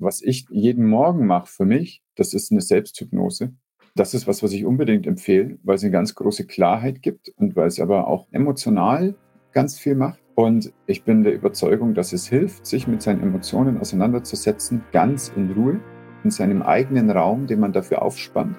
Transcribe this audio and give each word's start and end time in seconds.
was 0.00 0.22
ich 0.22 0.46
jeden 0.50 0.86
Morgen 0.86 1.26
mache 1.26 1.46
für 1.46 1.66
mich, 1.66 2.02
das 2.16 2.32
ist 2.32 2.50
eine 2.50 2.62
Selbsthypnose. 2.62 3.52
Das 3.94 4.14
ist 4.14 4.26
was, 4.26 4.42
was 4.42 4.52
ich 4.52 4.64
unbedingt 4.64 5.06
empfehle, 5.06 5.58
weil 5.62 5.74
es 5.74 5.82
eine 5.82 5.92
ganz 5.92 6.14
große 6.14 6.46
Klarheit 6.46 7.02
gibt 7.02 7.28
und 7.36 7.54
weil 7.54 7.66
es 7.66 7.80
aber 7.80 8.08
auch 8.08 8.26
emotional 8.30 9.14
ganz 9.52 9.78
viel 9.78 9.94
macht. 9.94 10.18
Und 10.36 10.72
ich 10.86 11.04
bin 11.04 11.22
der 11.22 11.34
Überzeugung, 11.34 11.92
dass 11.92 12.14
es 12.14 12.26
hilft, 12.26 12.66
sich 12.66 12.86
mit 12.86 13.02
seinen 13.02 13.22
Emotionen 13.22 13.78
auseinanderzusetzen, 13.78 14.82
ganz 14.90 15.32
in 15.36 15.52
Ruhe, 15.52 15.80
in 16.24 16.30
seinem 16.30 16.62
eigenen 16.62 17.10
Raum, 17.10 17.46
den 17.46 17.60
man 17.60 17.72
dafür 17.72 18.00
aufspannt. 18.00 18.56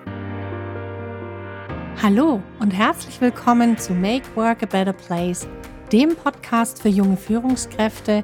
Hallo 2.03 2.43
und 2.59 2.71
herzlich 2.71 3.19
willkommen 3.19 3.79
zu 3.79 3.93
Make 3.93 4.27
Work 4.35 4.61
a 4.61 4.65
Better 4.67 4.93
Place, 4.93 5.47
dem 5.91 6.15
Podcast 6.15 6.81
für 6.81 6.89
junge 6.89 7.17
Führungskräfte, 7.17 8.23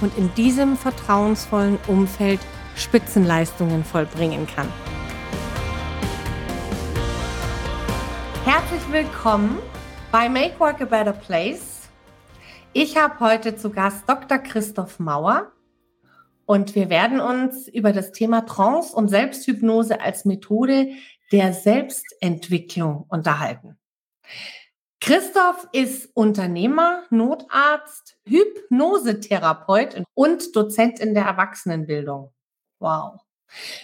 und 0.00 0.16
in 0.18 0.32
diesem 0.34 0.76
vertrauensvollen 0.76 1.78
Umfeld 1.86 2.40
Spitzenleistungen 2.76 3.84
vollbringen 3.84 4.46
kann. 4.46 4.68
Herzlich 8.44 8.82
willkommen 8.92 9.58
bei 10.12 10.28
Make 10.28 10.60
Work 10.60 10.80
a 10.82 10.84
Better 10.84 11.12
Place. 11.12 11.88
Ich 12.72 12.96
habe 12.96 13.18
heute 13.20 13.56
zu 13.56 13.70
Gast 13.70 14.08
Dr. 14.08 14.38
Christoph 14.38 14.98
Mauer 14.98 15.50
und 16.44 16.74
wir 16.74 16.90
werden 16.90 17.20
uns 17.20 17.66
über 17.66 17.92
das 17.92 18.12
Thema 18.12 18.46
Trance 18.46 18.94
und 18.94 19.08
Selbsthypnose 19.08 20.00
als 20.00 20.24
Methode 20.24 20.90
der 21.32 21.52
Selbstentwicklung 21.52 23.04
unterhalten. 23.08 23.76
Christoph 25.00 25.68
ist 25.72 26.08
Unternehmer, 26.14 27.02
Notarzt, 27.10 28.05
Hypnosetherapeut 28.26 30.02
und 30.14 30.54
Dozent 30.56 31.00
in 31.00 31.14
der 31.14 31.24
Erwachsenenbildung. 31.24 32.32
Wow. 32.78 33.20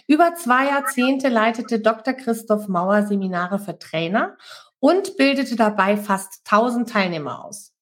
Über 0.06 0.34
zwei 0.34 0.66
Jahrzehnte 0.66 1.28
leitete 1.28 1.80
Dr. 1.80 2.14
Christoph 2.14 2.68
Mauer 2.68 3.06
Seminare 3.06 3.58
für 3.58 3.78
Trainer 3.78 4.36
und 4.80 5.16
bildete 5.16 5.56
dabei 5.56 5.96
fast 5.96 6.42
1000 6.44 6.88
Teilnehmer 6.88 7.44
aus. 7.44 7.72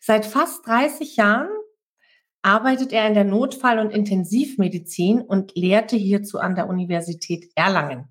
Seit 0.00 0.26
fast 0.26 0.66
30 0.66 1.16
Jahren 1.16 1.48
arbeitet 2.42 2.92
er 2.92 3.08
in 3.08 3.14
der 3.14 3.24
Notfall- 3.24 3.78
und 3.78 3.90
Intensivmedizin 3.90 5.22
und 5.22 5.56
lehrte 5.56 5.96
hierzu 5.96 6.38
an 6.38 6.54
der 6.54 6.68
Universität 6.68 7.50
Erlangen. 7.54 8.08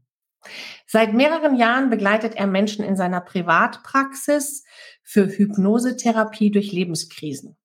Seit 0.88 1.14
mehreren 1.14 1.56
Jahren 1.56 1.90
begleitet 1.90 2.36
er 2.36 2.48
Menschen 2.48 2.84
in 2.84 2.98
seiner 2.98 3.22
Privatpraxis 3.22 4.66
für 5.04 5.28
Hypnosetherapie 5.28 6.52
durch 6.52 6.72
Lebenskrisen. 6.72 7.56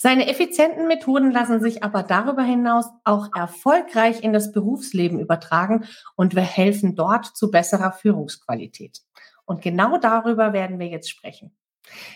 Seine 0.00 0.28
effizienten 0.28 0.86
Methoden 0.86 1.32
lassen 1.32 1.60
sich 1.60 1.82
aber 1.82 2.04
darüber 2.04 2.44
hinaus 2.44 2.86
auch 3.02 3.34
erfolgreich 3.34 4.22
in 4.22 4.32
das 4.32 4.52
Berufsleben 4.52 5.18
übertragen 5.18 5.86
und 6.14 6.36
wir 6.36 6.42
helfen 6.42 6.94
dort 6.94 7.36
zu 7.36 7.50
besserer 7.50 7.90
Führungsqualität. 7.90 9.00
Und 9.44 9.60
genau 9.60 9.98
darüber 9.98 10.52
werden 10.52 10.78
wir 10.78 10.86
jetzt 10.86 11.10
sprechen. 11.10 11.50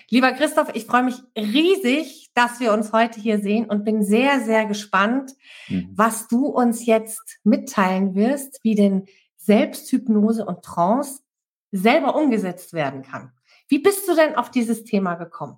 Lieber 0.08 0.30
Christoph, 0.30 0.68
ich 0.74 0.86
freue 0.86 1.02
mich 1.02 1.16
riesig, 1.36 2.30
dass 2.34 2.60
wir 2.60 2.72
uns 2.72 2.92
heute 2.92 3.18
hier 3.18 3.40
sehen 3.40 3.68
und 3.68 3.84
bin 3.84 4.04
sehr, 4.04 4.38
sehr 4.42 4.64
gespannt, 4.66 5.32
mhm. 5.66 5.90
was 5.92 6.28
du 6.28 6.46
uns 6.46 6.86
jetzt 6.86 7.40
mitteilen 7.42 8.14
wirst, 8.14 8.60
wie 8.62 8.76
denn 8.76 9.06
Selbsthypnose 9.38 10.46
und 10.46 10.62
Trance 10.62 11.22
selber 11.72 12.14
umgesetzt 12.14 12.74
werden 12.74 13.02
kann. 13.02 13.32
Wie 13.66 13.80
bist 13.80 14.06
du 14.06 14.14
denn 14.14 14.36
auf 14.36 14.52
dieses 14.52 14.84
Thema 14.84 15.16
gekommen? 15.16 15.56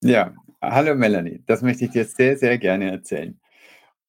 Ja, 0.00 0.32
hallo 0.70 0.94
Melanie, 0.94 1.42
das 1.46 1.62
möchte 1.62 1.84
ich 1.84 1.90
dir 1.90 2.04
sehr, 2.04 2.36
sehr 2.36 2.58
gerne 2.58 2.90
erzählen. 2.90 3.38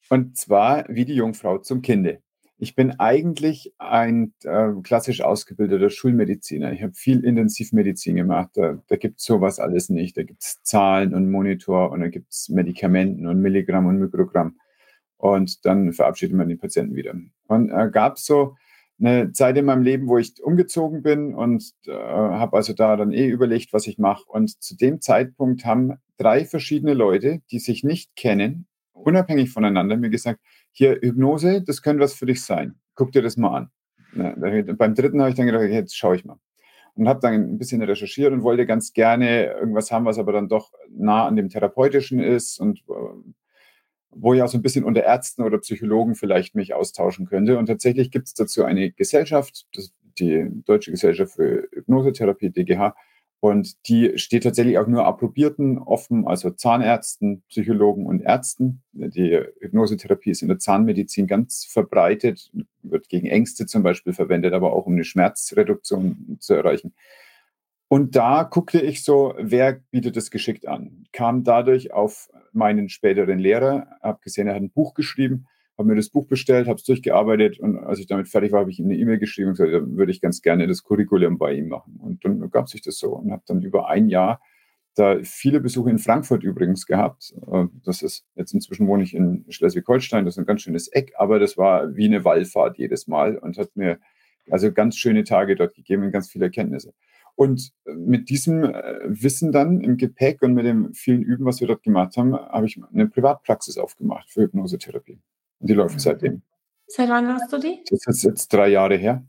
Und 0.09 0.38
zwar 0.38 0.85
wie 0.88 1.05
die 1.05 1.16
Jungfrau 1.16 1.57
zum 1.57 1.81
Kinde. 1.81 2.21
Ich 2.57 2.75
bin 2.75 2.91
eigentlich 2.99 3.73
ein 3.79 4.33
äh, 4.43 4.69
klassisch 4.81 5.21
ausgebildeter 5.21 5.89
Schulmediziner. 5.89 6.71
Ich 6.71 6.83
habe 6.83 6.94
viel 6.94 7.25
Intensivmedizin 7.25 8.15
gemacht. 8.15 8.51
Da, 8.53 8.81
da 8.88 8.95
gibt 8.95 9.19
es 9.19 9.25
sowas 9.25 9.59
alles 9.59 9.89
nicht. 9.89 10.15
Da 10.15 10.23
gibt 10.23 10.41
es 10.41 10.61
Zahlen 10.63 11.13
und 11.13 11.29
Monitor 11.29 11.91
und 11.91 11.99
da 11.99 12.07
gibt 12.07 12.31
es 12.31 12.47
Medikamenten 12.47 13.27
und 13.27 13.41
Milligramm 13.41 13.88
und 13.88 13.99
Mikrogramm. 13.99 14.57
Und 15.17 15.65
dann 15.65 15.91
verabschiedet 15.91 16.35
man 16.35 16.47
den 16.47 16.57
Patienten 16.57 16.95
wieder. 16.95 17.13
Und 17.47 17.71
äh, 17.71 17.89
gab 17.91 18.19
so 18.19 18.55
eine 18.99 19.33
Zeit 19.33 19.57
in 19.57 19.65
meinem 19.65 19.83
Leben, 19.83 20.07
wo 20.07 20.17
ich 20.17 20.41
umgezogen 20.41 21.01
bin 21.01 21.35
und 21.35 21.73
äh, 21.88 21.91
habe 21.91 22.55
also 22.55 22.71
da 22.71 22.95
dann 22.95 23.11
eh 23.11 23.27
überlegt, 23.27 23.73
was 23.73 23.88
ich 23.88 23.97
mache. 23.97 24.23
Und 24.29 24.63
zu 24.63 24.77
dem 24.77 25.01
Zeitpunkt 25.01 25.65
haben 25.65 25.97
drei 26.17 26.45
verschiedene 26.45 26.93
Leute, 26.93 27.41
die 27.51 27.59
sich 27.59 27.83
nicht 27.83 28.15
kennen, 28.15 28.67
unabhängig 28.93 29.49
voneinander, 29.51 29.97
mir 29.97 30.09
gesagt, 30.09 30.39
hier 30.71 30.99
Hypnose, 31.01 31.61
das 31.61 31.81
könnte 31.81 32.03
was 32.03 32.13
für 32.13 32.25
dich 32.25 32.43
sein. 32.43 32.75
Guck 32.95 33.11
dir 33.11 33.21
das 33.21 33.37
mal 33.37 33.55
an. 33.55 33.69
Na, 34.13 34.33
beim 34.73 34.95
dritten 34.95 35.19
habe 35.19 35.29
ich 35.29 35.35
dann 35.35 35.45
gedacht, 35.45 35.63
jetzt 35.63 35.97
schaue 35.97 36.15
ich 36.15 36.25
mal. 36.25 36.39
Und 36.95 37.09
habe 37.09 37.19
dann 37.19 37.33
ein 37.33 37.57
bisschen 37.57 37.81
recherchiert 37.81 38.31
und 38.31 38.43
wollte 38.43 38.65
ganz 38.65 38.93
gerne 38.93 39.47
irgendwas 39.47 39.91
haben, 39.91 40.05
was 40.05 40.17
aber 40.17 40.31
dann 40.31 40.47
doch 40.47 40.71
nah 40.89 41.27
an 41.27 41.35
dem 41.35 41.49
Therapeutischen 41.49 42.19
ist 42.19 42.57
und 42.57 42.79
äh, 42.89 43.33
wo 44.11 44.33
ich 44.33 44.41
auch 44.41 44.47
so 44.47 44.57
ein 44.57 44.61
bisschen 44.61 44.85
unter 44.85 45.03
Ärzten 45.03 45.43
oder 45.43 45.57
Psychologen 45.57 46.15
vielleicht 46.15 46.55
mich 46.55 46.73
austauschen 46.73 47.25
könnte. 47.25 47.57
Und 47.57 47.65
tatsächlich 47.65 48.11
gibt 48.11 48.27
es 48.27 48.33
dazu 48.33 48.63
eine 48.63 48.91
Gesellschaft, 48.91 49.67
die 50.19 50.47
Deutsche 50.65 50.91
Gesellschaft 50.91 51.33
für 51.33 51.67
Hypnosetherapie, 51.73 52.49
DGH, 52.49 52.95
und 53.45 53.88
die 53.88 54.17
steht 54.17 54.41
tatsächlich 54.41 54.79
auch 54.79 54.88
nur 54.88 55.06
Approbierten 55.06 55.78
offen, 55.78 56.25
also 56.25 56.50
Zahnärzten, 56.50 57.44
Psychologen 57.50 58.07
und 58.07 58.22
Ärzten. 58.22 58.81
Die 58.91 59.39
Hypnosetherapie 59.59 60.31
ist 60.31 60.41
in 60.41 60.47
der 60.47 60.57
Zahnmedizin 60.57 61.28
ganz 61.28 61.63
verbreitet, 61.63 62.51
wird 62.81 63.07
gegen 63.07 63.28
Ängste 63.28 63.67
zum 63.67 63.83
Beispiel 63.83 64.13
verwendet, 64.13 64.53
aber 64.53 64.73
auch 64.73 64.88
um 64.88 64.94
eine 64.94 65.03
Schmerzreduktion 65.03 66.38
zu 66.39 66.56
erreichen. 66.56 66.95
Und 67.88 68.16
da 68.16 68.41
guckte 68.41 68.81
ich 68.81 69.03
so, 69.03 69.35
wer 69.38 69.79
bietet 69.91 70.17
es 70.17 70.31
geschickt 70.31 70.67
an. 70.67 71.06
Kam 71.12 71.44
dadurch 71.44 71.94
auf 71.94 72.31
meinen 72.51 72.89
späteren 72.89 73.38
Lehrer, 73.38 73.85
habe 74.01 74.22
gesehen, 74.23 74.47
er 74.47 74.56
hat 74.56 74.63
ein 74.63 74.72
Buch 74.72 74.95
geschrieben, 74.95 75.45
habe 75.78 75.90
mir 75.90 75.96
das 75.96 76.09
Buch 76.09 76.28
bestellt, 76.28 76.68
habe 76.68 76.78
es 76.78 76.84
durchgearbeitet 76.84 77.59
und 77.59 77.78
als 77.78 78.00
ich 78.00 78.08
damit 78.08 78.28
fertig 78.28 78.52
war, 78.52 78.62
habe 78.62 78.72
ich 78.72 78.80
ihm 78.80 78.86
eine 78.86 78.96
E-Mail 78.97 79.19
geschrieben 79.19 79.50
und 79.50 79.53
gesagt, 79.53 79.74
dann 79.74 79.97
würde 79.97 80.12
ich 80.12 80.22
ganz 80.22 80.41
gerne 80.41 80.68
das 80.68 80.84
Curriculum 80.84 81.38
bei 81.38 81.53
ihm 81.53 81.68
machen. 81.68 82.00
Und 82.02 82.24
dann 82.24 82.50
gab 82.50 82.69
sich 82.69 82.81
das 82.81 82.97
so 82.97 83.13
und 83.13 83.31
habe 83.31 83.44
dann 83.46 83.62
über 83.62 83.90
ein 83.90 84.08
Jahr 84.08 84.40
da 84.96 85.18
viele 85.24 85.59
Besuche 85.59 85.90
in 85.90 86.00
Frankfurt 86.00 86.44
übrigens 86.44 86.86
gehabt. 86.86 87.34
Äh, 87.52 87.66
das 87.84 88.02
ist 88.02 88.25
jetzt 88.36 88.53
inzwischen 88.53 88.88
wohne 88.88 89.03
ich 89.03 89.13
in 89.13 89.46
Schleswig-Holstein, 89.50 90.25
das 90.25 90.36
ist 90.36 90.40
ein 90.40 90.46
ganz 90.46 90.62
schönes 90.62 90.88
Eck, 90.88 91.13
aber 91.18 91.40
das 91.40 91.58
war 91.58 91.96
wie 91.96 92.06
eine 92.06 92.24
Wallfahrt 92.24 92.78
jedes 92.78 93.07
Mal 93.07 93.38
und 93.38 93.57
hat 93.57 93.75
mir 93.75 94.00
also 94.50 94.72
ganz 94.72 94.96
schöne 94.97 95.24
Tage 95.24 95.56
dort 95.56 95.75
gegeben 95.75 96.03
und 96.03 96.12
ganz 96.12 96.30
viele 96.30 96.46
Erkenntnisse. 96.46 96.94
Und 97.36 97.74
äh, 97.86 97.94
mit 97.94 98.30
diesem 98.30 98.63
äh, 98.63 99.00
Wissen 99.06 99.52
dann 99.52 99.81
im 99.81 99.97
Gepäck 99.97 100.42
und 100.42 100.53
mit 100.53 100.66
dem 100.66 100.94
vielen 100.94 101.22
Üben, 101.22 101.46
was 101.46 101.59
wir 101.59 101.68
dort 101.68 101.84
gemacht 101.84 102.16
haben, 102.18 102.34
habe 102.34 102.66
ich 102.66 102.80
eine 102.94 103.07
Privatpraxis 103.07 103.78
aufgemacht 103.78 104.31
für 104.31 104.44
Hypnosetherapie. 104.44 105.19
Die 105.65 105.73
läuft 105.73 105.99
seitdem. 105.99 106.43
Seit 106.87 107.09
wann 107.09 107.27
hast 107.27 107.51
du 107.51 107.57
die? 107.57 107.83
Das 107.89 108.05
ist 108.05 108.23
jetzt 108.23 108.53
drei 108.53 108.69
Jahre 108.69 108.95
her. 108.95 109.25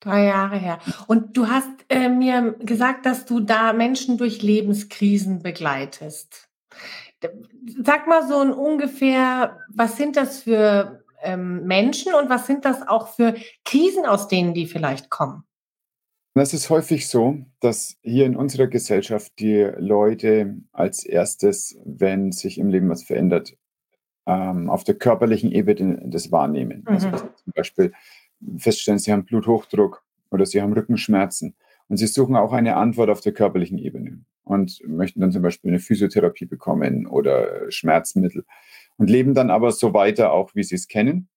Drei 0.00 0.26
Jahre 0.26 0.58
her. 0.58 0.78
Und 1.06 1.36
du 1.36 1.46
hast 1.46 1.70
äh, 1.88 2.08
mir 2.08 2.56
gesagt, 2.58 3.06
dass 3.06 3.24
du 3.24 3.40
da 3.40 3.72
Menschen 3.72 4.18
durch 4.18 4.42
Lebenskrisen 4.42 5.42
begleitest. 5.42 6.48
Sag 7.84 8.06
mal 8.08 8.26
so 8.26 8.38
ein 8.40 8.52
ungefähr, 8.52 9.58
was 9.68 9.96
sind 9.96 10.16
das 10.16 10.42
für 10.42 11.04
ähm, 11.22 11.64
Menschen 11.64 12.14
und 12.14 12.28
was 12.28 12.46
sind 12.46 12.64
das 12.64 12.86
auch 12.86 13.08
für 13.08 13.34
Krisen, 13.64 14.04
aus 14.04 14.28
denen 14.28 14.54
die 14.54 14.66
vielleicht 14.66 15.10
kommen? 15.10 15.44
es 16.40 16.54
ist 16.54 16.70
häufig 16.70 17.08
so, 17.08 17.38
dass 17.58 17.96
hier 18.02 18.24
in 18.24 18.36
unserer 18.36 18.68
Gesellschaft 18.68 19.32
die 19.40 19.68
Leute 19.78 20.58
als 20.72 21.04
erstes, 21.04 21.76
wenn 21.84 22.30
sich 22.30 22.58
im 22.58 22.68
Leben 22.68 22.88
was 22.88 23.02
verändert, 23.02 23.56
ähm, 24.28 24.68
auf 24.68 24.84
der 24.84 24.94
körperlichen 24.94 25.50
Ebene 25.50 26.00
das 26.04 26.30
wahrnehmen. 26.30 26.82
Also, 26.84 27.08
mhm. 27.08 27.14
Also 27.14 27.28
zum 27.42 27.52
Beispiel 27.54 27.92
feststellen, 28.58 28.98
sie 28.98 29.10
haben 29.10 29.24
Bluthochdruck 29.24 30.04
oder 30.30 30.44
sie 30.44 30.60
haben 30.60 30.74
Rückenschmerzen 30.74 31.56
und 31.88 31.96
sie 31.96 32.06
suchen 32.06 32.36
auch 32.36 32.52
eine 32.52 32.76
Antwort 32.76 33.08
auf 33.08 33.22
der 33.22 33.32
körperlichen 33.32 33.78
Ebene 33.78 34.20
und 34.44 34.80
möchten 34.86 35.20
dann 35.20 35.32
zum 35.32 35.42
Beispiel 35.42 35.70
eine 35.70 35.80
Physiotherapie 35.80 36.44
bekommen 36.44 37.06
oder 37.06 37.70
Schmerzmittel 37.70 38.44
und 38.98 39.08
leben 39.08 39.32
dann 39.32 39.50
aber 39.50 39.72
so 39.72 39.94
weiter, 39.94 40.32
auch 40.32 40.54
wie 40.54 40.62
sie 40.62 40.74
es 40.74 40.88
kennen. 40.88 41.28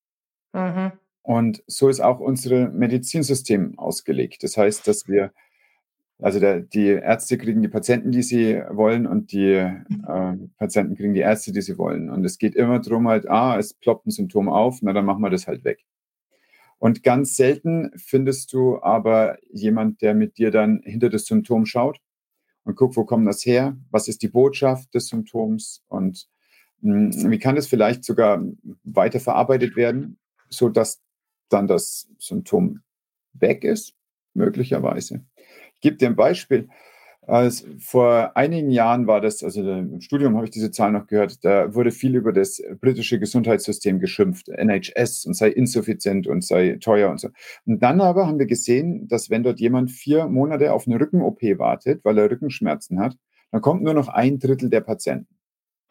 Mhm. 0.51 0.91
Und 1.23 1.63
so 1.67 1.87
ist 1.87 2.01
auch 2.01 2.19
unser 2.19 2.69
Medizinsystem 2.69 3.79
ausgelegt. 3.79 4.43
Das 4.43 4.57
heißt, 4.57 4.85
dass 4.85 5.07
wir, 5.07 5.31
also 6.21 6.39
der, 6.39 6.61
die 6.61 6.87
Ärzte 6.87 7.37
kriegen 7.37 7.61
die 7.61 7.67
Patienten, 7.67 8.11
die 8.11 8.21
sie 8.21 8.61
wollen, 8.69 9.07
und 9.07 9.31
die 9.31 9.53
äh, 9.53 10.37
Patienten 10.57 10.95
kriegen 10.95 11.13
die 11.13 11.21
Ärzte, 11.21 11.51
die 11.51 11.61
sie 11.61 11.77
wollen. 11.77 12.09
Und 12.09 12.23
es 12.23 12.37
geht 12.37 12.55
immer 12.55 12.79
darum, 12.79 13.07
halt, 13.07 13.27
ah, 13.27 13.57
es 13.57 13.73
ploppt 13.73 14.07
ein 14.07 14.11
Symptom 14.11 14.47
auf, 14.47 14.79
na 14.81 14.93
dann 14.93 15.05
machen 15.05 15.21
wir 15.21 15.31
das 15.31 15.47
halt 15.47 15.63
weg. 15.63 15.83
Und 16.77 17.03
ganz 17.03 17.35
selten 17.35 17.91
findest 17.95 18.53
du 18.53 18.81
aber 18.81 19.37
jemand, 19.51 20.01
der 20.01 20.13
mit 20.13 20.37
dir 20.37 20.51
dann 20.51 20.81
hinter 20.83 21.09
das 21.09 21.25
Symptom 21.25 21.65
schaut 21.65 21.99
und 22.63 22.75
guckt, 22.75 22.95
wo 22.97 23.05
kommt 23.05 23.27
das 23.27 23.45
her? 23.45 23.77
Was 23.89 24.07
ist 24.07 24.21
die 24.21 24.27
Botschaft 24.27 24.93
des 24.93 25.07
Symptoms? 25.07 25.83
Und 25.87 26.27
mh, 26.81 27.13
hm, 27.13 27.31
wie 27.31 27.39
kann 27.39 27.55
das 27.55 27.67
vielleicht 27.67 28.03
sogar 28.03 28.43
weiter 28.83 29.19
verarbeitet 29.19 29.75
werden, 29.75 30.19
sodass 30.49 31.01
dann 31.49 31.67
das 31.67 32.07
Symptom 32.17 32.81
weg 33.33 33.63
ist, 33.63 33.93
möglicherweise. 34.33 35.25
Ich 35.81 35.89
gebe 35.89 35.97
dir 35.97 36.09
ein 36.09 36.15
Beispiel. 36.15 36.69
Also 37.25 37.65
vor 37.79 38.37
einigen 38.37 38.69
Jahren 38.69 39.07
war 39.07 39.19
das, 39.19 39.43
also 39.43 39.61
im 39.61 39.99
Studium 39.99 40.35
habe 40.35 40.45
ich 40.45 40.51
diese 40.51 40.69
Zahl 40.69 40.91
noch 40.91 41.07
gehört, 41.07 41.43
da 41.43 41.73
wurde 41.73 41.89
viel 41.89 42.15
über 42.15 42.31
das 42.33 42.61
britische 42.79 43.19
Gesundheitssystem 43.19 43.99
geschimpft, 43.99 44.47
NHS 44.49 45.25
und 45.25 45.33
sei 45.33 45.49
insuffizient 45.49 46.27
und 46.27 46.43
sei 46.43 46.77
teuer 46.79 47.09
und 47.09 47.19
so. 47.19 47.29
Und 47.65 47.81
dann 47.81 47.99
aber 47.99 48.27
haben 48.27 48.37
wir 48.37 48.45
gesehen, 48.45 49.07
dass 49.07 49.31
wenn 49.31 49.41
dort 49.41 49.59
jemand 49.59 49.89
vier 49.89 50.27
Monate 50.27 50.71
auf 50.71 50.85
eine 50.85 50.99
Rücken-OP 50.99 51.41
wartet, 51.57 52.05
weil 52.05 52.17
er 52.19 52.29
Rückenschmerzen 52.29 52.99
hat, 52.99 53.17
dann 53.51 53.61
kommt 53.61 53.81
nur 53.81 53.95
noch 53.95 54.07
ein 54.07 54.37
Drittel 54.37 54.69
der 54.69 54.81
Patienten. 54.81 55.35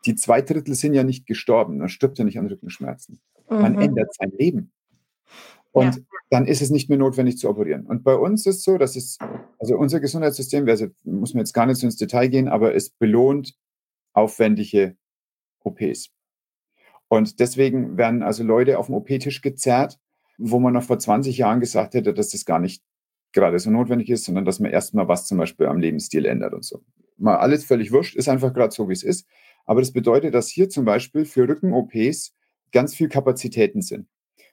Die 0.07 0.15
zwei 0.15 0.41
Drittel 0.41 0.75
sind 0.75 0.95
ja 0.95 1.03
nicht 1.03 1.27
gestorben, 1.27 1.79
man 1.79 1.89
stirbt 1.89 2.19
ja 2.19 2.25
nicht 2.25 2.39
an 2.39 2.47
Rückenschmerzen. 2.47 3.21
Man 3.49 3.75
mhm. 3.75 3.81
ändert 3.81 4.15
sein 4.15 4.31
Leben. 4.37 4.73
Und 5.73 5.97
ja. 5.97 6.03
dann 6.31 6.47
ist 6.47 6.63
es 6.63 6.71
nicht 6.71 6.89
mehr 6.89 6.99
notwendig 6.99 7.39
zu 7.39 7.49
operieren. 7.49 7.87
Und 7.87 8.03
bei 8.03 8.15
uns 8.15 8.47
ist 8.47 8.57
es 8.57 8.63
so, 8.65 8.79
dass 8.79 8.97
es, 8.97 9.19
also 9.61 9.77
unser 9.77 10.01
Gesundheitssystem, 10.01 10.67
also 10.69 10.89
muss 11.05 11.35
man 11.35 11.43
jetzt 11.43 11.53
gar 11.53 11.67
nicht 11.67 11.77
so 11.77 11.87
ins 11.87 11.97
Detail 11.97 12.29
gehen, 12.29 12.49
aber 12.49 12.75
es 12.75 12.89
belohnt 12.91 13.55
aufwendige 14.15 14.97
OPs. 15.63 16.11
Und 17.09 17.41
deswegen 17.41 17.99
werden 17.99 18.23
also 18.23 18.43
Leute 18.43 18.79
auf 18.79 18.87
dem 18.87 18.95
OP-Tisch 18.95 19.43
gezerrt, 19.43 19.99
wo 20.39 20.59
man 20.59 20.73
noch 20.73 20.85
vor 20.85 20.99
20 20.99 21.37
Jahren 21.37 21.61
gesagt 21.61 21.93
hätte, 21.93 22.15
dass 22.15 22.31
das 22.31 22.47
gar 22.47 22.59
nicht 22.59 22.83
gerade 23.33 23.59
so 23.59 23.71
notwendig 23.71 24.09
ist, 24.09 24.25
sondern 24.25 24.47
dass 24.47 24.61
man 24.61 24.71
erstmal 24.71 25.09
was 25.09 25.27
zum 25.27 25.37
Beispiel 25.37 25.67
am 25.67 25.79
Lebensstil 25.79 26.25
ändert 26.25 26.55
und 26.55 26.65
so. 26.65 26.83
Mal 27.19 27.37
alles 27.37 27.65
völlig 27.65 27.93
wurscht, 27.93 28.17
ist 28.17 28.29
einfach 28.29 28.55
gerade 28.55 28.75
so, 28.75 28.89
wie 28.89 28.95
es 28.95 29.03
ist. 29.03 29.27
Aber 29.67 29.81
das 29.81 29.93
bedeutet, 29.93 30.33
dass 30.33 30.49
hier 30.49 30.71
zum 30.71 30.87
Beispiel 30.87 31.27
für 31.27 31.47
Rücken-OPs 31.47 32.35
ganz 32.73 32.95
viel 32.95 33.09
Kapazitäten 33.09 33.83
sind. 33.83 34.09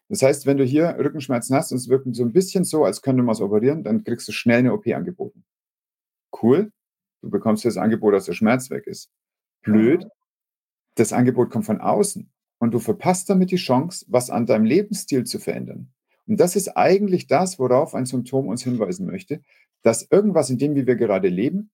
Das 0.10 0.22
heißt, 0.22 0.46
wenn 0.46 0.58
du 0.58 0.64
hier 0.64 0.96
Rückenschmerzen 0.98 1.56
hast 1.56 1.72
und 1.72 1.78
es 1.78 1.90
wirkt 1.90 2.14
so 2.16 2.24
ein 2.24 2.32
bisschen 2.32 2.64
so, 2.64 2.86
als 2.86 3.02
könnte 3.02 3.24
man 3.24 3.34
es 3.34 3.42
operieren, 3.42 3.84
dann 3.84 4.04
kriegst 4.04 4.28
du 4.28 4.32
schnell 4.32 4.60
eine 4.60 4.74
OP 4.74 4.88
angeboten. 4.88 5.44
Cool, 6.42 6.72
du 7.22 7.30
bekommst 7.30 7.66
das 7.66 7.78
Angebot, 7.78 8.14
dass 8.14 8.26
der 8.26 8.34
Schmerz 8.34 8.70
weg 8.70 8.88
ist. 8.88 9.12
Blöd, 9.62 10.08
das 10.96 11.14
Angebot 11.14 11.50
kommt 11.50 11.66
von 11.66 11.82
außen 11.82 12.32
und 12.60 12.74
du 12.74 12.80
verpasst 12.80 13.30
damit 13.30 13.52
die 13.52 13.58
Chance, 13.58 14.06
was 14.08 14.30
an 14.30 14.46
deinem 14.46 14.66
Lebensstil 14.66 15.26
zu 15.26 15.40
verändern. 15.40 15.92
Und 16.26 16.40
das 16.40 16.56
ist 16.56 16.70
eigentlich 16.78 17.28
das, 17.28 17.60
worauf 17.60 17.96
ein 17.96 18.06
Symptom 18.06 18.48
uns 18.48 18.64
hinweisen 18.64 19.06
möchte, 19.06 19.42
dass 19.82 20.08
irgendwas 20.10 20.50
in 20.50 20.58
dem, 20.58 20.76
wie 20.76 20.88
wir 20.88 20.96
gerade 20.96 21.30
leben, 21.30 21.72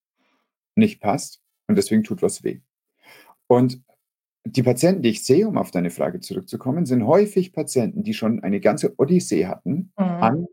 nicht 0.76 1.02
passt 1.02 1.42
und 1.68 1.78
deswegen 1.78 2.04
tut 2.04 2.22
was 2.22 2.44
weh. 2.44 2.62
Und 3.48 3.82
die 4.46 4.64
Patienten, 4.64 5.02
die 5.02 5.10
ich 5.10 5.24
sehe, 5.24 5.48
um 5.48 5.58
auf 5.58 5.72
deine 5.72 5.90
Frage 5.90 6.20
zurückzukommen, 6.20 6.86
sind 6.86 7.06
häufig 7.06 7.54
Patienten, 7.54 8.04
die 8.04 8.14
schon 8.14 8.44
eine 8.44 8.60
ganze 8.60 8.94
Odyssee 8.98 9.48
hatten 9.48 9.92
mhm. 9.98 10.06
an 10.06 10.48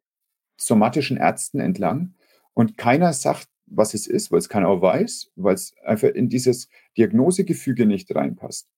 somatischen 0.57 1.17
Ärzten 1.17 1.61
entlang 1.61 2.15
und 2.55 2.77
keiner 2.77 3.13
sagt, 3.13 3.49
was 3.67 3.95
es 3.95 4.07
ist, 4.07 4.31
weil 4.31 4.39
es 4.39 4.49
keiner 4.49 4.81
weiß, 4.81 5.31
weil 5.37 5.55
es 5.55 5.75
einfach 5.85 6.09
in 6.09 6.29
dieses 6.29 6.69
Diagnosegefüge 6.97 7.87
nicht 7.87 8.15
reinpasst. 8.15 8.69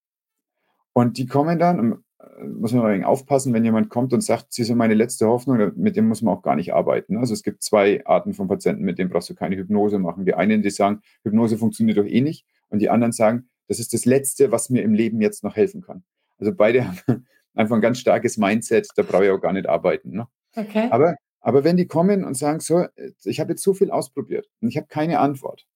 Und 0.92 1.16
die 1.16 1.26
kommen 1.26 1.58
dann, 1.58 2.04
äh, 2.18 2.44
muss 2.44 2.72
man 2.72 2.82
mal 2.82 3.04
aufpassen, 3.04 3.54
wenn 3.54 3.64
jemand 3.64 3.88
kommt 3.88 4.12
und 4.12 4.20
sagt, 4.20 4.52
sie 4.52 4.64
sind 4.64 4.76
meine 4.76 4.94
letzte 4.94 5.26
Hoffnung, 5.26 5.72
mit 5.76 5.96
dem 5.96 6.08
muss 6.08 6.20
man 6.20 6.34
auch 6.34 6.42
gar 6.42 6.56
nicht 6.56 6.74
arbeiten. 6.74 7.16
Also 7.16 7.32
es 7.32 7.42
gibt 7.42 7.62
zwei 7.62 8.04
Arten 8.06 8.34
von 8.34 8.48
Patienten, 8.48 8.84
mit 8.84 8.98
denen 8.98 9.10
brauchst 9.10 9.30
du 9.30 9.34
keine 9.34 9.56
Hypnose 9.56 9.98
machen. 9.98 10.26
Die 10.26 10.34
einen, 10.34 10.62
die 10.62 10.70
sagen, 10.70 11.00
Hypnose 11.24 11.56
funktioniert 11.56 11.96
doch 11.96 12.06
eh 12.06 12.20
nicht. 12.20 12.46
Und 12.68 12.80
die 12.80 12.90
anderen 12.90 13.12
sagen, 13.12 13.48
das 13.68 13.78
ist 13.78 13.92
das 13.92 14.04
Letzte, 14.04 14.52
was 14.52 14.70
mir 14.70 14.82
im 14.82 14.94
Leben 14.94 15.20
jetzt 15.20 15.44
noch 15.44 15.56
helfen 15.56 15.82
kann. 15.82 16.04
Also 16.38 16.54
beide 16.54 16.86
haben 16.86 17.26
einfach 17.54 17.76
ein 17.76 17.82
ganz 17.82 17.98
starkes 17.98 18.36
Mindset, 18.36 18.88
da 18.96 19.02
brauche 19.02 19.24
ich 19.24 19.30
auch 19.30 19.40
gar 19.40 19.52
nicht 19.52 19.68
arbeiten. 19.68 20.10
Ne? 20.10 20.26
Okay. 20.56 20.88
Aber, 20.90 21.16
aber 21.40 21.64
wenn 21.64 21.76
die 21.76 21.86
kommen 21.86 22.24
und 22.24 22.34
sagen, 22.34 22.60
so, 22.60 22.86
ich 23.24 23.40
habe 23.40 23.52
jetzt 23.52 23.62
so 23.62 23.74
viel 23.74 23.90
ausprobiert 23.90 24.48
und 24.60 24.68
ich 24.68 24.76
habe 24.76 24.86
keine 24.86 25.18
Antwort, 25.18 25.66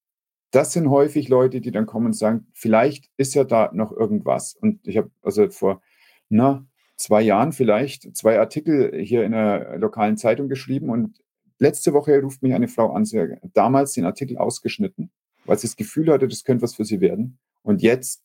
das 0.51 0.73
sind 0.73 0.91
häufig 0.91 1.29
Leute, 1.29 1.61
die 1.61 1.71
dann 1.71 1.87
kommen 1.87 2.07
und 2.07 2.13
sagen, 2.15 2.47
vielleicht 2.53 3.11
ist 3.17 3.35
ja 3.35 3.45
da 3.45 3.71
noch 3.73 3.93
irgendwas. 3.93 4.55
Und 4.55 4.87
ich 4.87 4.97
habe 4.97 5.11
also 5.23 5.51
vor 5.51 5.83
na, 6.29 6.67
zwei 6.97 7.23
Jahren 7.23 7.53
vielleicht 7.53 8.17
zwei 8.17 8.39
Artikel 8.39 8.99
hier 9.03 9.25
in 9.25 9.35
einer 9.35 9.77
lokalen 9.77 10.17
Zeitung 10.17 10.49
geschrieben 10.49 10.89
und 10.89 11.19
letzte 11.59 11.93
Woche 11.93 12.21
ruft 12.21 12.43
mich 12.43 12.55
eine 12.55 12.69
Frau 12.69 12.93
an, 12.93 13.05
sie 13.05 13.21
hat 13.21 13.39
damals 13.55 13.93
den 13.93 14.05
Artikel 14.05 14.39
ausgeschnitten, 14.39 15.11
weil 15.45 15.59
sie 15.59 15.67
das 15.67 15.77
Gefühl 15.77 16.11
hatte, 16.13 16.29
das 16.29 16.45
könnte 16.45 16.63
was 16.63 16.75
für 16.75 16.85
sie 16.85 17.01
werden. 17.01 17.39
Und 17.67 17.83
jetzt 17.83 18.23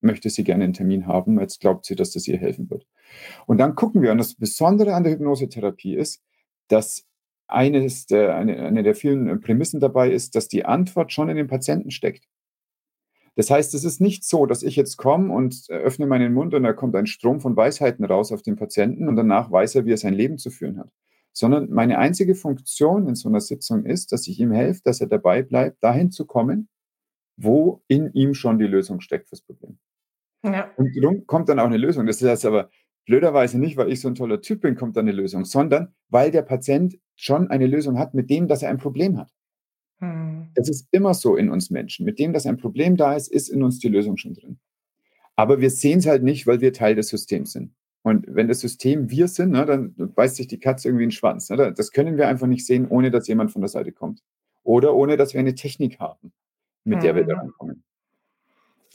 möchte 0.00 0.28
sie 0.28 0.42
gerne 0.42 0.64
einen 0.64 0.72
Termin 0.72 1.06
haben. 1.06 1.38
Jetzt 1.38 1.60
glaubt 1.60 1.86
sie, 1.86 1.94
dass 1.94 2.10
das 2.10 2.26
ihr 2.26 2.36
helfen 2.36 2.68
wird. 2.68 2.84
Und 3.46 3.58
dann 3.58 3.76
gucken 3.76 4.02
wir, 4.02 4.10
und 4.10 4.18
das 4.18 4.34
Besondere 4.34 4.94
an 4.94 5.04
der 5.04 5.12
Hypnosetherapie 5.12 5.94
ist, 5.94 6.20
dass 6.66 7.06
eines 7.46 8.06
der, 8.06 8.34
eine, 8.34 8.56
eine 8.56 8.82
der 8.82 8.96
vielen 8.96 9.40
Prämissen 9.40 9.78
dabei 9.78 10.10
ist, 10.10 10.34
dass 10.34 10.48
die 10.48 10.64
Antwort 10.64 11.12
schon 11.12 11.28
in 11.28 11.36
den 11.36 11.46
Patienten 11.46 11.92
steckt. 11.92 12.26
Das 13.36 13.50
heißt, 13.50 13.72
es 13.74 13.84
ist 13.84 14.00
nicht 14.00 14.24
so, 14.24 14.46
dass 14.46 14.64
ich 14.64 14.74
jetzt 14.74 14.96
komme 14.96 15.32
und 15.32 15.70
öffne 15.70 16.06
meinen 16.06 16.34
Mund 16.34 16.52
und 16.52 16.64
da 16.64 16.72
kommt 16.72 16.96
ein 16.96 17.06
Strom 17.06 17.40
von 17.40 17.56
Weisheiten 17.56 18.04
raus 18.04 18.32
auf 18.32 18.42
den 18.42 18.56
Patienten 18.56 19.08
und 19.08 19.14
danach 19.14 19.52
weiß 19.52 19.76
er, 19.76 19.86
wie 19.86 19.92
er 19.92 19.96
sein 19.96 20.14
Leben 20.14 20.38
zu 20.38 20.50
führen 20.50 20.78
hat. 20.78 20.90
Sondern 21.32 21.70
meine 21.70 21.98
einzige 21.98 22.34
Funktion 22.34 23.06
in 23.06 23.14
so 23.14 23.28
einer 23.28 23.40
Sitzung 23.40 23.84
ist, 23.84 24.10
dass 24.10 24.26
ich 24.26 24.40
ihm 24.40 24.50
helfe, 24.50 24.80
dass 24.84 25.00
er 25.00 25.06
dabei 25.06 25.42
bleibt, 25.42 25.82
dahin 25.84 26.10
zu 26.10 26.26
kommen, 26.26 26.68
wo 27.36 27.82
in 27.88 28.12
ihm 28.12 28.34
schon 28.34 28.58
die 28.58 28.66
Lösung 28.66 29.00
steckt 29.00 29.28
fürs 29.28 29.42
Problem. 29.42 29.78
Ja. 30.44 30.70
Und 30.76 30.96
darum 30.96 31.26
kommt 31.26 31.48
dann 31.48 31.58
auch 31.58 31.66
eine 31.66 31.76
Lösung. 31.76 32.06
Das 32.06 32.20
heißt 32.20 32.46
aber 32.46 32.70
blöderweise 33.06 33.58
nicht, 33.58 33.76
weil 33.76 33.90
ich 33.90 34.00
so 34.00 34.08
ein 34.08 34.14
toller 34.14 34.40
Typ 34.40 34.60
bin, 34.60 34.74
kommt 34.74 34.96
dann 34.96 35.06
eine 35.06 35.16
Lösung, 35.16 35.44
sondern 35.44 35.94
weil 36.08 36.30
der 36.30 36.42
Patient 36.42 36.98
schon 37.16 37.48
eine 37.48 37.66
Lösung 37.66 37.98
hat 37.98 38.14
mit 38.14 38.30
dem, 38.30 38.48
dass 38.48 38.62
er 38.62 38.70
ein 38.70 38.78
Problem 38.78 39.18
hat. 39.18 39.30
Hm. 39.98 40.50
Es 40.54 40.68
ist 40.68 40.88
immer 40.90 41.14
so 41.14 41.36
in 41.36 41.50
uns 41.50 41.70
Menschen. 41.70 42.04
Mit 42.04 42.18
dem, 42.18 42.32
dass 42.32 42.46
ein 42.46 42.56
Problem 42.56 42.96
da 42.96 43.14
ist, 43.14 43.28
ist 43.28 43.48
in 43.48 43.62
uns 43.62 43.78
die 43.78 43.88
Lösung 43.88 44.16
schon 44.16 44.34
drin. 44.34 44.58
Aber 45.36 45.60
wir 45.60 45.70
sehen 45.70 46.00
es 46.00 46.06
halt 46.06 46.22
nicht, 46.22 46.46
weil 46.46 46.60
wir 46.60 46.72
Teil 46.72 46.94
des 46.94 47.08
Systems 47.08 47.52
sind. 47.52 47.74
Und 48.02 48.26
wenn 48.28 48.48
das 48.48 48.60
System 48.60 49.10
wir 49.10 49.28
sind, 49.28 49.52
ne, 49.52 49.64
dann 49.64 49.94
beißt 49.94 50.36
sich 50.36 50.48
die 50.48 50.58
Katze 50.58 50.88
irgendwie 50.88 51.04
in 51.04 51.10
den 51.10 51.14
Schwanz. 51.14 51.48
Ne? 51.50 51.72
Das 51.72 51.92
können 51.92 52.16
wir 52.16 52.26
einfach 52.26 52.48
nicht 52.48 52.66
sehen, 52.66 52.88
ohne 52.88 53.12
dass 53.12 53.28
jemand 53.28 53.52
von 53.52 53.62
der 53.62 53.68
Seite 53.68 53.92
kommt. 53.92 54.22
Oder 54.64 54.94
ohne 54.94 55.16
dass 55.16 55.34
wir 55.34 55.40
eine 55.40 55.54
Technik 55.54 56.00
haben 56.00 56.31
mit 56.84 56.98
mhm. 56.98 57.02
der 57.02 57.14
wir 57.14 57.24
mhm. 57.24 57.28
daran 57.28 57.52
kommen. 57.58 57.84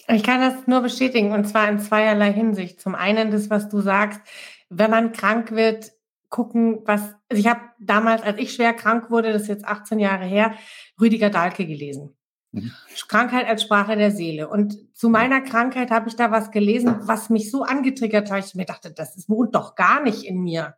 Ich 0.09 0.23
kann 0.23 0.39
das 0.39 0.67
nur 0.67 0.81
bestätigen 0.81 1.33
und 1.33 1.45
zwar 1.45 1.67
in 1.69 1.79
zweierlei 1.79 2.31
Hinsicht. 2.31 2.79
Zum 2.79 2.95
einen 2.95 3.29
das, 3.29 3.49
was 3.49 3.67
du 3.67 3.81
sagst, 3.81 4.21
wenn 4.69 4.89
man 4.89 5.11
krank 5.11 5.51
wird, 5.51 5.91
gucken, 6.29 6.81
was. 6.85 7.01
Also 7.29 7.41
ich 7.41 7.47
habe 7.47 7.61
damals, 7.79 8.21
als 8.21 8.37
ich 8.37 8.53
schwer 8.53 8.73
krank 8.73 9.09
wurde, 9.09 9.33
das 9.33 9.43
ist 9.43 9.47
jetzt 9.49 9.65
18 9.65 9.99
Jahre 9.99 10.25
her, 10.25 10.53
Rüdiger 10.99 11.29
Dahlke 11.29 11.65
gelesen. 11.65 12.15
Mhm. 12.51 12.71
Krankheit 13.07 13.47
als 13.47 13.63
Sprache 13.63 13.97
der 13.97 14.11
Seele. 14.11 14.47
Und 14.47 14.77
zu 14.95 15.09
meiner 15.09 15.41
Krankheit 15.41 15.91
habe 15.91 16.07
ich 16.07 16.15
da 16.15 16.31
was 16.31 16.51
gelesen, 16.51 16.95
was 17.01 17.29
mich 17.29 17.51
so 17.51 17.63
angetriggert 17.63 18.31
hat, 18.31 18.45
ich 18.45 18.55
mir 18.55 18.65
dachte, 18.65 18.91
das 18.91 19.27
wohnt 19.27 19.55
doch 19.55 19.75
gar 19.75 20.01
nicht 20.01 20.23
in 20.23 20.41
mir. 20.41 20.75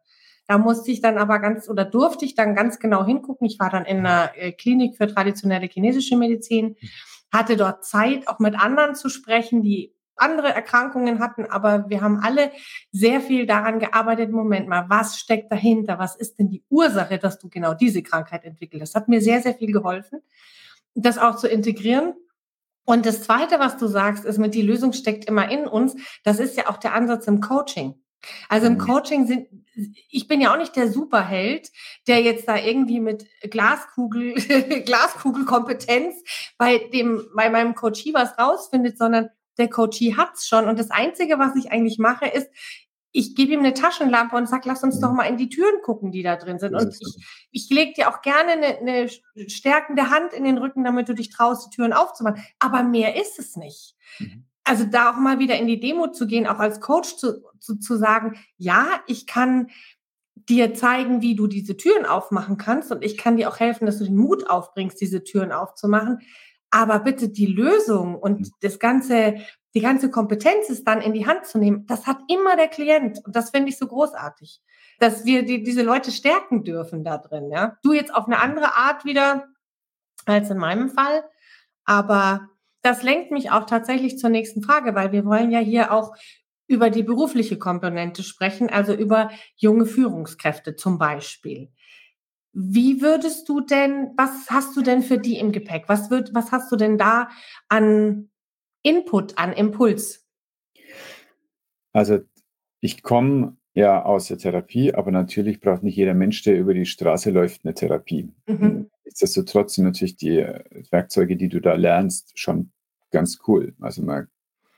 Da 0.49 0.57
musste 0.57 0.89
ich 0.89 0.99
dann 0.99 1.19
aber 1.19 1.37
ganz 1.37 1.69
oder 1.69 1.85
durfte 1.85 2.25
ich 2.25 2.33
dann 2.33 2.55
ganz 2.55 2.79
genau 2.79 3.05
hingucken. 3.05 3.45
Ich 3.45 3.59
war 3.59 3.69
dann 3.69 3.85
in 3.85 3.99
einer 3.99 4.31
äh, 4.35 4.51
Klinik 4.51 4.97
für 4.97 5.05
traditionelle 5.05 5.67
chinesische 5.67 6.17
Medizin, 6.17 6.75
hatte 7.31 7.55
dort 7.55 7.85
Zeit, 7.85 8.27
auch 8.27 8.39
mit 8.39 8.59
anderen 8.59 8.95
zu 8.95 9.09
sprechen, 9.09 9.61
die 9.61 9.93
andere 10.15 10.51
Erkrankungen 10.51 11.19
hatten, 11.19 11.45
aber 11.45 11.87
wir 11.89 12.01
haben 12.01 12.19
alle 12.23 12.49
sehr 12.91 13.21
viel 13.21 13.45
daran 13.45 13.77
gearbeitet. 13.77 14.31
Moment 14.31 14.67
mal, 14.67 14.89
was 14.89 15.19
steckt 15.19 15.51
dahinter? 15.51 15.99
Was 15.99 16.15
ist 16.15 16.39
denn 16.39 16.49
die 16.49 16.63
Ursache, 16.67 17.19
dass 17.19 17.37
du 17.37 17.47
genau 17.47 17.75
diese 17.75 18.01
Krankheit 18.01 18.43
entwickelt 18.43 18.81
hast? 18.81 18.95
Das 18.95 19.03
hat 19.03 19.07
mir 19.07 19.21
sehr, 19.21 19.43
sehr 19.43 19.53
viel 19.53 19.71
geholfen, 19.71 20.19
das 20.95 21.19
auch 21.19 21.35
zu 21.35 21.47
integrieren. 21.47 22.15
Und 22.85 23.05
das 23.05 23.21
Zweite, 23.21 23.59
was 23.59 23.77
du 23.77 23.85
sagst, 23.85 24.25
ist 24.25 24.39
mit 24.39 24.55
die 24.55 24.63
Lösung 24.63 24.93
steckt 24.93 25.25
immer 25.25 25.51
in 25.51 25.67
uns. 25.67 25.95
Das 26.23 26.39
ist 26.39 26.57
ja 26.57 26.69
auch 26.69 26.77
der 26.77 26.95
Ansatz 26.95 27.27
im 27.27 27.39
Coaching. 27.39 27.93
Also 28.49 28.67
im 28.67 28.73
mhm. 28.73 28.79
Coaching 28.79 29.27
sind, 29.27 29.47
ich 30.09 30.27
bin 30.27 30.41
ja 30.41 30.53
auch 30.53 30.57
nicht 30.57 30.75
der 30.75 30.91
Superheld, 30.91 31.69
der 32.07 32.21
jetzt 32.21 32.47
da 32.47 32.57
irgendwie 32.57 32.99
mit 32.99 33.25
Glaskugel, 33.49 34.33
Glaskugelkompetenz 34.85 36.15
bei 36.57 36.77
dem, 36.77 37.27
bei 37.35 37.49
meinem 37.49 37.75
Coachie 37.75 38.13
was 38.13 38.37
rausfindet, 38.37 38.97
sondern 38.97 39.29
der 39.57 39.69
Coachie 39.69 40.15
hat's 40.15 40.47
schon. 40.47 40.67
Und 40.67 40.79
das 40.79 40.91
Einzige, 40.91 41.39
was 41.39 41.55
ich 41.55 41.71
eigentlich 41.71 41.97
mache, 41.97 42.27
ist, 42.27 42.49
ich 43.11 43.35
gebe 43.35 43.53
ihm 43.53 43.59
eine 43.59 43.73
Taschenlampe 43.73 44.35
und 44.35 44.47
sage, 44.47 44.63
lass 44.65 44.83
uns 44.83 44.99
doch 44.99 45.09
mhm. 45.09 45.17
mal 45.17 45.23
in 45.23 45.37
die 45.37 45.49
Türen 45.49 45.81
gucken, 45.83 46.11
die 46.11 46.23
da 46.23 46.35
drin 46.35 46.59
sind. 46.59 46.75
Und 46.75 46.95
ich, 46.99 47.25
ich 47.51 47.69
lege 47.69 47.93
dir 47.93 48.09
auch 48.09 48.21
gerne 48.21 48.51
eine, 48.51 48.77
eine 48.77 49.09
stärkende 49.49 50.09
Hand 50.09 50.33
in 50.33 50.43
den 50.43 50.57
Rücken, 50.57 50.83
damit 50.83 51.09
du 51.09 51.15
dich 51.15 51.29
traust, 51.29 51.65
die 51.65 51.75
Türen 51.75 51.93
aufzumachen. 51.93 52.43
Aber 52.59 52.83
mehr 52.83 53.19
ist 53.19 53.39
es 53.39 53.55
nicht. 53.55 53.95
Mhm. 54.19 54.45
Also 54.63 54.85
da 54.85 55.11
auch 55.11 55.17
mal 55.17 55.39
wieder 55.39 55.57
in 55.57 55.65
die 55.65 55.79
Demo 55.79 56.11
zu 56.11 56.27
gehen, 56.27 56.45
auch 56.45 56.59
als 56.59 56.79
Coach 56.79 57.17
zu, 57.17 57.43
zu, 57.59 57.77
zu 57.77 57.97
sagen, 57.97 58.39
ja, 58.57 58.87
ich 59.07 59.27
kann 59.27 59.69
dir 60.35 60.73
zeigen, 60.73 61.21
wie 61.21 61.35
du 61.35 61.47
diese 61.47 61.77
Türen 61.77 62.05
aufmachen 62.05 62.57
kannst 62.57 62.91
und 62.91 63.03
ich 63.03 63.17
kann 63.17 63.37
dir 63.37 63.49
auch 63.49 63.59
helfen, 63.59 63.85
dass 63.85 63.99
du 63.99 64.05
den 64.05 64.15
Mut 64.15 64.49
aufbringst, 64.49 64.99
diese 64.99 65.23
Türen 65.23 65.51
aufzumachen. 65.51 66.19
Aber 66.71 66.99
bitte 66.99 67.29
die 67.29 67.45
Lösung 67.45 68.15
und 68.15 68.39
mhm. 68.39 68.51
das 68.61 68.79
ganze 68.79 69.35
die 69.75 69.81
ganze 69.81 70.09
Kompetenz 70.09 70.69
ist 70.69 70.87
dann 70.87 71.01
in 71.01 71.13
die 71.13 71.27
Hand 71.27 71.45
zu 71.45 71.59
nehmen, 71.59 71.85
das 71.85 72.07
hat 72.07 72.17
immer 72.27 72.55
der 72.55 72.67
Klient. 72.67 73.19
Und 73.23 73.35
das 73.35 73.51
finde 73.51 73.69
ich 73.69 73.77
so 73.77 73.87
großartig, 73.87 74.61
dass 74.97 75.25
wir 75.25 75.43
die, 75.43 75.61
diese 75.61 75.83
Leute 75.83 76.11
stärken 76.11 76.63
dürfen 76.63 77.03
da 77.03 77.17
drin. 77.17 77.51
Ja? 77.51 77.77
Du 77.83 77.93
jetzt 77.93 78.13
auf 78.13 78.25
eine 78.25 78.39
andere 78.39 78.75
Art 78.75 79.05
wieder 79.05 79.47
als 80.25 80.49
in 80.49 80.57
meinem 80.57 80.89
Fall. 80.89 81.23
Aber 81.85 82.49
das 82.81 83.03
lenkt 83.03 83.31
mich 83.31 83.51
auch 83.51 83.65
tatsächlich 83.65 84.17
zur 84.17 84.29
nächsten 84.29 84.63
Frage, 84.63 84.95
weil 84.95 85.11
wir 85.11 85.25
wollen 85.25 85.51
ja 85.51 85.59
hier 85.59 85.91
auch 85.91 86.15
über 86.69 86.91
die 86.91 87.03
berufliche 87.03 87.57
Komponente 87.57 88.21
sprechen, 88.21 88.69
also 88.69 88.93
über 88.93 89.31
junge 89.57 89.85
Führungskräfte 89.85 90.75
zum 90.75 90.99
Beispiel. 90.99 91.71
Wie 92.53 93.01
würdest 93.01 93.49
du 93.49 93.59
denn, 93.59 94.11
was 94.15 94.49
hast 94.49 94.77
du 94.77 94.81
denn 94.81 95.01
für 95.01 95.17
die 95.17 95.37
im 95.39 95.51
Gepäck? 95.51 95.85
Was 95.87 96.11
wird, 96.11 96.33
was 96.33 96.51
hast 96.51 96.71
du 96.71 96.75
denn 96.75 96.97
da 96.97 97.29
an 97.67 98.29
Input 98.83 99.37
an 99.37 99.51
Impuls? 99.51 100.27
Also 101.91 102.19
ich 102.81 103.01
komme 103.01 103.57
ja 103.73 104.03
aus 104.03 104.27
der 104.27 104.37
Therapie, 104.37 104.93
aber 104.93 105.11
natürlich 105.11 105.59
braucht 105.59 105.83
nicht 105.83 105.95
jeder 105.95 106.13
Mensch, 106.13 106.43
der 106.43 106.57
über 106.57 106.73
die 106.75 106.85
Straße 106.85 107.31
läuft, 107.31 107.65
eine 107.65 107.73
Therapie. 107.73 108.31
Mhm. 108.45 108.89
Nichtsdestotrotz 109.05 109.73
sind 109.73 109.85
natürlich 109.85 110.17
die 110.17 110.45
Werkzeuge, 110.91 111.35
die 111.35 111.49
du 111.49 111.59
da 111.59 111.73
lernst, 111.73 112.37
schon 112.37 112.71
ganz 113.09 113.39
cool. 113.47 113.73
Also 113.79 114.03
man 114.03 114.27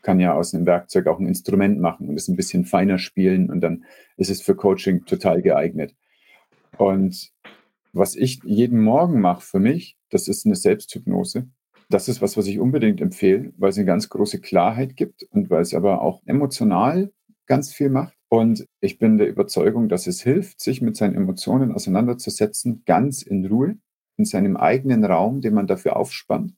kann 0.02 0.20
ja 0.20 0.34
aus 0.34 0.54
einem 0.54 0.66
Werkzeug 0.66 1.08
auch 1.08 1.20
ein 1.20 1.28
Instrument 1.28 1.80
machen 1.80 2.10
und 2.10 2.16
es 2.16 2.28
ein 2.28 2.36
bisschen 2.36 2.66
feiner 2.66 2.98
spielen 2.98 3.50
und 3.50 3.62
dann 3.62 3.86
ist 4.18 4.30
es 4.30 4.42
für 4.42 4.56
Coaching 4.56 5.06
total 5.06 5.42
geeignet. 5.42 5.96
Und 6.78 7.32
was 7.94 8.16
ich 8.16 8.42
jeden 8.44 8.82
Morgen 8.82 9.20
mache 9.22 9.42
für 9.42 9.60
mich, 9.60 9.98
das 10.10 10.28
ist 10.28 10.46
eine 10.46 10.56
Selbsthypnose 10.56 11.48
das 11.92 12.08
ist 12.08 12.22
was, 12.22 12.38
was 12.38 12.48
ich 12.48 12.60
unbedingt 12.60 13.02
empfehle, 13.02 13.54
weil 13.58 13.70
es 13.70 13.78
eine 13.78 13.86
ganz 13.86 14.10
große 14.10 14.40
Klarheit 14.40 14.96
gibt 14.96 15.24
und 15.32 15.50
weil 15.50 15.62
es 15.62 15.74
aber 15.74 16.02
auch 16.02 16.22
emotional 16.26 17.12
ganz 17.46 17.74
viel 17.74 17.90
macht. 17.90 18.16
Und 18.30 18.66
ich 18.80 18.98
bin 18.98 19.18
der 19.18 19.28
Überzeugung, 19.28 19.90
dass 19.90 20.08
es 20.08 20.22
hilft, 20.22 20.62
sich 20.62 20.82
mit 20.82 20.96
seinen 20.96 21.16
Emotionen 21.16 21.74
auseinanderzusetzen, 21.74 22.84
ganz 22.86 23.22
in 23.22 23.46
Ruhe, 23.46 23.78
in 24.18 24.26
seinem 24.26 24.56
eigenen 24.56 25.04
Raum, 25.04 25.42
den 25.42 25.54
man 25.54 25.68
dafür 25.68 25.98
aufspannt. 25.98 26.56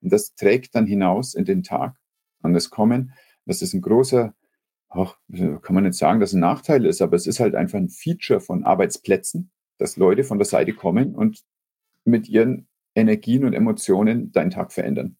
Und 0.00 0.12
das 0.12 0.34
trägt 0.34 0.74
dann 0.74 0.86
hinaus 0.86 1.34
in 1.34 1.44
den 1.44 1.62
Tag. 1.62 1.96
Und 2.42 2.54
das 2.54 2.70
Kommen, 2.70 3.12
das 3.46 3.62
ist 3.62 3.74
ein 3.74 3.80
großer, 3.80 4.34
ach, 4.88 5.16
kann 5.62 5.74
man 5.74 5.84
nicht 5.84 5.94
sagen, 5.94 6.20
dass 6.20 6.30
es 6.30 6.34
ein 6.34 6.40
Nachteil 6.40 6.84
ist, 6.86 7.02
aber 7.02 7.16
es 7.16 7.26
ist 7.26 7.40
halt 7.40 7.54
einfach 7.54 7.78
ein 7.78 7.88
Feature 7.88 8.40
von 8.40 8.64
Arbeitsplätzen, 8.64 9.50
dass 9.78 9.96
Leute 9.96 10.24
von 10.24 10.38
der 10.38 10.46
Seite 10.46 10.72
kommen 10.72 11.14
und 11.14 11.42
mit 12.04 12.28
ihren 12.28 12.68
Energien 12.94 13.44
und 13.44 13.52
Emotionen 13.52 14.32
deinen 14.32 14.50
Tag 14.50 14.72
verändern. 14.72 15.16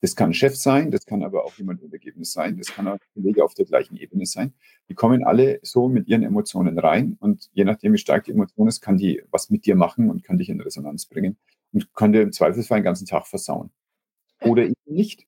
Das 0.00 0.14
kann 0.14 0.32
Chef 0.32 0.54
sein, 0.54 0.92
das 0.92 1.06
kann 1.06 1.24
aber 1.24 1.44
auch 1.44 1.54
jemand 1.54 1.82
Untergebenes 1.82 2.32
sein, 2.32 2.56
das 2.56 2.68
kann 2.68 2.86
auch 2.86 2.92
ein 2.92 3.00
Kollege 3.14 3.44
auf 3.44 3.54
der 3.54 3.64
gleichen 3.64 3.96
Ebene 3.96 4.26
sein. 4.26 4.54
Die 4.88 4.94
kommen 4.94 5.24
alle 5.24 5.58
so 5.62 5.88
mit 5.88 6.06
ihren 6.06 6.22
Emotionen 6.22 6.78
rein 6.78 7.16
und 7.18 7.48
je 7.52 7.64
nachdem, 7.64 7.94
wie 7.94 7.98
stark 7.98 8.24
die 8.24 8.30
Emotion 8.30 8.68
ist, 8.68 8.80
kann 8.80 8.96
die 8.96 9.22
was 9.32 9.50
mit 9.50 9.66
dir 9.66 9.74
machen 9.74 10.08
und 10.08 10.22
kann 10.22 10.38
dich 10.38 10.50
in 10.50 10.60
Resonanz 10.60 11.06
bringen 11.06 11.36
und 11.72 11.92
kann 11.94 12.12
dir 12.12 12.22
im 12.22 12.30
Zweifelsfall 12.30 12.78
den 12.78 12.84
ganzen 12.84 13.06
Tag 13.06 13.26
versauen. 13.26 13.70
Oder 14.42 14.64
eben 14.64 14.74
nicht. 14.86 15.26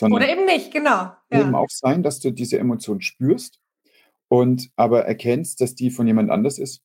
Oder 0.00 0.28
eben 0.28 0.46
nicht, 0.46 0.72
genau. 0.72 1.12
Ja. 1.30 1.40
Eben 1.40 1.54
auch 1.54 1.68
sein, 1.68 2.02
dass 2.02 2.20
du 2.20 2.30
diese 2.30 2.58
Emotion 2.58 3.02
spürst 3.02 3.60
und 4.28 4.70
aber 4.76 5.04
erkennst, 5.04 5.60
dass 5.60 5.74
die 5.74 5.90
von 5.90 6.06
jemand 6.06 6.30
anders 6.30 6.58
ist 6.58 6.82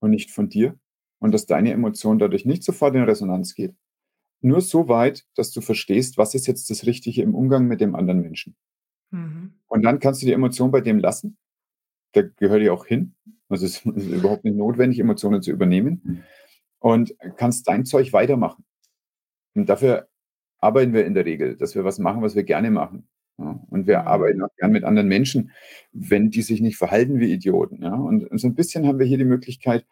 und 0.00 0.10
nicht 0.10 0.30
von 0.30 0.48
dir 0.48 0.78
und 1.18 1.32
dass 1.32 1.46
deine 1.46 1.72
Emotion 1.72 2.18
dadurch 2.18 2.44
nicht 2.44 2.62
sofort 2.62 2.94
in 2.94 3.04
Resonanz 3.04 3.54
geht. 3.54 3.74
Nur 4.42 4.60
so 4.60 4.88
weit, 4.88 5.24
dass 5.34 5.52
du 5.52 5.60
verstehst, 5.60 6.18
was 6.18 6.34
ist 6.34 6.46
jetzt 6.46 6.70
das 6.70 6.86
Richtige 6.86 7.22
im 7.22 7.34
Umgang 7.34 7.66
mit 7.66 7.80
dem 7.80 7.94
anderen 7.94 8.20
Menschen. 8.20 8.56
Mhm. 9.10 9.54
Und 9.66 9.82
dann 9.82 9.98
kannst 9.98 10.22
du 10.22 10.26
die 10.26 10.32
Emotion 10.32 10.70
bei 10.70 10.80
dem 10.80 10.98
lassen. 10.98 11.38
Da 12.12 12.22
gehört 12.22 12.62
die 12.62 12.70
auch 12.70 12.86
hin. 12.86 13.14
Also 13.48 13.66
es 13.66 13.84
ist 13.84 13.84
überhaupt 14.06 14.44
nicht 14.44 14.56
notwendig, 14.56 14.98
Emotionen 14.98 15.42
zu 15.42 15.50
übernehmen. 15.50 16.24
Und 16.78 17.14
kannst 17.36 17.68
dein 17.68 17.84
Zeug 17.84 18.12
weitermachen. 18.12 18.64
Und 19.54 19.68
dafür 19.68 20.09
arbeiten 20.60 20.92
wir 20.92 21.06
in 21.06 21.14
der 21.14 21.24
Regel, 21.24 21.56
dass 21.56 21.74
wir 21.74 21.84
was 21.84 21.98
machen, 21.98 22.22
was 22.22 22.34
wir 22.34 22.44
gerne 22.44 22.70
machen. 22.70 23.08
Ja, 23.38 23.58
und 23.70 23.86
wir 23.86 24.00
mhm. 24.00 24.06
arbeiten 24.06 24.42
auch 24.42 24.54
gern 24.58 24.72
mit 24.72 24.84
anderen 24.84 25.08
Menschen, 25.08 25.52
wenn 25.92 26.30
die 26.30 26.42
sich 26.42 26.60
nicht 26.60 26.76
verhalten 26.76 27.20
wie 27.20 27.32
Idioten. 27.32 27.82
Ja? 27.82 27.94
Und 27.94 28.28
so 28.38 28.46
ein 28.46 28.54
bisschen 28.54 28.86
haben 28.86 28.98
wir 28.98 29.06
hier 29.06 29.18
die 29.18 29.24
Möglichkeit, 29.24 29.86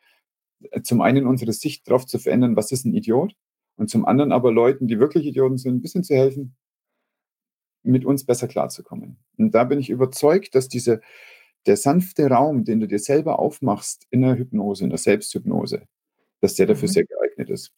zum 0.83 1.01
einen 1.01 1.27
unsere 1.27 1.53
Sicht 1.53 1.89
darauf 1.89 2.05
zu 2.07 2.19
verändern, 2.19 2.57
was 2.57 2.73
ist 2.73 2.85
ein 2.85 2.95
Idiot, 2.95 3.35
und 3.77 3.89
zum 3.89 4.05
anderen 4.05 4.33
aber 4.33 4.53
Leuten, 4.53 4.89
die 4.89 4.99
wirklich 4.99 5.25
Idioten 5.25 5.57
sind, 5.57 5.77
ein 5.77 5.81
bisschen 5.81 6.03
zu 6.03 6.15
helfen, 6.15 6.57
mit 7.85 8.05
uns 8.05 8.27
besser 8.27 8.49
klarzukommen. 8.49 9.19
Und 9.39 9.55
da 9.55 9.65
bin 9.65 9.79
ich 9.79 9.89
überzeugt, 9.89 10.55
dass 10.55 10.69
diese, 10.69 11.01
der 11.67 11.77
sanfte 11.77 12.29
Raum, 12.29 12.65
den 12.65 12.81
du 12.81 12.89
dir 12.89 12.99
selber 12.99 13.39
aufmachst 13.39 14.07
in 14.11 14.23
der 14.23 14.37
Hypnose, 14.37 14.85
in 14.85 14.91
der 14.91 14.99
Selbsthypnose, 14.99 15.87
dass 16.41 16.55
der 16.55 16.67
dafür 16.67 16.89
mhm. 16.89 16.93
sehr 16.93 17.05
geeignet 17.05 17.51
ist. 17.51 17.73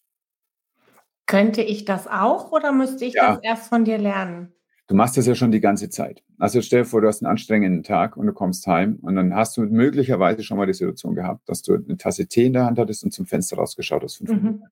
Könnte 1.30 1.62
ich 1.62 1.84
das 1.84 2.06
auch 2.06 2.52
oder 2.52 2.72
müsste 2.72 3.04
ich 3.04 3.14
ja. 3.14 3.34
das 3.34 3.42
erst 3.42 3.68
von 3.68 3.84
dir 3.84 3.98
lernen? 3.98 4.52
Du 4.88 4.96
machst 4.96 5.16
das 5.16 5.26
ja 5.26 5.36
schon 5.36 5.52
die 5.52 5.60
ganze 5.60 5.88
Zeit. 5.88 6.24
Also 6.38 6.60
stell 6.62 6.80
dir 6.80 6.84
vor, 6.84 7.00
du 7.00 7.06
hast 7.06 7.22
einen 7.22 7.30
anstrengenden 7.30 7.84
Tag 7.84 8.16
und 8.16 8.26
du 8.26 8.32
kommst 8.32 8.66
heim 8.66 8.98
und 9.02 9.14
dann 9.14 9.32
hast 9.36 9.56
du 9.56 9.62
möglicherweise 9.62 10.42
schon 10.42 10.56
mal 10.56 10.66
die 10.66 10.72
Situation 10.72 11.14
gehabt, 11.14 11.48
dass 11.48 11.62
du 11.62 11.74
eine 11.74 11.96
Tasse 11.96 12.26
Tee 12.26 12.46
in 12.46 12.54
der 12.54 12.64
Hand 12.64 12.76
hattest 12.76 13.04
und 13.04 13.12
zum 13.12 13.26
Fenster 13.26 13.56
rausgeschaut 13.56 14.02
hast. 14.02 14.16
Fünf 14.16 14.30
mhm. 14.32 14.64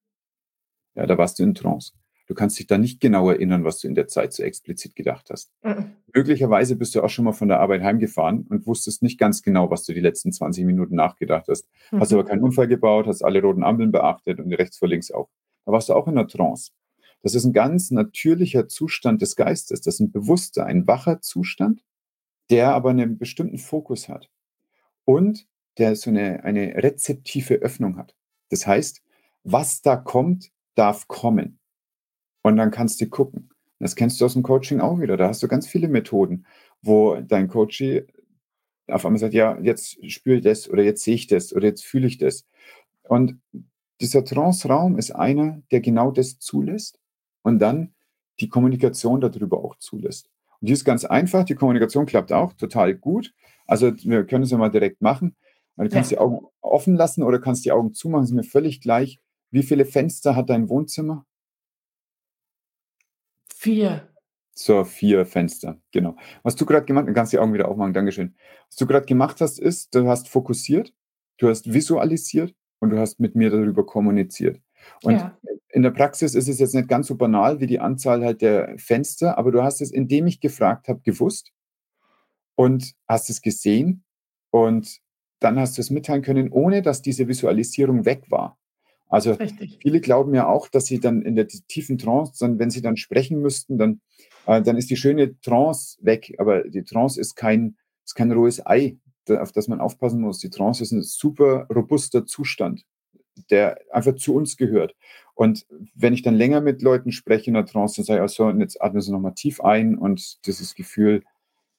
Ja, 0.97 1.07
da 1.07 1.17
warst 1.17 1.39
du 1.39 1.45
in 1.45 1.55
Trance. 1.55 1.93
Du 2.27 2.35
kannst 2.35 2.59
dich 2.59 2.67
da 2.67 2.77
nicht 2.77 3.01
genau 3.01 3.31
erinnern, 3.31 3.63
was 3.63 3.79
du 3.79 3.87
in 3.87 3.95
der 3.95 4.09
Zeit 4.09 4.33
so 4.33 4.43
explizit 4.43 4.97
gedacht 4.97 5.31
hast. 5.31 5.53
Mhm. 5.63 5.93
Möglicherweise 6.13 6.75
bist 6.75 6.97
du 6.97 7.03
auch 7.03 7.09
schon 7.09 7.25
mal 7.25 7.33
von 7.33 7.47
der 7.47 7.61
Arbeit 7.61 7.83
heimgefahren 7.83 8.45
und 8.51 8.67
wusstest 8.67 9.05
nicht 9.05 9.21
ganz 9.21 9.43
genau, 9.43 9.71
was 9.71 9.85
du 9.85 9.95
die 9.95 10.01
letzten 10.01 10.33
20 10.33 10.65
Minuten 10.67 10.97
nachgedacht 10.97 11.47
hast. 11.49 11.69
Mhm. 11.93 12.01
Hast 12.01 12.13
aber 12.13 12.25
keinen 12.25 12.43
Unfall 12.43 12.67
gebaut, 12.67 13.07
hast 13.07 13.23
alle 13.23 13.41
roten 13.41 13.63
Ampeln 13.63 13.93
beachtet 13.93 14.41
und 14.41 14.53
rechts 14.53 14.79
vor 14.79 14.89
links 14.89 15.13
auch. 15.13 15.29
Da 15.69 15.73
warst 15.73 15.91
du 15.91 15.93
auch 15.93 16.09
in 16.09 16.15
der 16.15 16.27
Trance. 16.27 16.73
Das 17.21 17.35
ist 17.35 17.45
ein 17.45 17.53
ganz 17.53 17.91
natürlicher 17.91 18.69
Zustand 18.69 19.21
des 19.21 19.37
Geistes. 19.37 19.83
Das 19.83 19.97
ist 19.97 20.01
ein 20.01 20.11
bewusster, 20.11 20.65
ein 20.65 20.87
wacher 20.87 21.21
Zustand, 21.21 21.85
der 22.49 22.73
aber 22.73 22.89
einen 22.89 23.19
bestimmten 23.19 23.59
Fokus 23.59 24.09
hat 24.09 24.31
und 25.05 25.47
der 25.77 25.95
so 25.95 26.09
eine, 26.09 26.43
eine 26.43 26.83
rezeptive 26.83 27.57
Öffnung 27.57 27.99
hat. 27.99 28.17
Das 28.49 28.67
heißt, 28.67 29.03
was 29.45 29.83
da 29.83 29.97
kommt, 29.97 30.53
darf 30.75 31.07
kommen. 31.07 31.59
Und 32.41 32.57
dann 32.57 32.71
kannst 32.71 33.03
du 33.03 33.07
gucken. 33.07 33.51
Das 33.79 33.95
kennst 33.95 34.23
du 34.23 34.25
aus 34.25 34.33
dem 34.33 34.43
Coaching 34.43 34.81
auch 34.81 34.99
wieder. 35.01 35.19
Da 35.19 35.29
hast 35.29 35.43
du 35.43 35.49
ganz 35.49 35.69
viele 35.69 35.89
Methoden, 35.89 36.47
wo 36.81 37.17
dein 37.17 37.47
Coach 37.47 37.85
auf 38.87 39.05
einmal 39.05 39.19
sagt, 39.19 39.35
ja, 39.35 39.61
jetzt 39.61 39.99
spüre 40.11 40.39
ich 40.39 40.45
das 40.45 40.67
oder 40.71 40.83
jetzt 40.83 41.05
sehe 41.05 41.17
ich 41.17 41.27
das 41.27 41.53
oder 41.53 41.67
jetzt 41.67 41.85
fühle 41.85 42.07
ich 42.07 42.17
das. 42.17 42.47
Und 43.03 43.39
dieser 44.01 44.25
Trance-Raum 44.25 44.97
ist 44.99 45.11
einer, 45.13 45.63
der 45.71 45.81
genau 45.81 46.11
das 46.11 46.39
zulässt 46.39 46.99
und 47.43 47.59
dann 47.59 47.95
die 48.41 48.49
Kommunikation 48.49 49.21
darüber 49.21 49.65
auch 49.65 49.77
zulässt. 49.77 50.31
Und 50.61 50.69
die 50.69 50.73
ist 50.73 50.85
ganz 50.85 51.05
einfach, 51.05 51.45
die 51.45 51.55
Kommunikation 51.55 52.07
klappt 52.07 52.33
auch 52.33 52.53
total 52.53 52.95
gut. 52.95 53.35
Also 53.67 53.93
wir 54.05 54.25
können 54.25 54.45
es 54.45 54.51
ja 54.51 54.59
mal 54.59 54.71
direkt 54.71 55.03
machen. 55.03 55.37
Du 55.77 55.89
kannst 55.89 56.11
ja. 56.11 56.17
die 56.17 56.19
Augen 56.19 56.47
offen 56.61 56.97
lassen 56.97 57.23
oder 57.23 57.41
kannst 57.41 57.65
die 57.65 57.73
Augen 57.73 57.93
zumachen, 57.93 58.25
ist 58.25 58.33
mir 58.33 58.43
völlig 58.43 58.81
gleich. 58.81 59.21
Wie 59.51 59.63
viele 59.63 59.85
Fenster 59.85 60.35
hat 60.35 60.51
dein 60.51 60.69
Wohnzimmer? 60.69 61.25
Vier. 63.55 64.09
So, 64.55 64.85
vier 64.85 65.25
Fenster, 65.25 65.81
genau. 65.93 66.17
Was 66.43 66.57
du 66.57 66.67
gerade 66.67 66.85
gemacht 66.85 67.07
hast, 67.07 67.15
kannst 67.15 67.33
die 67.33 67.39
Augen 67.39 67.55
wieder 67.55 67.69
aufmachen, 67.69 67.93
Dankeschön. 67.93 68.35
Was 68.69 68.77
du 68.77 68.87
gerade 68.87 69.07
gemacht 69.07 69.41
hast, 69.41 69.61
ist, 69.61 69.95
du 69.95 70.09
hast 70.09 70.29
fokussiert, 70.29 70.93
du 71.39 71.49
hast 71.49 71.73
visualisiert 71.73 72.55
und 72.81 72.91
du 72.91 72.99
hast 72.99 73.21
mit 73.21 73.35
mir 73.35 73.51
darüber 73.51 73.85
kommuniziert. 73.85 74.61
Und 75.03 75.15
ja. 75.15 75.37
in 75.71 75.83
der 75.83 75.91
Praxis 75.91 76.35
ist 76.35 76.49
es 76.49 76.59
jetzt 76.59 76.75
nicht 76.75 76.89
ganz 76.89 77.09
so 77.09 77.17
banal 77.17 77.61
wie 77.61 77.67
die 77.67 77.81
Anzahl 77.81 78.25
halt 78.25 78.43
der 78.43 78.79
Fenster, 78.79 79.39
aber 79.39 79.51
du 79.53 79.63
hast 79.63 79.81
es, 79.81 79.91
indem 79.91 80.27
ich 80.27 80.41
gefragt 80.41 80.89
habe, 80.89 81.01
gewusst 81.01 81.53
und 82.55 82.95
hast 83.07 83.31
es 83.31 83.43
gesehen 83.43 84.05
und 84.51 85.01
dann 85.41 85.59
hast 85.59 85.77
du 85.77 85.81
es 85.81 85.91
mitteilen 85.91 86.23
können, 86.23 86.51
ohne 86.51 86.83
dass 86.83 87.03
diese 87.03 87.29
Visualisierung 87.29 88.05
weg 88.05 88.25
war. 88.31 88.59
Also 89.09 89.33
Richtig. 89.33 89.79
viele 89.81 90.01
glauben 90.01 90.35
ja 90.35 90.47
auch, 90.47 90.69
dass 90.69 90.87
sie 90.87 91.01
dann 91.01 91.23
in 91.23 91.35
der 91.35 91.49
tiefen 91.49 91.99
Trance, 91.99 92.35
dann, 92.41 92.59
wenn 92.59 92.71
sie 92.71 92.83
dann 92.83 92.97
sprechen 92.97 93.41
müssten, 93.41 93.79
dann, 93.79 94.01
äh, 94.47 94.61
dann 94.61 94.77
ist 94.77 94.91
die 94.91 94.97
schöne 94.97 95.41
Trance 95.41 95.99
weg. 96.03 96.35
Aber 96.39 96.65
die 96.65 96.83
Trance 96.83 97.19
ist 97.19 97.35
kein, 97.35 97.77
ist 98.05 98.15
kein 98.15 98.33
rohes 98.33 98.65
Ei. 98.67 98.99
Auf 99.31 99.53
das 99.53 99.69
man 99.69 99.81
aufpassen 99.81 100.21
muss. 100.21 100.39
Die 100.39 100.51
Trance 100.51 100.83
ist 100.83 100.93
ein 100.93 101.03
super 101.03 101.67
robuster 101.75 102.27
Zustand, 102.27 102.85
der 103.51 103.79
einfach 103.93 104.17
zu 104.17 104.35
uns 104.35 104.57
gehört. 104.57 104.95
Und 105.35 105.67
wenn 105.95 106.15
ich 106.15 106.23
dann 106.23 106.35
länger 106.35 106.61
mit 106.61 106.83
Leuten 106.83 107.13
spreche 107.13 107.49
in 107.49 107.55
der 107.55 107.67
Trance, 107.67 107.97
dann 107.97 108.05
sage 108.05 108.25
ich 108.25 108.31
so, 108.33 108.47
und 108.47 108.61
jetzt 108.61 108.83
atmen 108.83 109.01
sie 109.01 109.13
nochmal 109.13 109.35
tief 109.35 109.61
ein 109.61 109.97
und 109.97 110.45
dieses 110.47 110.75
Gefühl 110.75 111.23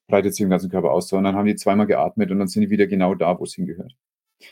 breitet 0.07 0.33
sich 0.33 0.43
im 0.43 0.49
ganzen 0.49 0.69
Körper 0.69 0.91
aus. 0.91 1.07
So, 1.07 1.17
und 1.17 1.23
dann 1.23 1.35
haben 1.35 1.45
die 1.45 1.55
zweimal 1.55 1.87
geatmet 1.87 2.31
und 2.31 2.39
dann 2.39 2.47
sind 2.47 2.61
die 2.61 2.69
wieder 2.69 2.87
genau 2.87 3.15
da, 3.15 3.39
wo 3.39 3.43
es 3.43 3.53
hingehört. 3.53 3.95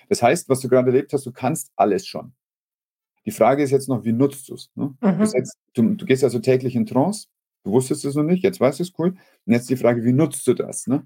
Das 0.09 0.21
heißt, 0.21 0.49
was 0.49 0.59
du 0.59 0.69
gerade 0.69 0.87
erlebt 0.87 1.13
hast, 1.13 1.25
du 1.25 1.31
kannst 1.31 1.71
alles 1.75 2.05
schon. 2.05 2.33
Die 3.25 3.31
Frage 3.31 3.63
ist 3.63 3.71
jetzt 3.71 3.89
noch, 3.89 4.05
wie 4.05 4.13
nutzt 4.13 4.49
du's, 4.49 4.71
ne? 4.75 4.95
mhm. 5.01 5.19
du, 5.73 5.81
du, 5.81 5.95
du 5.95 6.05
gehst 6.05 6.23
also 6.23 6.39
täglich 6.39 6.75
in 6.75 6.85
Trance, 6.85 7.27
du 7.63 7.71
wusstest 7.71 8.05
es 8.05 8.15
noch 8.15 8.23
nicht, 8.23 8.43
jetzt 8.43 8.59
weißt 8.59 8.79
du 8.79 8.83
es, 8.83 8.93
cool. 8.97 9.17
Und 9.45 9.53
jetzt 9.53 9.69
die 9.69 9.75
Frage, 9.75 10.03
wie 10.05 10.13
nutzt 10.13 10.47
du 10.47 10.53
das? 10.53 10.87
Ne? 10.87 11.05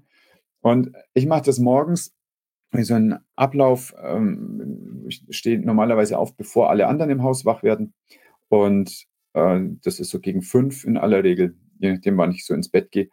Und 0.62 0.92
ich 1.12 1.26
mache 1.26 1.42
das 1.42 1.58
morgens, 1.58 2.14
so 2.72 2.94
ein 2.94 3.18
Ablauf, 3.36 3.94
ähm, 4.02 5.04
ich 5.06 5.22
stehe 5.30 5.58
normalerweise 5.58 6.18
auf, 6.18 6.34
bevor 6.36 6.70
alle 6.70 6.86
anderen 6.86 7.10
im 7.10 7.22
Haus 7.22 7.44
wach 7.44 7.62
werden. 7.62 7.92
Und 8.48 9.06
äh, 9.34 9.60
das 9.82 10.00
ist 10.00 10.10
so 10.10 10.20
gegen 10.20 10.42
fünf 10.42 10.84
in 10.84 10.96
aller 10.96 11.22
Regel, 11.22 11.54
je 11.78 11.92
nachdem, 11.92 12.16
wann 12.16 12.30
ich 12.30 12.46
so 12.46 12.54
ins 12.54 12.70
Bett 12.70 12.90
gehe. 12.90 13.10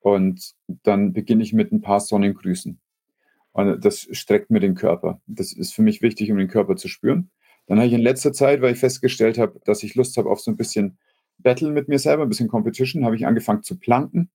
Und 0.00 0.54
dann 0.66 1.12
beginne 1.12 1.42
ich 1.42 1.52
mit 1.52 1.72
ein 1.72 1.82
paar 1.82 2.00
Sonnengrüßen. 2.00 2.80
Und 3.52 3.84
das 3.84 4.08
streckt 4.12 4.50
mir 4.50 4.60
den 4.60 4.74
Körper. 4.74 5.20
Das 5.26 5.52
ist 5.52 5.74
für 5.74 5.82
mich 5.82 6.00
wichtig, 6.00 6.30
um 6.30 6.38
den 6.38 6.48
Körper 6.48 6.76
zu 6.76 6.88
spüren. 6.88 7.30
Dann 7.66 7.78
habe 7.78 7.86
ich 7.86 7.92
in 7.92 8.00
letzter 8.00 8.32
Zeit, 8.32 8.62
weil 8.62 8.72
ich 8.72 8.80
festgestellt 8.80 9.38
habe, 9.38 9.60
dass 9.64 9.82
ich 9.82 9.94
Lust 9.94 10.16
habe 10.16 10.30
auf 10.30 10.40
so 10.40 10.50
ein 10.50 10.56
bisschen 10.56 10.98
Battle 11.38 11.70
mit 11.70 11.88
mir 11.88 11.98
selber, 11.98 12.22
ein 12.22 12.28
bisschen 12.28 12.48
Competition, 12.48 13.04
habe 13.04 13.16
ich 13.16 13.26
angefangen 13.26 13.62
zu 13.62 13.78
planken. 13.78 14.30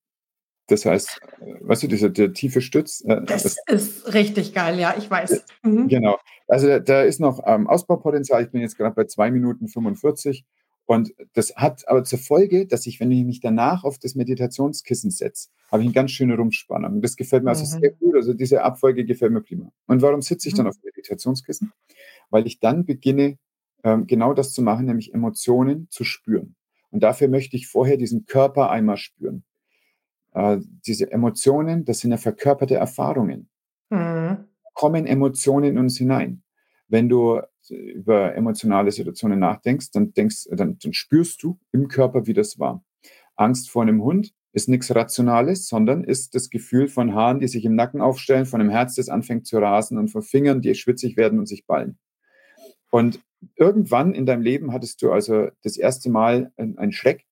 Das 0.67 0.86
heißt, 0.86 1.21
weißt 1.62 1.83
du, 1.83 1.88
dieser 1.88 2.09
der 2.09 2.33
tiefe 2.33 2.62
Stütz. 2.62 3.01
Äh, 3.01 3.21
das, 3.25 3.43
das, 3.43 3.57
ist 3.67 4.13
richtig 4.13 4.53
geil, 4.53 4.79
ja, 4.79 4.95
ich 4.97 5.09
weiß. 5.09 5.45
Mhm. 5.63 5.88
Genau. 5.88 6.19
Also 6.47 6.79
da 6.79 7.01
ist 7.01 7.19
noch 7.19 7.41
ähm, 7.45 7.67
Ausbaupotenzial. 7.67 8.43
Ich 8.43 8.51
bin 8.51 8.62
jetzt 8.62 8.77
gerade 8.77 8.93
bei 8.93 9.05
2 9.05 9.31
Minuten 9.31 9.67
45. 9.67 10.45
Und 10.86 11.13
das 11.33 11.53
hat 11.55 11.88
aber 11.88 12.05
zur 12.05 12.19
Folge, 12.19 12.65
dass 12.65 12.86
ich, 12.86 13.01
wenn 13.01 13.12
ich 13.12 13.25
mich 13.25 13.41
danach 13.41 13.83
auf 13.83 14.00
das 14.00 14.15
Meditationskissen 14.15 15.12
setze, 15.12 15.50
habe 15.69 15.81
ich 15.83 15.88
eine 15.88 15.93
ganz 15.93 16.12
schöne 16.12 16.38
Rumspannung. 16.38 16.93
Und 16.93 17.01
das 17.01 17.17
gefällt 17.17 17.43
mir 17.43 17.50
also 17.50 17.63
mhm. 17.63 17.81
sehr 17.81 17.91
gut. 17.91 18.15
Also 18.15 18.33
diese 18.33 18.63
Abfolge 18.63 19.03
gefällt 19.03 19.33
mir 19.33 19.41
prima. 19.41 19.69
Und 19.88 20.01
warum 20.01 20.21
sitze 20.21 20.47
ich 20.47 20.53
mhm. 20.53 20.59
dann 20.59 20.67
auf 20.67 20.75
dem 20.75 20.86
Meditationskissen? 20.86 21.74
Weil 22.29 22.47
ich 22.47 22.59
dann 22.59 22.86
beginne, 22.86 23.38
ähm, 23.83 24.07
genau 24.07 24.33
das 24.33 24.53
zu 24.53 24.62
machen, 24.62 24.86
nämlich 24.86 25.13
Emotionen 25.13 25.88
zu 25.89 26.05
spüren. 26.05 26.55
Und 26.89 27.03
dafür 27.03 27.27
möchte 27.27 27.57
ich 27.57 27.67
vorher 27.67 27.97
diesen 27.97 28.25
Körper 28.25 28.69
einmal 28.69 28.97
spüren. 28.97 29.43
Äh, 30.38 30.60
diese 30.86 31.12
Emotionen, 31.12 31.84
das 31.84 32.00
sind 32.00 32.12
ja 32.12 32.17
verkörperte 32.17 32.75
Erfahrungen. 32.75 33.50
Mhm. 33.89 34.46
Kommen 34.75 35.08
Emotionen 35.08 35.72
in 35.72 35.77
uns 35.79 35.98
hinein. 35.98 36.44
Wenn 36.88 37.10
du 37.10 37.41
über 37.70 38.36
emotionale 38.36 38.91
Situationen 38.91 39.39
nachdenkst, 39.39 39.89
dann 39.91 40.13
denkst, 40.13 40.48
dann, 40.51 40.77
dann 40.77 40.94
spürst 40.94 41.41
du 41.41 41.60
im 41.72 41.88
Körper, 41.88 42.27
wie 42.27 42.34
das 42.34 42.60
war. 42.60 42.86
Angst 43.36 43.72
vor 43.72 43.82
einem 43.82 44.03
Hund 44.03 44.32
ist 44.53 44.70
nichts 44.70 44.94
Rationales, 44.94 45.67
sondern 45.67 46.03
ist 46.03 46.36
das 46.36 46.51
Gefühl 46.51 46.88
von 46.88 47.15
Haaren, 47.15 47.39
die 47.39 47.48
sich 47.48 47.65
im 47.65 47.75
Nacken 47.75 48.00
aufstellen, 48.00 48.46
von 48.46 48.62
einem 48.62 48.70
Herz, 48.70 48.94
das 48.96 49.10
anfängt 49.10 49.48
zu 49.48 49.58
rasen 49.58 49.98
und 49.98 50.10
von 50.10 50.22
Fingern, 50.22 50.62
die 50.62 50.75
schwitzig 50.75 51.17
werden 51.17 51.39
und 51.39 51.48
sich 51.48 51.65
ballen. 51.65 51.98
Und 52.91 53.20
irgendwann 53.56 54.13
in 54.13 54.27
deinem 54.27 54.44
Leben 54.44 54.72
hattest 54.72 55.01
du 55.01 55.12
also 55.12 55.50
das 55.63 55.77
erste 55.77 56.12
Mal 56.12 56.51
einen 56.58 56.91
Schreck, 56.91 57.25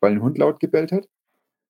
weil 0.00 0.12
ein 0.12 0.22
Hund 0.22 0.38
laut 0.38 0.60
gebellt 0.60 0.92
hat. 0.92 1.08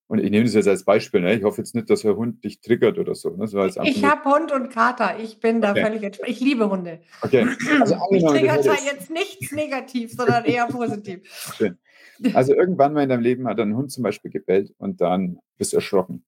Und 0.09 0.21
ich 0.21 0.31
nehme 0.31 0.45
das 0.45 0.55
jetzt 0.55 0.69
als 0.69 0.85
Beispiel. 0.85 1.21
Ne? 1.21 1.35
Ich 1.35 1.43
hoffe 1.43 1.61
jetzt 1.61 1.75
nicht, 1.75 1.91
dass 1.91 2.03
der 2.03 2.17
Hund 2.17 2.45
dich 2.45 2.61
triggert 2.61 2.99
oder 2.99 3.15
so. 3.17 3.31
Ne? 3.31 3.49
so 3.49 3.65
ich 3.65 4.05
habe 4.05 4.31
Hund 4.31 4.53
und 4.53 4.71
Kater. 4.71 5.19
Ich 5.19 5.41
bin 5.41 5.61
da 5.61 5.73
okay. 5.73 5.83
völlig 5.83 6.03
entspannt. 6.05 6.31
Ich 6.31 6.41
liebe 6.41 6.71
Hunde. 6.71 7.01
Okay. 7.23 7.47
Also 7.81 7.97
ich 8.13 8.25
triggert 8.25 8.65
da 8.65 8.75
jetzt 8.75 9.11
nichts 9.11 9.51
negativ, 9.51 10.13
sondern 10.13 10.45
eher 10.45 10.67
positiv. 10.67 11.23
Schön. 11.57 11.79
Also 12.35 12.55
irgendwann 12.55 12.93
mal 12.93 13.03
in 13.03 13.09
deinem 13.09 13.21
Leben 13.21 13.49
hat 13.49 13.59
ein 13.59 13.77
Hund 13.77 13.91
zum 13.91 14.05
Beispiel 14.05 14.31
gebellt 14.31 14.73
und 14.79 15.01
dann 15.01 15.39
bist 15.59 15.73
du 15.73 15.77
erschrocken. 15.77 16.25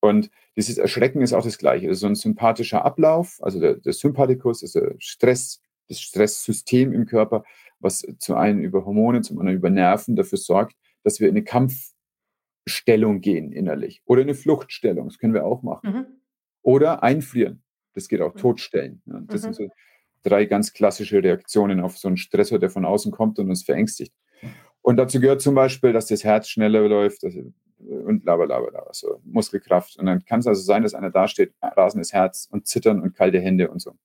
Und 0.00 0.30
dieses 0.56 0.78
Erschrecken 0.78 1.20
ist 1.20 1.32
auch 1.32 1.44
das 1.44 1.58
Gleiche. 1.58 1.88
Das 1.88 1.96
ist 1.96 2.00
so 2.00 2.06
ein 2.06 2.14
sympathischer 2.14 2.84
Ablauf. 2.84 3.38
Also 3.42 3.60
der, 3.60 3.74
der 3.74 3.92
Sympathikus 3.92 4.62
ist 4.62 4.76
der 4.76 4.94
Stress, 4.98 5.60
das 5.88 6.00
Stresssystem 6.00 6.92
im 6.92 7.06
Körper, 7.06 7.44
was 7.80 8.06
zu 8.18 8.36
einem 8.36 8.60
über 8.60 8.84
Hormone, 8.84 9.22
zum 9.22 9.38
anderen 9.38 9.58
über 9.58 9.70
Nerven 9.70 10.14
dafür 10.16 10.38
sorgt, 10.38 10.76
dass 11.02 11.20
wir 11.20 11.28
in 11.28 11.34
eine 11.34 11.44
Kampf 11.44 11.90
Stellung 12.66 13.20
gehen 13.20 13.52
innerlich 13.52 14.02
oder 14.04 14.22
eine 14.22 14.34
Fluchtstellung, 14.34 15.08
das 15.08 15.18
können 15.18 15.34
wir 15.34 15.44
auch 15.44 15.62
machen. 15.62 15.92
Mhm. 15.92 16.06
Oder 16.62 17.02
einfrieren, 17.02 17.62
das 17.94 18.08
geht 18.08 18.20
auch 18.20 18.34
mhm. 18.34 18.38
totstellen. 18.38 19.02
Das 19.04 19.42
mhm. 19.42 19.52
sind 19.52 19.54
so 19.54 19.68
drei 20.22 20.44
ganz 20.46 20.72
klassische 20.72 21.22
Reaktionen 21.22 21.80
auf 21.80 21.96
so 21.96 22.08
einen 22.08 22.16
Stressor, 22.16 22.58
der 22.58 22.70
von 22.70 22.84
außen 22.84 23.12
kommt 23.12 23.38
und 23.38 23.48
uns 23.48 23.62
verängstigt. 23.62 24.12
Und 24.82 24.96
dazu 24.96 25.20
gehört 25.20 25.40
zum 25.40 25.54
Beispiel, 25.54 25.92
dass 25.92 26.06
das 26.06 26.24
Herz 26.24 26.48
schneller 26.48 26.88
läuft 26.88 27.24
und 27.24 28.24
laber, 28.24 28.46
laber, 28.46 28.70
laber, 28.72 28.90
so 28.92 29.20
Muskelkraft. 29.24 29.98
Und 29.98 30.06
dann 30.06 30.24
kann 30.24 30.40
es 30.40 30.46
also 30.46 30.62
sein, 30.62 30.82
dass 30.82 30.94
einer 30.94 31.10
da 31.10 31.28
steht, 31.28 31.54
rasendes 31.60 32.12
Herz 32.12 32.48
und 32.50 32.66
Zittern 32.66 33.00
und 33.00 33.14
kalte 33.14 33.40
Hände 33.40 33.70
und 33.70 33.80
so. 33.80 33.96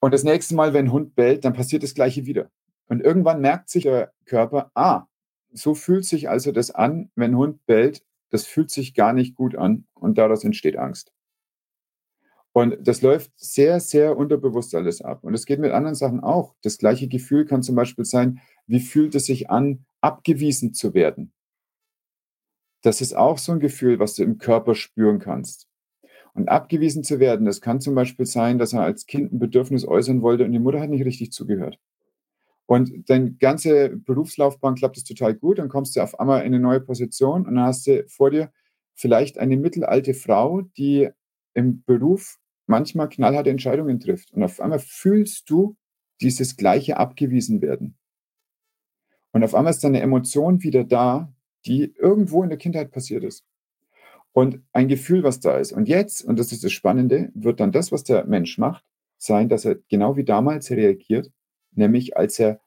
Und 0.00 0.12
das 0.12 0.24
nächste 0.24 0.54
Mal, 0.54 0.72
wenn 0.74 0.86
ein 0.86 0.92
Hund 0.92 1.14
bellt, 1.14 1.44
dann 1.44 1.52
passiert 1.52 1.82
das 1.82 1.94
Gleiche 1.94 2.26
wieder. 2.26 2.50
Und 2.88 3.00
irgendwann 3.00 3.40
merkt 3.40 3.68
sich 3.68 3.84
der 3.84 4.12
Körper, 4.24 4.70
ah, 4.74 5.06
so 5.58 5.74
fühlt 5.74 6.04
sich 6.04 6.28
also 6.28 6.52
das 6.52 6.70
an, 6.70 7.10
wenn 7.14 7.32
ein 7.32 7.36
Hund 7.36 7.66
bellt, 7.66 8.04
das 8.30 8.46
fühlt 8.46 8.70
sich 8.70 8.94
gar 8.94 9.12
nicht 9.12 9.34
gut 9.34 9.56
an 9.56 9.86
und 9.94 10.18
daraus 10.18 10.44
entsteht 10.44 10.76
Angst. 10.76 11.12
Und 12.52 12.78
das 12.80 13.02
läuft 13.02 13.32
sehr, 13.36 13.80
sehr 13.80 14.16
unterbewusst 14.16 14.74
alles 14.74 15.02
ab. 15.02 15.24
Und 15.24 15.34
es 15.34 15.44
geht 15.44 15.60
mit 15.60 15.72
anderen 15.72 15.94
Sachen 15.94 16.20
auch. 16.20 16.54
Das 16.62 16.78
gleiche 16.78 17.06
Gefühl 17.06 17.44
kann 17.44 17.62
zum 17.62 17.76
Beispiel 17.76 18.06
sein, 18.06 18.40
wie 18.66 18.80
fühlt 18.80 19.14
es 19.14 19.26
sich 19.26 19.50
an, 19.50 19.84
abgewiesen 20.00 20.72
zu 20.72 20.94
werden? 20.94 21.34
Das 22.82 23.02
ist 23.02 23.14
auch 23.14 23.36
so 23.36 23.52
ein 23.52 23.60
Gefühl, 23.60 23.98
was 23.98 24.14
du 24.14 24.22
im 24.22 24.38
Körper 24.38 24.74
spüren 24.74 25.18
kannst. 25.18 25.68
Und 26.32 26.48
abgewiesen 26.48 27.04
zu 27.04 27.18
werden, 27.18 27.44
das 27.44 27.60
kann 27.60 27.80
zum 27.80 27.94
Beispiel 27.94 28.24
sein, 28.24 28.58
dass 28.58 28.72
er 28.72 28.82
als 28.82 29.06
Kind 29.06 29.32
ein 29.32 29.38
Bedürfnis 29.38 29.86
äußern 29.86 30.22
wollte 30.22 30.44
und 30.44 30.52
die 30.52 30.58
Mutter 30.58 30.80
hat 30.80 30.88
nicht 30.88 31.04
richtig 31.04 31.32
zugehört. 31.32 31.78
Und 32.66 33.08
deine 33.08 33.32
ganze 33.32 33.90
Berufslaufbahn 33.90 34.74
klappt 34.74 34.96
es 34.96 35.04
total 35.04 35.34
gut, 35.34 35.58
dann 35.58 35.68
kommst 35.68 35.94
du 35.94 36.00
auf 36.00 36.18
einmal 36.18 36.40
in 36.40 36.46
eine 36.46 36.58
neue 36.58 36.80
Position 36.80 37.46
und 37.46 37.54
dann 37.54 37.64
hast 37.64 37.86
du 37.86 38.04
vor 38.08 38.30
dir 38.30 38.52
vielleicht 38.94 39.38
eine 39.38 39.56
mittelalte 39.56 40.14
Frau, 40.14 40.62
die 40.76 41.08
im 41.54 41.84
Beruf 41.84 42.38
manchmal 42.66 43.08
knallharte 43.08 43.50
Entscheidungen 43.50 44.00
trifft. 44.00 44.32
Und 44.32 44.42
auf 44.42 44.60
einmal 44.60 44.80
fühlst 44.80 45.48
du 45.48 45.76
dieses 46.20 46.56
gleiche 46.56 46.96
abgewiesen 46.96 47.62
werden. 47.62 47.96
Und 49.32 49.44
auf 49.44 49.54
einmal 49.54 49.70
ist 49.70 49.84
deine 49.84 50.00
Emotion 50.00 50.62
wieder 50.62 50.82
da, 50.82 51.32
die 51.66 51.94
irgendwo 51.94 52.42
in 52.42 52.48
der 52.48 52.58
Kindheit 52.58 52.90
passiert 52.90 53.22
ist. 53.22 53.44
Und 54.32 54.60
ein 54.72 54.88
Gefühl, 54.88 55.22
was 55.22 55.40
da 55.40 55.56
ist. 55.58 55.72
Und 55.72 55.88
jetzt, 55.88 56.24
und 56.24 56.38
das 56.38 56.52
ist 56.52 56.64
das 56.64 56.72
Spannende, 56.72 57.30
wird 57.34 57.60
dann 57.60 57.72
das, 57.72 57.92
was 57.92 58.02
der 58.02 58.24
Mensch 58.26 58.58
macht, 58.58 58.84
sein, 59.18 59.48
dass 59.48 59.64
er 59.64 59.76
genau 59.88 60.16
wie 60.16 60.24
damals 60.24 60.70
reagiert 60.70 61.30
nämlich 61.76 62.16
als 62.16 62.38
er 62.38 62.60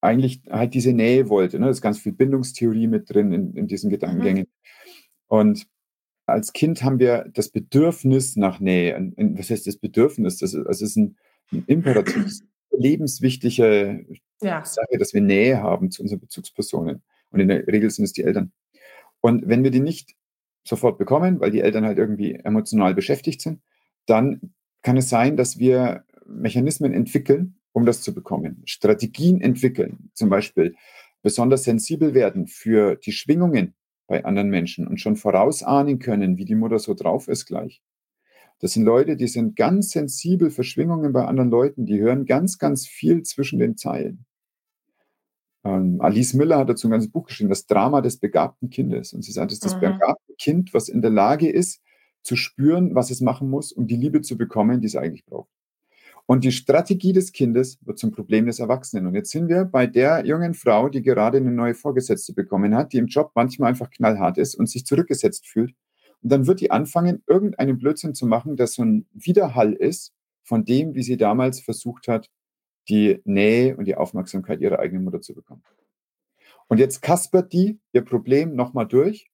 eigentlich 0.00 0.42
halt 0.48 0.74
diese 0.74 0.92
Nähe 0.92 1.28
wollte. 1.28 1.58
Ne? 1.58 1.66
Da 1.66 1.70
ist 1.70 1.82
ganz 1.82 1.98
viel 1.98 2.12
Bindungstheorie 2.12 2.86
mit 2.86 3.12
drin 3.12 3.32
in, 3.32 3.54
in 3.54 3.66
diesen 3.66 3.90
Gedankengängen. 3.90 4.44
Mhm. 4.44 4.52
Und 5.26 5.66
als 6.26 6.52
Kind 6.52 6.82
haben 6.82 6.98
wir 6.98 7.28
das 7.32 7.48
Bedürfnis 7.48 8.36
nach 8.36 8.60
Nähe. 8.60 8.96
Und, 8.96 9.38
was 9.38 9.50
heißt 9.50 9.66
das 9.66 9.76
Bedürfnis? 9.76 10.38
Das 10.38 10.54
ist, 10.54 10.64
das 10.66 10.82
ist 10.82 10.96
ein, 10.96 11.16
ein 11.52 11.64
imperatives, 11.66 12.44
lebenswichtige 12.70 14.06
ja. 14.40 14.64
Sache, 14.64 14.98
dass 14.98 15.14
wir 15.14 15.20
Nähe 15.20 15.62
haben 15.62 15.90
zu 15.90 16.02
unseren 16.02 16.20
Bezugspersonen. 16.20 17.02
Und 17.30 17.40
in 17.40 17.48
der 17.48 17.66
Regel 17.66 17.90
sind 17.90 18.04
es 18.04 18.12
die 18.12 18.22
Eltern. 18.22 18.52
Und 19.20 19.48
wenn 19.48 19.64
wir 19.64 19.70
die 19.70 19.80
nicht 19.80 20.14
sofort 20.64 20.98
bekommen, 20.98 21.40
weil 21.40 21.50
die 21.50 21.60
Eltern 21.60 21.84
halt 21.84 21.98
irgendwie 21.98 22.34
emotional 22.34 22.94
beschäftigt 22.94 23.40
sind, 23.40 23.60
dann 24.06 24.54
kann 24.82 24.96
es 24.96 25.08
sein, 25.08 25.36
dass 25.36 25.58
wir 25.58 26.04
Mechanismen 26.26 26.92
entwickeln, 26.92 27.57
um 27.78 27.86
das 27.86 28.02
zu 28.02 28.12
bekommen. 28.12 28.62
Strategien 28.64 29.40
entwickeln, 29.40 30.10
zum 30.12 30.28
Beispiel 30.28 30.74
besonders 31.22 31.64
sensibel 31.64 32.12
werden 32.12 32.46
für 32.48 32.96
die 32.96 33.12
Schwingungen 33.12 33.74
bei 34.08 34.24
anderen 34.24 34.50
Menschen 34.50 34.86
und 34.88 35.00
schon 35.00 35.16
vorausahnen 35.16 36.00
können, 36.00 36.36
wie 36.38 36.44
die 36.44 36.56
Mutter 36.56 36.78
so 36.78 36.94
drauf 36.94 37.28
ist 37.28 37.46
gleich. 37.46 37.80
Das 38.58 38.72
sind 38.72 38.84
Leute, 38.84 39.16
die 39.16 39.28
sind 39.28 39.54
ganz 39.54 39.90
sensibel 39.90 40.50
für 40.50 40.64
Schwingungen 40.64 41.12
bei 41.12 41.24
anderen 41.24 41.50
Leuten, 41.50 41.86
die 41.86 42.00
hören 42.00 42.26
ganz, 42.26 42.58
ganz 42.58 42.86
viel 42.86 43.22
zwischen 43.22 43.60
den 43.60 43.76
Zeilen. 43.76 44.26
Ähm, 45.64 46.00
Alice 46.00 46.34
Miller 46.34 46.58
hat 46.58 46.68
dazu 46.68 46.88
ein 46.88 46.90
ganzes 46.90 47.12
Buch 47.12 47.26
geschrieben, 47.26 47.50
das 47.50 47.66
Drama 47.66 48.00
des 48.00 48.18
begabten 48.18 48.70
Kindes. 48.70 49.12
Und 49.12 49.22
sie 49.22 49.30
sagt, 49.32 49.52
es 49.52 49.58
ist 49.58 49.64
das 49.64 49.76
mhm. 49.76 49.80
begabte 49.80 50.34
Kind, 50.38 50.74
was 50.74 50.88
in 50.88 51.00
der 51.00 51.10
Lage 51.12 51.48
ist, 51.48 51.80
zu 52.22 52.34
spüren, 52.34 52.96
was 52.96 53.10
es 53.10 53.20
machen 53.20 53.48
muss, 53.48 53.70
um 53.70 53.86
die 53.86 53.96
Liebe 53.96 54.22
zu 54.22 54.36
bekommen, 54.36 54.80
die 54.80 54.88
es 54.88 54.96
eigentlich 54.96 55.24
braucht. 55.24 55.50
Und 56.30 56.44
die 56.44 56.52
Strategie 56.52 57.14
des 57.14 57.32
Kindes 57.32 57.78
wird 57.86 57.98
zum 57.98 58.12
Problem 58.12 58.44
des 58.44 58.58
Erwachsenen. 58.58 59.06
Und 59.06 59.14
jetzt 59.14 59.30
sind 59.30 59.48
wir 59.48 59.64
bei 59.64 59.86
der 59.86 60.26
jungen 60.26 60.52
Frau, 60.52 60.90
die 60.90 61.00
gerade 61.00 61.38
eine 61.38 61.50
neue 61.50 61.72
Vorgesetzte 61.72 62.34
bekommen 62.34 62.74
hat, 62.74 62.92
die 62.92 62.98
im 62.98 63.06
Job 63.06 63.32
manchmal 63.34 63.70
einfach 63.70 63.88
knallhart 63.88 64.36
ist 64.36 64.54
und 64.54 64.68
sich 64.68 64.84
zurückgesetzt 64.84 65.46
fühlt 65.46 65.74
Und 66.22 66.30
dann 66.30 66.46
wird 66.46 66.60
die 66.60 66.70
anfangen, 66.70 67.22
irgendeinen 67.26 67.78
Blödsinn 67.78 68.14
zu 68.14 68.26
machen, 68.26 68.56
der 68.56 68.66
so 68.66 68.84
ein 68.84 69.06
Widerhall 69.14 69.72
ist 69.72 70.12
von 70.42 70.66
dem, 70.66 70.94
wie 70.94 71.02
sie 71.02 71.16
damals 71.16 71.60
versucht 71.60 72.08
hat, 72.08 72.28
die 72.90 73.22
Nähe 73.24 73.74
und 73.78 73.86
die 73.86 73.96
Aufmerksamkeit 73.96 74.60
ihrer 74.60 74.80
eigenen 74.80 75.04
Mutter 75.04 75.22
zu 75.22 75.34
bekommen. 75.34 75.62
Und 76.68 76.78
jetzt 76.78 77.00
kaspert 77.00 77.54
die 77.54 77.80
ihr 77.94 78.02
Problem 78.02 78.54
nochmal 78.54 78.86
durch. 78.86 79.30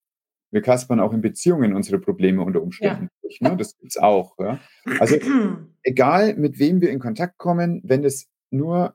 Wir 0.54 0.62
kaspern 0.62 1.00
auch 1.00 1.12
in 1.12 1.20
Beziehungen 1.20 1.74
unsere 1.74 1.98
Probleme 1.98 2.40
unter 2.40 2.62
Umständen 2.62 3.06
ja. 3.06 3.10
durch. 3.22 3.40
Ne? 3.40 3.56
Das 3.56 3.76
gibt's 3.76 3.96
auch. 3.96 4.38
Ja? 4.38 4.60
Also 5.00 5.16
egal, 5.82 6.36
mit 6.36 6.60
wem 6.60 6.80
wir 6.80 6.90
in 6.90 7.00
Kontakt 7.00 7.38
kommen, 7.38 7.80
wenn 7.82 8.04
es 8.04 8.28
nur 8.50 8.94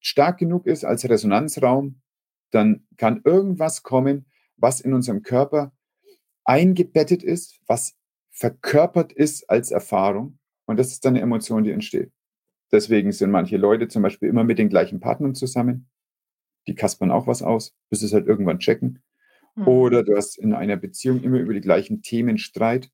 stark 0.00 0.38
genug 0.38 0.66
ist 0.66 0.84
als 0.84 1.08
Resonanzraum, 1.08 2.02
dann 2.50 2.88
kann 2.96 3.20
irgendwas 3.22 3.84
kommen, 3.84 4.26
was 4.56 4.80
in 4.80 4.94
unserem 4.94 5.22
Körper 5.22 5.72
eingebettet 6.44 7.22
ist, 7.22 7.60
was 7.68 7.96
verkörpert 8.32 9.12
ist 9.12 9.48
als 9.48 9.70
Erfahrung. 9.70 10.40
Und 10.66 10.76
das 10.76 10.88
ist 10.88 11.04
dann 11.04 11.14
eine 11.14 11.22
Emotion, 11.22 11.62
die 11.62 11.70
entsteht. 11.70 12.10
Deswegen 12.72 13.12
sind 13.12 13.30
manche 13.30 13.58
Leute 13.58 13.86
zum 13.86 14.02
Beispiel 14.02 14.28
immer 14.28 14.42
mit 14.42 14.58
den 14.58 14.70
gleichen 14.70 14.98
Partnern 14.98 15.36
zusammen. 15.36 15.88
Die 16.66 16.74
kaspern 16.74 17.12
auch 17.12 17.28
was 17.28 17.42
aus, 17.42 17.76
bis 17.90 18.00
sie 18.00 18.06
es 18.06 18.12
halt 18.12 18.26
irgendwann 18.26 18.58
checken. 18.58 19.04
Mhm. 19.56 19.68
Oder 19.68 20.04
du 20.04 20.16
hast 20.16 20.38
in 20.38 20.52
einer 20.52 20.76
Beziehung 20.76 21.22
immer 21.22 21.38
über 21.38 21.54
die 21.54 21.60
gleichen 21.60 22.02
Themen 22.02 22.38
Streit. 22.38 22.90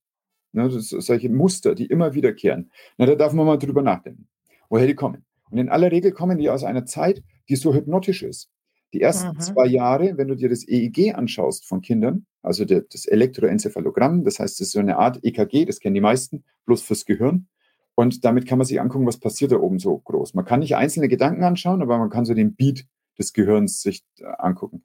Ne, 0.52 0.68
solche 0.70 1.30
Muster, 1.30 1.74
die 1.74 1.86
immer 1.86 2.14
wiederkehren. 2.14 2.70
Na, 2.98 3.06
da 3.06 3.14
darf 3.14 3.32
man 3.32 3.46
mal 3.46 3.56
drüber 3.56 3.82
nachdenken, 3.82 4.28
woher 4.68 4.86
die 4.86 4.94
kommen. 4.94 5.24
Und 5.50 5.58
in 5.58 5.70
aller 5.70 5.90
Regel 5.90 6.12
kommen 6.12 6.38
die 6.38 6.50
aus 6.50 6.62
einer 6.62 6.84
Zeit, 6.84 7.22
die 7.48 7.56
so 7.56 7.74
hypnotisch 7.74 8.22
ist. 8.22 8.50
Die 8.92 9.00
ersten 9.00 9.36
mhm. 9.36 9.40
zwei 9.40 9.66
Jahre, 9.66 10.18
wenn 10.18 10.28
du 10.28 10.34
dir 10.36 10.50
das 10.50 10.66
EEG 10.68 11.14
anschaust 11.14 11.66
von 11.66 11.80
Kindern, 11.80 12.26
also 12.42 12.64
der, 12.64 12.82
das 12.82 13.06
Elektroenzephalogramm, 13.06 14.24
das 14.24 14.38
heißt, 14.38 14.60
das 14.60 14.68
ist 14.68 14.72
so 14.72 14.80
eine 14.80 14.98
Art 14.98 15.20
EKG, 15.22 15.64
das 15.64 15.80
kennen 15.80 15.94
die 15.94 16.00
meisten, 16.02 16.44
bloß 16.66 16.82
fürs 16.82 17.06
Gehirn. 17.06 17.48
Und 17.94 18.24
damit 18.24 18.46
kann 18.46 18.58
man 18.58 18.66
sich 18.66 18.80
angucken, 18.80 19.06
was 19.06 19.18
passiert 19.18 19.52
da 19.52 19.56
oben 19.56 19.78
so 19.78 19.98
groß. 19.98 20.34
Man 20.34 20.44
kann 20.44 20.60
nicht 20.60 20.76
einzelne 20.76 21.08
Gedanken 21.08 21.44
anschauen, 21.44 21.82
aber 21.82 21.98
man 21.98 22.10
kann 22.10 22.24
so 22.24 22.34
den 22.34 22.54
Beat 22.54 22.86
des 23.18 23.32
Gehirns 23.32 23.82
sich 23.82 24.02
äh, 24.18 24.24
angucken. 24.38 24.84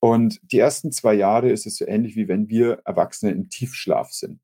Und 0.00 0.40
die 0.52 0.58
ersten 0.58 0.92
zwei 0.92 1.14
Jahre 1.14 1.50
ist 1.50 1.66
es 1.66 1.76
so 1.76 1.86
ähnlich, 1.86 2.14
wie 2.16 2.28
wenn 2.28 2.48
wir 2.48 2.80
Erwachsene 2.84 3.32
im 3.32 3.48
Tiefschlaf 3.48 4.12
sind. 4.12 4.40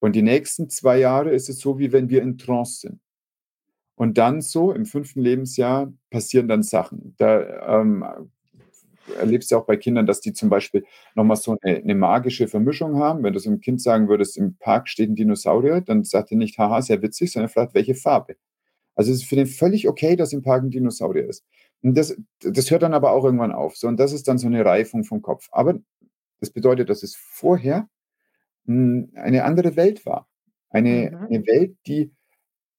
Und 0.00 0.16
die 0.16 0.22
nächsten 0.22 0.68
zwei 0.68 0.98
Jahre 0.98 1.30
ist 1.30 1.48
es 1.48 1.58
so, 1.60 1.78
wie 1.78 1.92
wenn 1.92 2.08
wir 2.08 2.22
in 2.22 2.38
Trance 2.38 2.80
sind. 2.80 3.00
Und 3.94 4.18
dann 4.18 4.40
so 4.40 4.72
im 4.72 4.84
fünften 4.84 5.20
Lebensjahr 5.20 5.92
passieren 6.10 6.48
dann 6.48 6.62
Sachen. 6.62 7.14
Da 7.18 7.80
ähm, 7.80 8.04
erlebst 9.18 9.50
du 9.50 9.56
auch 9.56 9.66
bei 9.66 9.76
Kindern, 9.76 10.06
dass 10.06 10.20
die 10.20 10.32
zum 10.32 10.48
Beispiel 10.48 10.84
nochmal 11.14 11.36
so 11.36 11.56
eine, 11.60 11.76
eine, 11.76 11.94
magische 11.94 12.48
Vermischung 12.48 12.96
haben. 12.96 13.22
Wenn 13.22 13.32
du 13.32 13.38
so 13.38 13.50
einem 13.50 13.60
Kind 13.60 13.80
sagen 13.80 14.08
würdest, 14.08 14.36
im 14.36 14.56
Park 14.56 14.88
steht 14.88 15.10
ein 15.10 15.14
Dinosaurier, 15.14 15.80
dann 15.80 16.04
sagt 16.04 16.32
er 16.32 16.36
nicht, 16.36 16.58
haha, 16.58 16.82
sehr 16.82 17.02
witzig, 17.02 17.32
sondern 17.32 17.48
fragt, 17.48 17.74
welche 17.74 17.94
Farbe. 17.94 18.36
Also 18.94 19.10
es 19.10 19.18
ist 19.18 19.28
für 19.28 19.36
den 19.36 19.46
völlig 19.46 19.88
okay, 19.88 20.16
dass 20.16 20.32
im 20.32 20.42
Park 20.42 20.62
ein 20.64 20.70
Dinosaurier 20.70 21.28
ist. 21.28 21.44
Und 21.82 21.96
das, 21.96 22.16
das 22.40 22.70
hört 22.70 22.82
dann 22.82 22.94
aber 22.94 23.12
auch 23.12 23.24
irgendwann 23.24 23.52
auf. 23.52 23.76
So, 23.76 23.88
und 23.88 23.98
das 23.98 24.12
ist 24.12 24.28
dann 24.28 24.38
so 24.38 24.46
eine 24.46 24.64
Reifung 24.64 25.04
vom 25.04 25.20
Kopf. 25.20 25.48
Aber 25.50 25.80
das 26.40 26.50
bedeutet, 26.50 26.88
dass 26.88 27.02
es 27.02 27.16
vorher 27.16 27.88
mh, 28.64 28.74
hm, 28.74 29.12
eine 29.14 29.44
andere 29.44 29.76
Welt 29.76 30.06
war. 30.06 30.28
Eine, 30.70 31.10
mhm. 31.10 31.26
eine 31.26 31.46
Welt, 31.46 31.76
die 31.86 32.12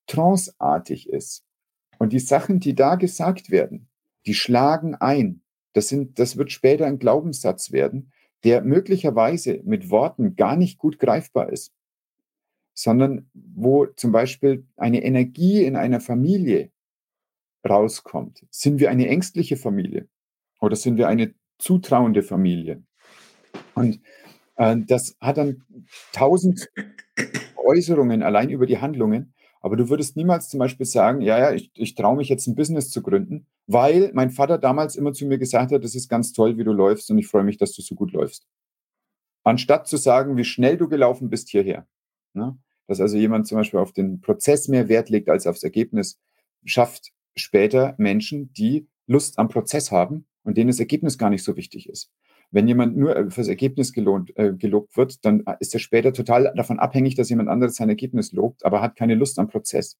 tranceartig 0.07 1.09
ist. 1.09 1.45
Und 1.99 2.13
die 2.13 2.19
Sachen, 2.19 2.59
die 2.59 2.75
da 2.75 2.95
gesagt 2.95 3.51
werden, 3.51 3.89
die 4.25 4.33
schlagen 4.33 4.95
ein. 4.95 5.41
Das, 5.73 5.89
sind, 5.89 6.19
das 6.19 6.37
wird 6.37 6.51
später 6.51 6.85
ein 6.85 6.99
Glaubenssatz 6.99 7.71
werden, 7.71 8.11
der 8.43 8.61
möglicherweise 8.61 9.61
mit 9.63 9.89
Worten 9.89 10.35
gar 10.35 10.55
nicht 10.55 10.77
gut 10.77 10.99
greifbar 10.99 11.49
ist, 11.49 11.73
sondern 12.73 13.29
wo 13.33 13.85
zum 13.85 14.11
Beispiel 14.11 14.65
eine 14.75 15.03
Energie 15.03 15.63
in 15.63 15.75
einer 15.75 16.01
Familie 16.01 16.71
rauskommt. 17.67 18.45
Sind 18.49 18.79
wir 18.79 18.89
eine 18.89 19.07
ängstliche 19.07 19.57
Familie 19.57 20.07
oder 20.59 20.75
sind 20.75 20.97
wir 20.97 21.07
eine 21.07 21.33
zutrauende 21.57 22.23
Familie? 22.23 22.83
Und 23.75 24.01
äh, 24.55 24.77
das 24.77 25.17
hat 25.21 25.37
dann 25.37 25.63
tausend 26.11 26.69
Äußerungen 27.55 28.23
allein 28.23 28.49
über 28.49 28.65
die 28.65 28.79
Handlungen. 28.79 29.33
Aber 29.61 29.77
du 29.77 29.89
würdest 29.89 30.17
niemals 30.17 30.49
zum 30.49 30.59
Beispiel 30.59 30.85
sagen, 30.85 31.21
ja, 31.21 31.39
ja, 31.39 31.53
ich, 31.53 31.71
ich 31.75 31.95
traue 31.95 32.17
mich 32.17 32.27
jetzt 32.27 32.47
ein 32.47 32.55
Business 32.55 32.89
zu 32.89 33.01
gründen, 33.01 33.47
weil 33.65 34.11
mein 34.13 34.29
Vater 34.29 34.57
damals 34.57 34.97
immer 34.97 35.13
zu 35.13 35.25
mir 35.25 35.37
gesagt 35.37 35.71
hat, 35.71 35.83
das 35.83 35.95
ist 35.95 36.09
ganz 36.09 36.33
toll, 36.33 36.57
wie 36.57 36.65
du 36.65 36.73
läufst 36.73 37.09
und 37.09 37.17
ich 37.17 37.27
freue 37.27 37.45
mich, 37.45 37.57
dass 37.57 37.71
du 37.73 37.81
so 37.81 37.95
gut 37.95 38.11
läufst. 38.11 38.45
Anstatt 39.45 39.87
zu 39.87 39.95
sagen, 39.95 40.35
wie 40.35 40.43
schnell 40.43 40.77
du 40.77 40.89
gelaufen 40.89 41.29
bist 41.29 41.49
hierher. 41.49 41.87
Ne? 42.33 42.57
Dass 42.87 42.99
also 42.99 43.15
jemand 43.15 43.47
zum 43.47 43.57
Beispiel 43.57 43.79
auf 43.79 43.93
den 43.93 44.19
Prozess 44.19 44.67
mehr 44.67 44.89
Wert 44.89 45.09
legt 45.09 45.29
als 45.29 45.47
aufs 45.47 45.63
Ergebnis, 45.63 46.19
schafft 46.65 47.13
später 47.35 47.95
Menschen, 47.97 48.51
die 48.53 48.87
Lust 49.07 49.39
am 49.39 49.49
Prozess 49.49 49.91
haben 49.91 50.25
und 50.43 50.57
denen 50.57 50.69
das 50.69 50.79
Ergebnis 50.79 51.17
gar 51.17 51.29
nicht 51.29 51.43
so 51.43 51.55
wichtig 51.55 51.89
ist. 51.89 52.11
Wenn 52.51 52.67
jemand 52.67 52.95
nur 52.95 53.15
äh, 53.15 53.29
fürs 53.31 53.47
Ergebnis 53.47 53.93
gelohnt, 53.93 54.37
äh, 54.37 54.53
gelobt 54.53 54.95
wird, 54.95 55.25
dann 55.25 55.43
äh, 55.45 55.55
ist 55.59 55.73
er 55.73 55.79
später 55.79 56.13
total 56.13 56.53
davon 56.55 56.79
abhängig, 56.79 57.15
dass 57.15 57.29
jemand 57.29 57.49
anderes 57.49 57.75
sein 57.75 57.89
Ergebnis 57.89 58.31
lobt, 58.31 58.63
aber 58.63 58.81
hat 58.81 58.95
keine 58.95 59.15
Lust 59.15 59.39
am 59.39 59.47
Prozess. 59.47 59.97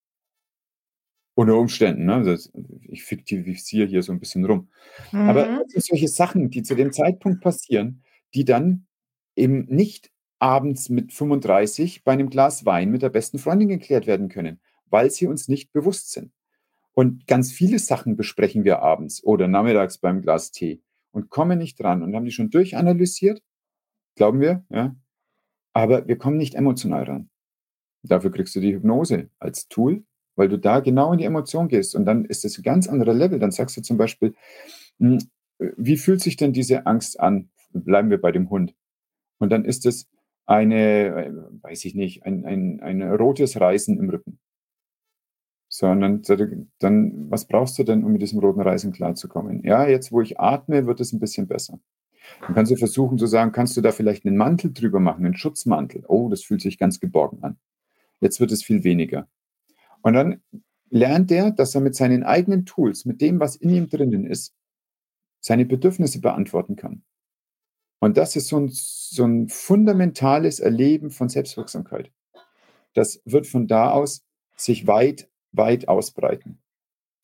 Unter 1.35 1.57
Umständen, 1.57 2.05
ne? 2.05 2.23
Das, 2.23 2.51
ich 2.83 3.03
fiktivisiere 3.03 3.87
hier 3.87 4.03
so 4.03 4.11
ein 4.11 4.19
bisschen 4.19 4.45
rum. 4.45 4.69
Mhm. 5.11 5.19
Aber 5.21 5.63
sind 5.67 5.83
solche 5.83 6.07
Sachen, 6.07 6.51
die 6.51 6.61
zu 6.61 6.75
dem 6.75 6.91
Zeitpunkt 6.91 7.41
passieren, 7.41 8.03
die 8.35 8.45
dann 8.45 8.85
eben 9.35 9.65
nicht 9.65 10.11
abends 10.37 10.89
mit 10.89 11.11
35 11.11 12.03
bei 12.03 12.11
einem 12.11 12.29
Glas 12.29 12.65
Wein 12.65 12.91
mit 12.91 13.01
der 13.01 13.09
besten 13.09 13.39
Freundin 13.39 13.69
geklärt 13.69 14.05
werden 14.05 14.29
können, 14.29 14.59
weil 14.91 15.09
sie 15.09 15.25
uns 15.25 15.47
nicht 15.47 15.71
bewusst 15.71 16.11
sind. 16.11 16.31
Und 16.95 17.25
ganz 17.27 17.51
viele 17.51 17.79
Sachen 17.79 18.15
besprechen 18.15 18.63
wir 18.63 18.79
abends 18.79 19.23
oder 19.23 19.47
nachmittags 19.47 19.97
beim 19.97 20.21
Glas 20.21 20.51
Tee 20.51 20.81
und 21.11 21.29
kommen 21.29 21.57
nicht 21.57 21.79
dran 21.79 22.03
und 22.03 22.15
haben 22.15 22.25
die 22.25 22.31
schon 22.31 22.49
durchanalysiert, 22.49 23.41
glauben 24.15 24.39
wir, 24.39 24.63
ja. 24.69 24.95
Aber 25.73 26.07
wir 26.07 26.17
kommen 26.17 26.37
nicht 26.37 26.53
emotional 26.53 27.03
ran. 27.05 27.29
Dafür 28.03 28.31
kriegst 28.31 28.55
du 28.55 28.59
die 28.59 28.73
Hypnose 28.75 29.29
als 29.39 29.67
Tool, 29.69 30.03
weil 30.35 30.49
du 30.49 30.59
da 30.59 30.81
genau 30.81 31.11
in 31.13 31.17
die 31.17 31.25
Emotion 31.25 31.67
gehst 31.67 31.95
und 31.95 32.05
dann 32.05 32.25
ist 32.25 32.45
es 32.45 32.59
ein 32.59 32.63
ganz 32.63 32.87
anderer 32.87 33.13
Level. 33.13 33.39
Dann 33.39 33.51
sagst 33.51 33.75
du 33.77 33.81
zum 33.81 33.97
Beispiel, 33.97 34.35
hm, 34.99 35.17
wie 35.77 35.97
fühlt 35.97 36.21
sich 36.21 36.35
denn 36.35 36.53
diese 36.53 36.85
Angst 36.85 37.19
an? 37.19 37.49
Bleiben 37.71 38.11
wir 38.11 38.21
bei 38.21 38.31
dem 38.31 38.51
Hund. 38.51 38.75
Und 39.39 39.51
dann 39.51 39.65
ist 39.65 39.85
es 39.87 40.07
eine, 40.45 41.25
äh, 41.25 41.33
weiß 41.61 41.85
ich 41.85 41.95
nicht, 41.95 42.23
ein, 42.23 42.45
ein, 42.45 42.81
ein 42.81 43.01
rotes 43.01 43.59
Reißen 43.59 43.97
im 43.97 44.09
Rücken 44.09 44.39
sondern 45.75 46.21
dann, 46.77 47.31
was 47.31 47.47
brauchst 47.47 47.79
du 47.79 47.83
denn, 47.83 48.03
um 48.03 48.11
mit 48.11 48.21
diesem 48.21 48.37
roten 48.37 48.61
Reisen 48.61 48.91
klarzukommen? 48.91 49.63
Ja, 49.63 49.87
jetzt, 49.87 50.11
wo 50.11 50.21
ich 50.21 50.39
atme, 50.39 50.85
wird 50.85 50.99
es 50.99 51.13
ein 51.13 51.19
bisschen 51.19 51.47
besser. 51.47 51.79
Dann 52.41 52.53
kannst 52.53 52.71
du 52.71 52.75
versuchen 52.75 53.17
zu 53.17 53.25
sagen, 53.25 53.51
kannst 53.51 53.75
du 53.75 53.81
da 53.81 53.91
vielleicht 53.91 54.23
einen 54.23 54.37
Mantel 54.37 54.71
drüber 54.71 54.99
machen, 54.99 55.25
einen 55.25 55.35
Schutzmantel? 55.35 56.03
Oh, 56.07 56.29
das 56.29 56.43
fühlt 56.43 56.61
sich 56.61 56.77
ganz 56.77 56.99
geborgen 56.99 57.41
an. 57.41 57.57
Jetzt 58.21 58.39
wird 58.39 58.51
es 58.51 58.63
viel 58.63 58.83
weniger. 58.83 59.27
Und 60.03 60.13
dann 60.13 60.43
lernt 60.91 61.31
er, 61.31 61.49
dass 61.49 61.73
er 61.73 61.81
mit 61.81 61.95
seinen 61.95 62.21
eigenen 62.21 62.67
Tools, 62.67 63.05
mit 63.05 63.19
dem, 63.19 63.39
was 63.39 63.55
in 63.55 63.71
ihm 63.71 63.89
drinnen 63.89 64.27
ist, 64.27 64.53
seine 65.39 65.65
Bedürfnisse 65.65 66.21
beantworten 66.21 66.75
kann. 66.75 67.03
Und 67.97 68.17
das 68.17 68.35
ist 68.35 68.47
so 68.47 68.59
ein, 68.59 68.69
so 68.71 69.25
ein 69.25 69.49
fundamentales 69.49 70.59
Erleben 70.59 71.09
von 71.09 71.29
Selbstwirksamkeit. 71.29 72.11
Das 72.93 73.23
wird 73.25 73.47
von 73.47 73.65
da 73.65 73.89
aus 73.89 74.23
sich 74.55 74.85
weit 74.85 75.29
weit 75.53 75.87
ausbreiten. 75.87 76.59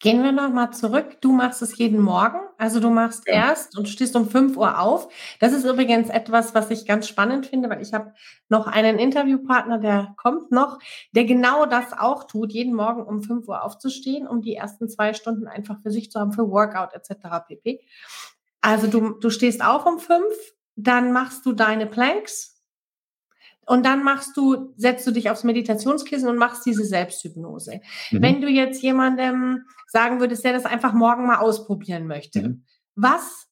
Gehen 0.02 0.24
wir 0.24 0.32
nochmal 0.32 0.72
zurück. 0.72 1.20
Du 1.20 1.34
machst 1.34 1.62
es 1.62 1.78
jeden 1.78 2.00
Morgen. 2.00 2.40
Also 2.58 2.80
du 2.80 2.90
machst 2.90 3.28
ja. 3.28 3.34
erst 3.34 3.78
und 3.78 3.90
stehst 3.90 4.16
um 4.16 4.30
5 4.30 4.56
Uhr 4.56 4.80
auf. 4.80 5.10
Das 5.42 5.52
ist 5.52 5.66
übrigens 5.66 6.10
etwas, 6.10 6.56
was 6.56 6.72
ich 6.72 6.86
ganz 6.86 7.06
spannend 7.06 7.48
finde, 7.48 7.70
weil 7.70 7.82
ich 7.82 7.94
habe 7.94 8.14
noch 8.48 8.68
einen 8.68 8.98
Interviewpartner, 8.98 9.78
der 9.78 10.14
kommt 10.16 10.52
noch, 10.52 10.80
der 11.12 11.26
genau 11.26 11.66
das 11.66 11.92
auch 11.92 12.24
tut, 12.24 12.54
jeden 12.54 12.74
Morgen 12.74 13.04
um 13.04 13.22
5 13.22 13.46
Uhr 13.50 13.62
aufzustehen, 13.62 14.26
um 14.26 14.42
die 14.42 14.56
ersten 14.56 14.88
zwei 14.88 15.14
Stunden 15.14 15.48
einfach 15.48 15.82
für 15.82 15.92
sich 15.92 16.10
zu 16.12 16.20
haben, 16.22 16.32
für 16.32 16.50
Workout 16.50 16.94
etc. 16.94 17.46
pp. 17.46 17.82
Also 18.62 18.88
du, 18.88 19.20
du 19.20 19.30
stehst 19.30 19.62
auf 19.62 19.86
um 19.86 20.00
5, 20.00 20.24
dann 20.78 21.12
machst 21.12 21.46
du 21.46 21.52
deine 21.52 21.88
Planks, 21.88 22.59
und 23.70 23.86
dann 23.86 24.04
machst 24.04 24.36
du, 24.36 24.74
setzt 24.78 25.06
du 25.06 25.12
dich 25.12 25.30
aufs 25.30 25.44
Meditationskissen 25.44 26.28
und 26.28 26.38
machst 26.38 26.66
diese 26.66 26.84
Selbsthypnose. 26.84 27.82
Mhm. 28.10 28.22
Wenn 28.24 28.42
du 28.42 28.50
jetzt 28.50 28.82
jemandem 28.82 29.66
sagen 29.86 30.20
würdest, 30.20 30.44
der 30.44 30.54
das 30.54 30.66
einfach 30.66 30.94
morgen 30.94 31.28
mal 31.28 31.38
ausprobieren 31.38 32.08
möchte, 32.08 32.42
mhm. 32.42 32.64
was 32.96 33.48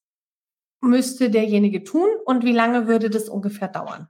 müsste 0.81 1.29
derjenige 1.29 1.83
tun 1.83 2.09
und 2.25 2.43
wie 2.43 2.51
lange 2.51 2.87
würde 2.87 3.11
das 3.11 3.29
ungefähr 3.29 3.67
dauern? 3.67 4.07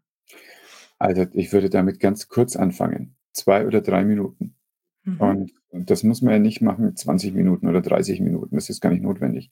Also 0.98 1.26
ich 1.34 1.52
würde 1.52 1.70
damit 1.70 2.00
ganz 2.00 2.30
kurz 2.30 2.56
anfangen. 2.56 3.18
Zwei 3.34 3.68
oder 3.68 3.82
drei 3.82 4.06
Minuten. 4.06 4.56
Mhm. 5.04 5.20
Und 5.20 5.52
das 5.74 6.04
muss 6.04 6.22
man 6.22 6.32
ja 6.32 6.40
nicht 6.40 6.62
machen, 6.62 6.96
20 6.96 7.34
Minuten 7.34 7.68
oder 7.68 7.82
30 7.82 8.22
Minuten. 8.22 8.56
Das 8.56 8.70
ist 8.70 8.80
gar 8.80 8.92
nicht 8.92 9.04
notwendig. 9.04 9.52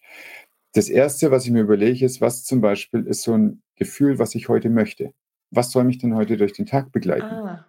Das 0.71 0.87
Erste, 0.87 1.31
was 1.31 1.43
ich 1.43 1.51
mir 1.51 1.63
überlege, 1.63 2.05
ist, 2.05 2.21
was 2.21 2.45
zum 2.45 2.61
Beispiel 2.61 3.05
ist 3.05 3.23
so 3.23 3.33
ein 3.33 3.61
Gefühl, 3.75 4.19
was 4.19 4.35
ich 4.35 4.47
heute 4.47 4.69
möchte. 4.69 5.13
Was 5.51 5.71
soll 5.71 5.83
mich 5.85 5.97
denn 5.99 6.15
heute 6.15 6.37
durch 6.37 6.53
den 6.53 6.65
Tag 6.65 6.91
begleiten? 6.91 7.25
Ah. 7.25 7.65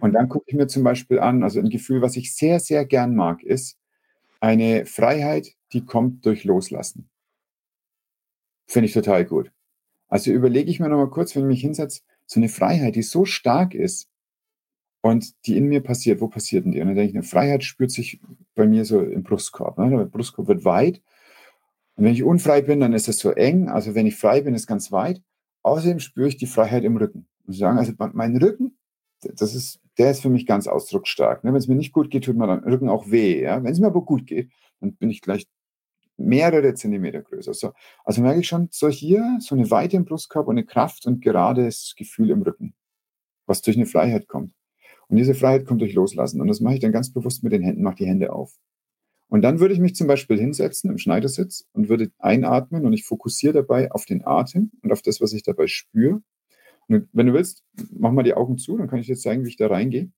Und 0.00 0.10
Mhm. 0.10 0.12
dann 0.14 0.28
gucke 0.28 0.44
ich 0.48 0.54
mir 0.54 0.66
zum 0.66 0.82
Beispiel 0.82 1.18
an, 1.20 1.42
also 1.42 1.60
ein 1.60 1.68
Gefühl, 1.70 2.02
was 2.02 2.16
ich 2.16 2.34
sehr, 2.34 2.60
sehr 2.60 2.84
gern 2.84 3.14
mag, 3.14 3.42
ist 3.42 3.78
eine 4.40 4.86
Freiheit, 4.86 5.54
die 5.72 5.84
kommt 5.84 6.26
durch 6.26 6.44
Loslassen. 6.44 7.08
Finde 8.66 8.86
ich 8.86 8.92
total 8.94 9.24
gut. 9.24 9.52
Also 10.08 10.30
überlege 10.32 10.70
ich 10.70 10.80
mir 10.80 10.88
noch 10.88 10.96
mal 10.98 11.10
kurz, 11.10 11.34
wenn 11.34 11.42
ich 11.44 11.48
mich 11.48 11.60
hinsetze, 11.62 12.02
so 12.26 12.40
eine 12.40 12.48
Freiheit, 12.48 12.96
die 12.96 13.02
so 13.02 13.24
stark 13.24 13.74
ist 13.74 14.08
und 15.02 15.34
die 15.46 15.56
in 15.56 15.66
mir 15.68 15.82
passiert. 15.82 16.20
Wo 16.20 16.28
passiert 16.28 16.64
denn 16.64 16.72
die? 16.72 16.80
Und 16.80 16.88
dann 16.88 16.96
denke 16.96 17.10
ich, 17.10 17.16
eine 17.16 17.24
Freiheit 17.24 17.64
spürt 17.64 17.90
sich 17.90 18.20
bei 18.54 18.66
mir 18.66 18.84
so 18.84 19.00
im 19.00 19.22
Brustkorb. 19.22 19.78
Ne? 19.78 19.90
Der 19.90 20.04
Brustkorb 20.06 20.48
wird 20.48 20.64
weit. 20.64 21.02
Und 21.96 22.04
wenn 22.04 22.12
ich 22.12 22.24
unfrei 22.24 22.62
bin, 22.62 22.80
dann 22.80 22.92
ist 22.92 23.08
es 23.08 23.18
so 23.18 23.30
eng. 23.32 23.68
Also 23.68 23.94
wenn 23.94 24.06
ich 24.06 24.16
frei 24.16 24.42
bin, 24.42 24.54
ist 24.54 24.62
es 24.62 24.66
ganz 24.66 24.92
weit. 24.92 25.22
Außerdem 25.66 25.98
spüre 25.98 26.28
ich 26.28 26.36
die 26.36 26.46
Freiheit 26.46 26.84
im 26.84 26.96
Rücken. 26.96 27.26
Und 27.44 27.54
sagen, 27.54 27.76
also 27.76 27.92
mein 28.12 28.36
Rücken, 28.36 28.78
das 29.20 29.52
ist, 29.52 29.80
der 29.98 30.12
ist 30.12 30.22
für 30.22 30.28
mich 30.28 30.46
ganz 30.46 30.68
ausdrucksstark. 30.68 31.42
Ne? 31.42 31.50
Wenn 31.50 31.58
es 31.58 31.66
mir 31.66 31.74
nicht 31.74 31.92
gut 31.92 32.08
geht, 32.08 32.24
tut 32.24 32.36
mir 32.36 32.46
der 32.46 32.64
Rücken 32.64 32.88
auch 32.88 33.10
weh. 33.10 33.42
Ja? 33.42 33.64
Wenn 33.64 33.72
es 33.72 33.80
mir 33.80 33.88
aber 33.88 34.02
gut 34.02 34.28
geht, 34.28 34.52
dann 34.78 34.94
bin 34.94 35.10
ich 35.10 35.22
gleich 35.22 35.44
mehrere 36.16 36.74
Zentimeter 36.74 37.20
größer. 37.20 37.52
So, 37.52 37.72
also 38.04 38.22
merke 38.22 38.38
ich 38.38 38.46
schon, 38.46 38.68
so 38.70 38.88
hier, 38.88 39.38
so 39.40 39.56
eine 39.56 39.68
Weite 39.68 39.96
im 39.96 40.04
Brustkorb 40.04 40.46
und 40.46 40.56
eine 40.56 40.64
Kraft 40.64 41.04
und 41.04 41.20
gerades 41.20 41.94
Gefühl 41.96 42.30
im 42.30 42.42
Rücken, 42.42 42.76
was 43.46 43.60
durch 43.60 43.76
eine 43.76 43.86
Freiheit 43.86 44.28
kommt. 44.28 44.52
Und 45.08 45.16
diese 45.16 45.34
Freiheit 45.34 45.66
kommt 45.66 45.80
durch 45.80 45.94
Loslassen. 45.94 46.40
Und 46.40 46.46
das 46.46 46.60
mache 46.60 46.74
ich 46.74 46.80
dann 46.80 46.92
ganz 46.92 47.12
bewusst 47.12 47.42
mit 47.42 47.52
den 47.52 47.62
Händen, 47.62 47.82
mache 47.82 47.96
die 47.96 48.06
Hände 48.06 48.32
auf. 48.32 48.54
Und 49.28 49.42
dann 49.42 49.58
würde 49.58 49.74
ich 49.74 49.80
mich 49.80 49.94
zum 49.96 50.06
Beispiel 50.06 50.38
hinsetzen 50.38 50.90
im 50.90 50.98
Schneidersitz 50.98 51.66
und 51.72 51.88
würde 51.88 52.12
einatmen 52.18 52.86
und 52.86 52.92
ich 52.92 53.04
fokussiere 53.04 53.52
dabei 53.52 53.90
auf 53.90 54.04
den 54.04 54.24
Atem 54.24 54.70
und 54.82 54.92
auf 54.92 55.02
das, 55.02 55.20
was 55.20 55.32
ich 55.32 55.42
dabei 55.42 55.66
spüre. 55.66 56.22
Und 56.88 57.08
wenn 57.12 57.26
du 57.26 57.32
willst, 57.32 57.64
mach 57.90 58.12
mal 58.12 58.22
die 58.22 58.34
Augen 58.34 58.58
zu, 58.58 58.76
dann 58.76 58.88
kann 58.88 59.00
ich 59.00 59.06
dir 59.06 59.16
zeigen, 59.16 59.44
wie 59.44 59.48
ich 59.48 59.56
da 59.56 59.66
reingehe. 59.66 60.10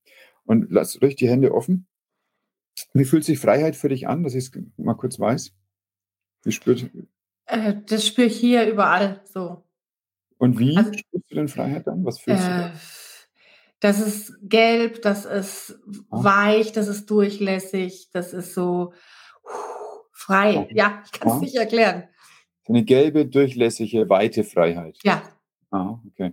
Und 0.45 0.67
lass 0.71 1.01
ruhig 1.01 1.17
die 1.17 1.29
Hände 1.29 1.55
offen. 1.55 1.87
Wie 2.93 3.05
fühlt 3.05 3.25
sich 3.25 3.39
Freiheit 3.39 3.77
für 3.77 3.89
dich 3.89 4.07
an, 4.07 4.23
dass 4.23 4.35
ich 4.35 4.45
es 4.45 4.53
mal 4.77 4.95
kurz 4.95 5.19
weiß? 5.19 5.55
Wie 6.45 6.53
spürt 6.53 6.89
Äh, 7.47 7.77
das 7.87 8.07
spüre 8.07 8.27
ich 8.27 8.37
hier 8.39 8.71
überall 8.71 9.23
so. 9.25 9.65
und 10.37 10.59
wie 10.59 10.77
Also, 10.77 10.93
spürst 10.93 11.31
du 11.31 11.35
denn 11.35 11.49
Freiheit 11.49 11.87
dann? 11.87 12.05
Was 12.05 12.21
fühlst 12.21 12.43
du 12.43 12.51
äh, 12.51 12.57
da? 12.57 12.73
Das 13.81 14.01
ist 14.01 14.35
gelb, 14.43 15.03
das 15.03 15.25
ist 15.25 15.79
Ah, 16.11 16.25
weich, 16.25 16.73
das 16.73 16.89
ist 16.89 17.09
durchlässig, 17.11 18.11
das 18.13 18.33
ist 18.33 18.55
so 18.55 18.93
ah, 19.45 19.51
frei. 20.13 20.69
Ja, 20.73 21.03
ich 21.05 21.13
kann 21.13 21.29
es 21.29 21.35
ah. 21.35 21.41
nicht 21.41 21.55
erklären. 21.57 22.05
So 22.67 22.73
eine 22.73 22.85
gelbe, 22.85 23.27
durchlässige, 23.27 24.09
weite 24.09 24.45
Freiheit. 24.45 24.99
Ja. 25.03 25.23
Ah, 25.71 25.99
okay. 26.07 26.33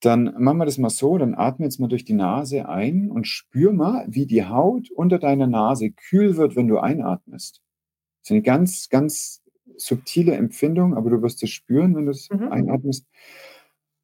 Dann 0.00 0.34
machen 0.38 0.58
wir 0.58 0.64
das 0.64 0.78
mal 0.78 0.90
so, 0.90 1.16
dann 1.16 1.34
atme 1.34 1.64
jetzt 1.64 1.78
mal 1.78 1.86
durch 1.88 2.04
die 2.04 2.12
Nase 2.12 2.68
ein 2.68 3.08
und 3.10 3.26
spür 3.28 3.72
mal, 3.72 4.04
wie 4.08 4.26
die 4.26 4.44
Haut 4.44 4.90
unter 4.90 5.18
deiner 5.18 5.46
Nase 5.46 5.90
kühl 5.92 6.36
wird, 6.36 6.56
wenn 6.56 6.66
du 6.66 6.78
einatmest. 6.78 7.60
Das 8.20 8.26
ist 8.26 8.32
eine 8.32 8.42
ganz, 8.42 8.88
ganz 8.88 9.42
subtile 9.76 10.34
Empfindung, 10.34 10.94
aber 10.94 11.10
du 11.10 11.22
wirst 11.22 11.42
es 11.42 11.50
spüren, 11.50 11.94
wenn 11.94 12.06
du 12.06 12.10
es 12.10 12.28
Mhm. 12.30 12.50
einatmest. 12.50 13.06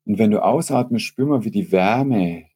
Und 0.08 0.18
wenn 0.18 0.30
du 0.30 0.42
ausatmest, 0.42 1.04
spür 1.04 1.26
mal, 1.26 1.44
wie 1.44 1.50
die 1.50 1.70
Wärme 1.70 2.46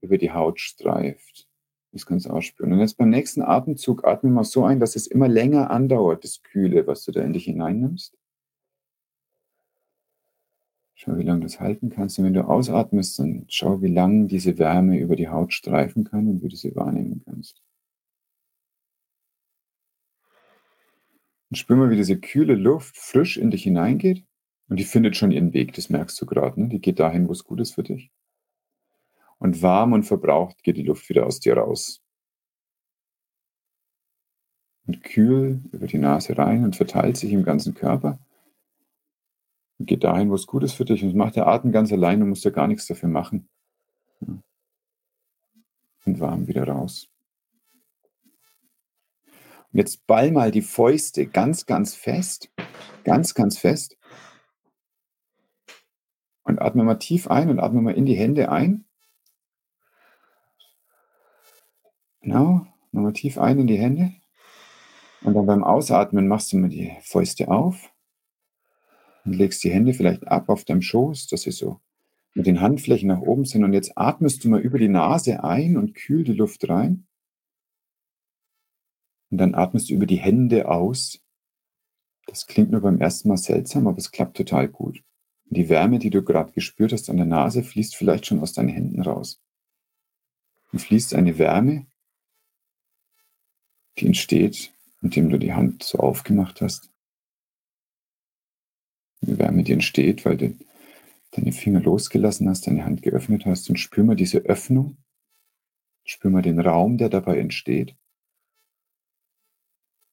über 0.00 0.16
die 0.16 0.32
Haut 0.32 0.58
streift. 0.58 1.46
Das 1.92 2.06
kannst 2.06 2.24
du 2.24 2.30
auch 2.30 2.40
spüren. 2.40 2.72
Und 2.72 2.80
jetzt 2.80 2.96
beim 2.96 3.10
nächsten 3.10 3.42
Atemzug 3.42 4.06
atme 4.06 4.30
mal 4.30 4.44
so 4.44 4.64
ein, 4.64 4.80
dass 4.80 4.96
es 4.96 5.06
immer 5.06 5.28
länger 5.28 5.70
andauert, 5.70 6.24
das 6.24 6.42
Kühle, 6.42 6.86
was 6.86 7.04
du 7.04 7.12
da 7.12 7.20
in 7.20 7.34
dich 7.34 7.44
hineinnimmst. 7.44 8.16
Schau, 10.94 11.18
wie 11.18 11.24
lange 11.24 11.40
du 11.40 11.46
das 11.46 11.60
halten 11.60 11.90
kannst. 11.90 12.18
Und 12.18 12.24
wenn 12.24 12.32
du 12.32 12.48
ausatmest, 12.48 13.18
dann 13.18 13.44
schau, 13.48 13.82
wie 13.82 13.92
lange 13.92 14.28
diese 14.28 14.56
Wärme 14.56 14.98
über 14.98 15.14
die 15.14 15.28
Haut 15.28 15.52
streifen 15.52 16.04
kann 16.04 16.26
und 16.26 16.42
wie 16.42 16.48
du 16.48 16.56
sie 16.56 16.74
wahrnehmen 16.74 17.20
kannst. 17.26 17.60
Und 21.50 21.56
spür 21.56 21.76
mal, 21.76 21.90
wie 21.90 21.96
diese 21.96 22.18
kühle 22.18 22.54
Luft 22.54 22.96
frisch 22.96 23.36
in 23.36 23.50
dich 23.50 23.64
hineingeht. 23.64 24.24
Und 24.72 24.78
die 24.78 24.84
findet 24.84 25.18
schon 25.18 25.32
ihren 25.32 25.52
Weg, 25.52 25.74
das 25.74 25.90
merkst 25.90 26.18
du 26.18 26.24
gerade. 26.24 26.58
Ne? 26.58 26.68
Die 26.70 26.80
geht 26.80 26.98
dahin, 26.98 27.28
wo 27.28 27.32
es 27.32 27.44
gut 27.44 27.60
ist 27.60 27.74
für 27.74 27.82
dich. 27.82 28.10
Und 29.36 29.60
warm 29.60 29.92
und 29.92 30.04
verbraucht 30.04 30.62
geht 30.62 30.78
die 30.78 30.82
Luft 30.82 31.10
wieder 31.10 31.26
aus 31.26 31.40
dir 31.40 31.58
raus. 31.58 32.02
Und 34.86 35.04
kühl 35.04 35.60
über 35.72 35.86
die 35.86 35.98
Nase 35.98 36.38
rein 36.38 36.64
und 36.64 36.74
verteilt 36.74 37.18
sich 37.18 37.34
im 37.34 37.44
ganzen 37.44 37.74
Körper. 37.74 38.18
Und 39.78 39.84
geht 39.84 40.04
dahin, 40.04 40.30
wo 40.30 40.36
es 40.36 40.46
gut 40.46 40.62
ist 40.62 40.72
für 40.72 40.86
dich. 40.86 41.02
Und 41.02 41.10
das 41.10 41.16
macht 41.16 41.36
der 41.36 41.48
Atem 41.48 41.70
ganz 41.70 41.92
allein, 41.92 42.20
du 42.20 42.24
musst 42.24 42.46
da 42.46 42.48
gar 42.48 42.66
nichts 42.66 42.86
dafür 42.86 43.10
machen. 43.10 43.50
Ja. 44.22 44.42
Und 46.06 46.18
warm 46.18 46.46
wieder 46.46 46.66
raus. 46.66 47.10
Und 49.26 49.78
jetzt 49.78 50.06
ball 50.06 50.32
mal 50.32 50.50
die 50.50 50.62
Fäuste 50.62 51.26
ganz, 51.26 51.66
ganz 51.66 51.94
fest. 51.94 52.50
Ganz, 53.04 53.34
ganz 53.34 53.58
fest. 53.58 53.98
Und 56.44 56.60
atme 56.60 56.84
mal 56.84 56.96
tief 56.96 57.28
ein 57.28 57.50
und 57.50 57.60
atme 57.60 57.82
mal 57.82 57.94
in 57.94 58.06
die 58.06 58.16
Hände 58.16 58.50
ein. 58.50 58.84
Genau. 62.20 62.66
Nochmal 62.92 63.12
tief 63.12 63.38
ein 63.38 63.58
in 63.58 63.66
die 63.66 63.78
Hände. 63.78 64.12
Und 65.22 65.34
dann 65.34 65.46
beim 65.46 65.64
Ausatmen 65.64 66.28
machst 66.28 66.52
du 66.52 66.58
mal 66.58 66.68
die 66.68 66.92
Fäuste 67.02 67.48
auf 67.48 67.90
und 69.24 69.34
legst 69.34 69.62
die 69.64 69.70
Hände 69.70 69.94
vielleicht 69.94 70.26
ab 70.26 70.48
auf 70.48 70.64
deinem 70.64 70.82
Schoß, 70.82 71.28
dass 71.28 71.42
sie 71.42 71.52
so 71.52 71.80
mit 72.34 72.46
den 72.46 72.60
Handflächen 72.60 73.08
nach 73.08 73.20
oben 73.20 73.44
sind. 73.44 73.64
Und 73.64 73.72
jetzt 73.72 73.92
atmest 73.96 74.44
du 74.44 74.48
mal 74.48 74.60
über 74.60 74.78
die 74.78 74.88
Nase 74.88 75.44
ein 75.44 75.76
und 75.76 75.94
kühl 75.94 76.24
die 76.24 76.32
Luft 76.32 76.68
rein. 76.68 77.06
Und 79.30 79.38
dann 79.38 79.54
atmest 79.54 79.90
du 79.90 79.94
über 79.94 80.06
die 80.06 80.16
Hände 80.16 80.68
aus. 80.68 81.20
Das 82.26 82.46
klingt 82.46 82.70
nur 82.70 82.80
beim 82.80 83.00
ersten 83.00 83.28
Mal 83.28 83.36
seltsam, 83.36 83.86
aber 83.86 83.98
es 83.98 84.10
klappt 84.10 84.36
total 84.36 84.68
gut. 84.68 85.02
Die 85.54 85.68
Wärme, 85.68 85.98
die 85.98 86.08
du 86.08 86.22
gerade 86.22 86.50
gespürt 86.52 86.92
hast 86.92 87.10
an 87.10 87.18
der 87.18 87.26
Nase, 87.26 87.62
fließt 87.62 87.94
vielleicht 87.94 88.24
schon 88.24 88.40
aus 88.40 88.54
deinen 88.54 88.70
Händen 88.70 89.02
raus. 89.02 89.38
Und 90.72 90.78
fließt 90.78 91.14
eine 91.14 91.36
Wärme, 91.36 91.86
die 93.98 94.06
entsteht, 94.06 94.72
indem 95.02 95.28
du 95.28 95.38
die 95.38 95.52
Hand 95.52 95.82
so 95.82 95.98
aufgemacht 95.98 96.62
hast. 96.62 96.90
Eine 99.20 99.38
Wärme, 99.38 99.62
die 99.62 99.72
entsteht, 99.72 100.24
weil 100.24 100.38
du 100.38 100.56
deine 101.32 101.52
Finger 101.52 101.80
losgelassen 101.80 102.48
hast, 102.48 102.66
deine 102.66 102.86
Hand 102.86 103.02
geöffnet 103.02 103.44
hast 103.44 103.68
und 103.68 103.76
spür 103.76 104.04
mal 104.04 104.16
diese 104.16 104.38
Öffnung. 104.38 104.96
Spür 106.04 106.30
mal 106.30 106.40
den 106.40 106.60
Raum, 106.60 106.96
der 106.96 107.10
dabei 107.10 107.38
entsteht. 107.38 107.94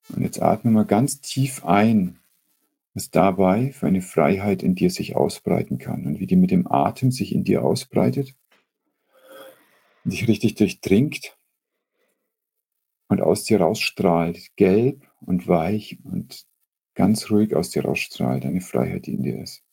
Und 0.10 0.22
jetzt 0.22 0.42
atme 0.42 0.72
mal 0.72 0.86
ganz 0.86 1.22
tief 1.22 1.64
ein, 1.64 2.19
was 3.00 3.12
dabei 3.12 3.72
für 3.72 3.88
eine 3.88 4.02
Freiheit 4.02 4.62
in 4.62 4.76
dir 4.76 4.90
sich 4.90 5.16
ausbreiten 5.16 5.78
kann 5.78 6.06
und 6.06 6.20
wie 6.20 6.28
die 6.28 6.36
mit 6.36 6.52
dem 6.52 6.70
Atem 6.70 7.12
sich 7.12 7.34
in 7.34 7.46
dir 7.46 7.64
ausbreitet 7.64 8.36
dich 10.10 10.28
richtig 10.28 10.56
durchdringt 10.56 11.38
und 13.08 13.22
aus 13.22 13.44
dir 13.46 13.62
rausstrahlt, 13.62 14.56
gelb 14.56 15.08
und 15.22 15.48
weich 15.48 16.00
und 16.04 16.46
ganz 16.96 17.32
ruhig 17.32 17.56
aus 17.56 17.70
dir 17.70 17.86
rausstrahlt, 17.86 18.46
eine 18.46 18.62
Freiheit, 18.62 19.06
die 19.06 19.14
in 19.14 19.24
dir 19.24 19.42
ist. 19.42 19.64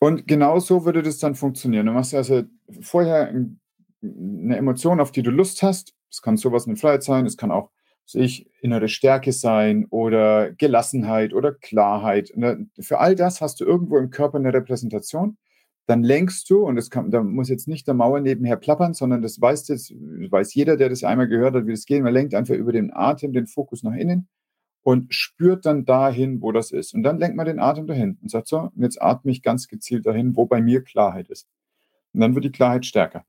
Und 0.00 0.26
genau 0.26 0.58
so 0.58 0.84
würde 0.84 1.02
das 1.02 1.18
dann 1.18 1.34
funktionieren. 1.34 1.86
Du 1.86 1.92
machst 1.92 2.14
also 2.14 2.42
vorher 2.80 3.28
eine 3.28 4.56
Emotion, 4.56 5.00
auf 5.00 5.12
die 5.12 5.22
du 5.22 5.30
Lust 5.30 5.62
hast. 5.62 5.94
Es 6.10 6.22
kann 6.22 6.36
sowas 6.36 6.66
mit 6.66 6.80
Freiheit 6.80 7.02
sein, 7.02 7.26
es 7.26 7.36
kann 7.36 7.50
auch 7.50 7.70
sich 8.10 8.50
innere 8.60 8.88
Stärke 8.88 9.32
sein 9.32 9.86
oder 9.90 10.52
Gelassenheit 10.52 11.32
oder 11.32 11.52
Klarheit. 11.52 12.32
Für 12.80 12.98
all 12.98 13.14
das 13.14 13.40
hast 13.40 13.60
du 13.60 13.64
irgendwo 13.64 13.98
im 13.98 14.10
Körper 14.10 14.38
eine 14.38 14.52
Repräsentation. 14.52 15.36
Dann 15.86 16.02
lenkst 16.02 16.48
du, 16.50 16.64
und 16.64 16.76
das 16.76 16.90
kann, 16.90 17.10
da 17.10 17.22
muss 17.22 17.48
jetzt 17.48 17.66
nicht 17.66 17.86
der 17.86 17.94
Mauer 17.94 18.20
nebenher 18.20 18.56
plappern, 18.56 18.94
sondern 18.94 19.22
das 19.22 19.40
weiß, 19.40 19.64
das 19.64 19.90
weiß 19.90 20.54
jeder, 20.54 20.76
der 20.76 20.88
das 20.88 21.02
einmal 21.02 21.26
gehört 21.26 21.54
hat, 21.54 21.66
wie 21.66 21.72
das 21.72 21.84
geht. 21.84 22.02
Man 22.02 22.12
lenkt 22.12 22.34
einfach 22.34 22.54
über 22.54 22.72
den 22.72 22.92
Atem 22.92 23.32
den 23.32 23.46
Fokus 23.46 23.82
nach 23.82 23.94
innen 23.94 24.28
und 24.82 25.12
spürt 25.12 25.66
dann 25.66 25.84
dahin, 25.84 26.42
wo 26.42 26.52
das 26.52 26.70
ist. 26.70 26.94
Und 26.94 27.02
dann 27.02 27.18
lenkt 27.18 27.36
man 27.36 27.46
den 27.46 27.58
Atem 27.58 27.86
dahin 27.86 28.18
und 28.22 28.30
sagt 28.30 28.46
so, 28.46 28.70
jetzt 28.76 29.02
atme 29.02 29.32
ich 29.32 29.42
ganz 29.42 29.68
gezielt 29.68 30.06
dahin, 30.06 30.36
wo 30.36 30.46
bei 30.46 30.60
mir 30.60 30.82
Klarheit 30.82 31.28
ist. 31.28 31.48
Und 32.12 32.20
dann 32.20 32.34
wird 32.34 32.44
die 32.44 32.52
Klarheit 32.52 32.86
stärker. 32.86 33.24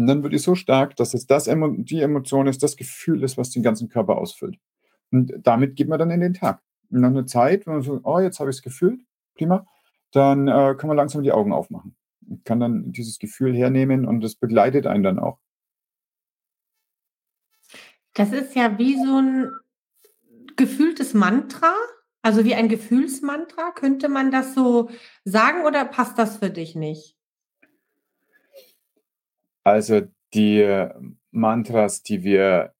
Und 0.00 0.06
dann 0.06 0.22
wird 0.22 0.32
die 0.32 0.38
so 0.38 0.54
stark, 0.54 0.96
dass 0.96 1.12
es 1.12 1.26
das, 1.26 1.44
die 1.44 2.00
Emotion 2.00 2.46
ist, 2.46 2.62
das 2.62 2.78
Gefühl 2.78 3.22
ist, 3.22 3.36
was 3.36 3.50
den 3.50 3.62
ganzen 3.62 3.90
Körper 3.90 4.16
ausfüllt. 4.16 4.58
Und 5.10 5.34
damit 5.42 5.76
geht 5.76 5.88
man 5.88 5.98
dann 5.98 6.10
in 6.10 6.20
den 6.20 6.32
Tag. 6.32 6.62
Und 6.88 7.02
nach 7.02 7.10
einer 7.10 7.26
Zeit, 7.26 7.66
wenn 7.66 7.74
man 7.74 7.82
so, 7.82 8.00
oh, 8.02 8.18
jetzt 8.18 8.40
habe 8.40 8.48
ich 8.48 8.56
es 8.56 8.62
gefühlt, 8.62 9.02
prima, 9.34 9.66
dann 10.10 10.48
äh, 10.48 10.74
kann 10.78 10.88
man 10.88 10.96
langsam 10.96 11.22
die 11.22 11.32
Augen 11.32 11.52
aufmachen. 11.52 11.96
Und 12.26 12.46
kann 12.46 12.60
dann 12.60 12.92
dieses 12.92 13.18
Gefühl 13.18 13.54
hernehmen 13.54 14.06
und 14.06 14.22
das 14.22 14.36
begleitet 14.36 14.86
einen 14.86 15.02
dann 15.02 15.18
auch. 15.18 15.38
Das 18.14 18.32
ist 18.32 18.54
ja 18.54 18.78
wie 18.78 18.96
so 18.96 19.20
ein 19.20 19.50
gefühltes 20.56 21.12
Mantra, 21.12 21.74
Also 22.22 22.46
wie 22.46 22.54
ein 22.54 22.70
Gefühlsmantra, 22.70 23.72
könnte 23.72 24.08
man 24.08 24.30
das 24.30 24.54
so 24.54 24.88
sagen 25.26 25.66
oder 25.66 25.84
passt 25.84 26.18
das 26.18 26.38
für 26.38 26.48
dich 26.48 26.74
nicht? 26.74 27.19
Also 29.64 30.02
die 30.34 30.88
Mantras, 31.30 32.02
die 32.02 32.22
wir 32.22 32.72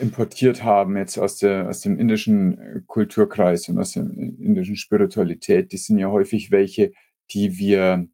importiert 0.00 0.62
haben 0.64 0.96
jetzt 0.96 1.18
aus, 1.18 1.38
der, 1.38 1.68
aus 1.68 1.80
dem 1.80 1.98
indischen 1.98 2.84
Kulturkreis 2.86 3.68
und 3.68 3.78
aus 3.78 3.92
der 3.92 4.02
indischen 4.02 4.76
Spiritualität, 4.76 5.72
die 5.72 5.78
sind 5.78 5.98
ja 5.98 6.10
häufig 6.10 6.50
welche, 6.50 6.92
die 7.32 7.56
wir 7.58 8.06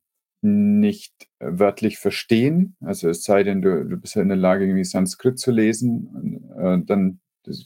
nicht 0.43 1.29
wörtlich 1.41 1.99
verstehen. 1.99 2.77
Also 2.81 3.09
es 3.09 3.25
sei 3.25 3.43
denn, 3.43 3.63
du, 3.63 3.85
du 3.85 3.97
bist 3.97 4.15
ja 4.15 4.23
in 4.23 4.29
der 4.29 4.37
Lage, 4.37 4.65
irgendwie 4.65 4.85
Sanskrit 4.85 5.39
zu 5.39 5.51
lesen, 5.51 6.07
und, 6.15 6.83
äh, 6.83 6.87
dann 6.87 7.21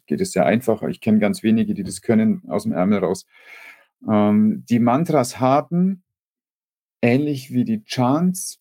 geht 0.06 0.20
es 0.20 0.32
sehr 0.32 0.46
einfach. 0.46 0.82
Ich 0.84 1.00
kenne 1.00 1.18
ganz 1.18 1.42
wenige, 1.42 1.74
die 1.74 1.82
das 1.82 2.00
können 2.00 2.42
aus 2.48 2.62
dem 2.62 2.72
Ärmel 2.72 3.00
raus. 3.00 3.26
Ähm, 4.08 4.64
die 4.68 4.78
Mantras 4.78 5.40
haben, 5.40 6.02
ähnlich 7.02 7.52
wie 7.52 7.64
die 7.64 7.84
Chants, 7.84 8.59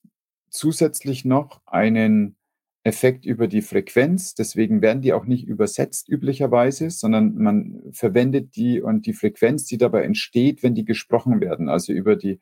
zusätzlich 0.49 1.25
noch 1.25 1.61
einen 1.65 2.35
Effekt 2.83 3.25
über 3.25 3.47
die 3.47 3.61
Frequenz. 3.61 4.35
Deswegen 4.35 4.81
werden 4.81 5.01
die 5.01 5.13
auch 5.13 5.25
nicht 5.25 5.47
übersetzt 5.47 6.09
üblicherweise, 6.09 6.89
sondern 6.89 7.35
man 7.35 7.81
verwendet 7.91 8.55
die 8.55 8.81
und 8.81 9.05
die 9.05 9.13
Frequenz, 9.13 9.65
die 9.65 9.77
dabei 9.77 10.03
entsteht, 10.03 10.63
wenn 10.63 10.75
die 10.75 10.85
gesprochen 10.85 11.41
werden, 11.41 11.69
also 11.69 11.93
über 11.93 12.15
die 12.15 12.39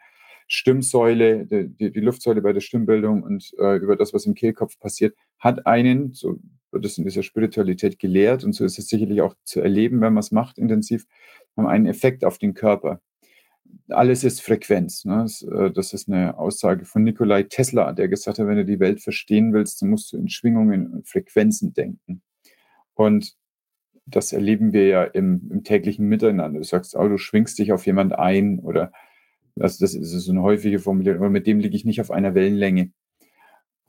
Stimmsäule, 0.47 1.45
die, 1.45 1.91
die 1.91 1.99
Luftsäule 1.99 2.41
bei 2.41 2.53
der 2.53 2.61
Stimmbildung 2.61 3.23
und 3.23 3.51
äh, 3.59 3.75
über 3.77 3.97
das, 3.97 4.13
was 4.13 4.25
im 4.25 4.33
Kehlkopf 4.33 4.79
passiert, 4.79 5.15
hat 5.39 5.65
einen, 5.65 6.13
so 6.13 6.39
wird 6.71 6.85
es 6.85 6.97
in 6.97 7.03
dieser 7.03 7.23
Spiritualität 7.23 7.99
gelehrt 7.99 8.43
und 8.43 8.53
so 8.53 8.63
ist 8.63 8.79
es 8.79 8.87
sicherlich 8.87 9.21
auch 9.21 9.35
zu 9.43 9.59
erleben, 9.59 9.99
wenn 10.01 10.13
man 10.13 10.21
es 10.21 10.31
macht 10.31 10.57
intensiv, 10.57 11.05
haben 11.57 11.67
einen 11.67 11.85
Effekt 11.85 12.23
auf 12.23 12.37
den 12.37 12.53
Körper. 12.53 13.01
Alles 13.89 14.23
ist 14.23 14.41
Frequenz. 14.41 15.05
Ne? 15.05 15.19
Das, 15.23 15.41
äh, 15.41 15.71
das 15.71 15.93
ist 15.93 16.09
eine 16.09 16.37
Aussage 16.37 16.85
von 16.85 17.03
Nikolai 17.03 17.43
Tesla, 17.43 17.93
der 17.93 18.07
gesagt 18.07 18.39
hat, 18.39 18.47
wenn 18.47 18.57
du 18.57 18.65
die 18.65 18.79
Welt 18.79 19.01
verstehen 19.01 19.53
willst, 19.53 19.81
dann 19.81 19.89
musst 19.89 20.11
du 20.11 20.17
in 20.17 20.29
Schwingungen 20.29 20.87
und 20.87 21.07
Frequenzen 21.07 21.73
denken. 21.73 22.21
Und 22.93 23.35
das 24.05 24.33
erleben 24.33 24.73
wir 24.73 24.87
ja 24.87 25.03
im, 25.03 25.49
im 25.51 25.63
täglichen 25.63 26.07
Miteinander. 26.07 26.59
Du 26.59 26.65
sagst, 26.65 26.95
oh, 26.95 27.07
du 27.07 27.17
schwingst 27.17 27.59
dich 27.59 27.71
auf 27.71 27.85
jemand 27.85 28.13
ein 28.13 28.59
oder 28.59 28.91
also 29.59 29.83
das 29.83 29.93
ist 29.93 30.11
so 30.11 30.31
eine 30.31 30.43
häufige 30.43 30.79
Formulierung, 30.79 31.19
aber 31.19 31.29
mit 31.29 31.47
dem 31.47 31.59
liege 31.59 31.75
ich 31.75 31.85
nicht 31.85 32.01
auf 32.01 32.11
einer 32.11 32.35
Wellenlänge. 32.35 32.91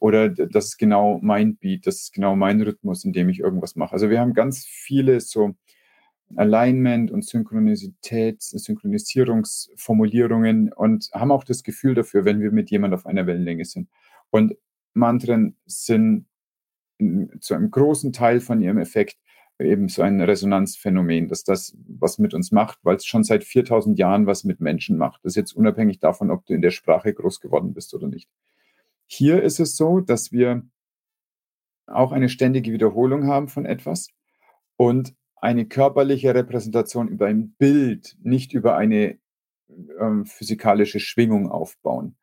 Oder 0.00 0.28
das 0.28 0.66
ist 0.66 0.78
genau 0.78 1.18
mein 1.22 1.56
Beat, 1.56 1.86
das 1.86 2.02
ist 2.02 2.12
genau 2.12 2.36
mein 2.36 2.62
Rhythmus, 2.62 3.04
in 3.04 3.12
dem 3.12 3.28
ich 3.28 3.40
irgendwas 3.40 3.76
mache. 3.76 3.92
Also 3.92 4.10
wir 4.10 4.20
haben 4.20 4.32
ganz 4.32 4.64
viele 4.64 5.20
so 5.20 5.54
Alignment 6.36 7.10
und 7.10 7.24
Synchronisität, 7.24 8.42
Synchronisierungsformulierungen 8.42 10.72
und 10.72 11.08
haben 11.12 11.32
auch 11.32 11.44
das 11.44 11.62
Gefühl 11.62 11.94
dafür, 11.94 12.24
wenn 12.24 12.40
wir 12.40 12.52
mit 12.52 12.70
jemand 12.70 12.94
auf 12.94 13.06
einer 13.06 13.26
Wellenlänge 13.26 13.64
sind. 13.64 13.88
Und 14.30 14.54
Mantren 14.94 15.56
sind 15.66 16.26
zu 17.40 17.54
einem 17.54 17.70
großen 17.70 18.12
Teil 18.12 18.40
von 18.40 18.60
ihrem 18.60 18.78
Effekt 18.78 19.16
eben 19.60 19.88
so 19.88 20.02
ein 20.02 20.20
Resonanzphänomen, 20.20 21.28
dass 21.28 21.42
das 21.42 21.76
was 21.88 22.18
mit 22.18 22.34
uns 22.34 22.52
macht, 22.52 22.78
weil 22.82 22.96
es 22.96 23.06
schon 23.06 23.24
seit 23.24 23.44
4000 23.44 23.98
Jahren 23.98 24.26
was 24.26 24.44
mit 24.44 24.60
Menschen 24.60 24.96
macht. 24.96 25.24
Das 25.24 25.32
ist 25.32 25.36
jetzt 25.36 25.52
unabhängig 25.52 25.98
davon, 25.98 26.30
ob 26.30 26.46
du 26.46 26.54
in 26.54 26.62
der 26.62 26.70
Sprache 26.70 27.12
groß 27.12 27.40
geworden 27.40 27.74
bist 27.74 27.94
oder 27.94 28.06
nicht. 28.06 28.28
Hier 29.06 29.42
ist 29.42 29.58
es 29.58 29.76
so, 29.76 30.00
dass 30.00 30.32
wir 30.32 30.62
auch 31.86 32.12
eine 32.12 32.28
ständige 32.28 32.72
Wiederholung 32.72 33.26
haben 33.26 33.48
von 33.48 33.64
etwas 33.64 34.10
und 34.76 35.14
eine 35.40 35.66
körperliche 35.66 36.34
Repräsentation 36.34 37.08
über 37.08 37.26
ein 37.26 37.52
Bild, 37.52 38.16
nicht 38.22 38.52
über 38.52 38.76
eine 38.76 39.18
ähm, 40.00 40.24
physikalische 40.26 41.00
Schwingung 41.00 41.50
aufbauen. 41.50 42.16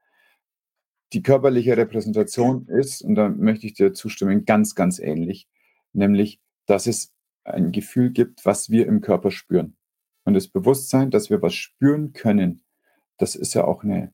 Die 1.14 1.22
körperliche 1.22 1.78
Repräsentation 1.78 2.68
ist, 2.68 3.02
und 3.02 3.16
da 3.16 3.30
möchte 3.30 3.68
ich 3.68 3.74
dir 3.74 3.94
zustimmen, 3.94 4.46
ganz, 4.46 4.76
ganz 4.76 5.00
ähnlich, 5.00 5.48
nämlich, 5.94 6.40
dass 6.66 6.88
es 6.88 7.14
ein 7.44 7.72
Gefühl 7.72 8.12
gibt, 8.12 8.46
was 8.46 8.70
wir 8.70 8.88
im 8.88 9.02
Körper 9.02 9.32
spüren. 9.32 9.78
Und 10.24 10.34
das 10.34 10.48
Bewusstsein, 10.48 11.12
dass 11.12 11.30
wir 11.30 11.42
was 11.42 11.54
spüren 11.54 12.14
können, 12.14 12.64
das 13.18 13.36
ist 13.36 13.54
ja 13.54 13.64
auch 13.64 13.84
eine, 13.84 14.14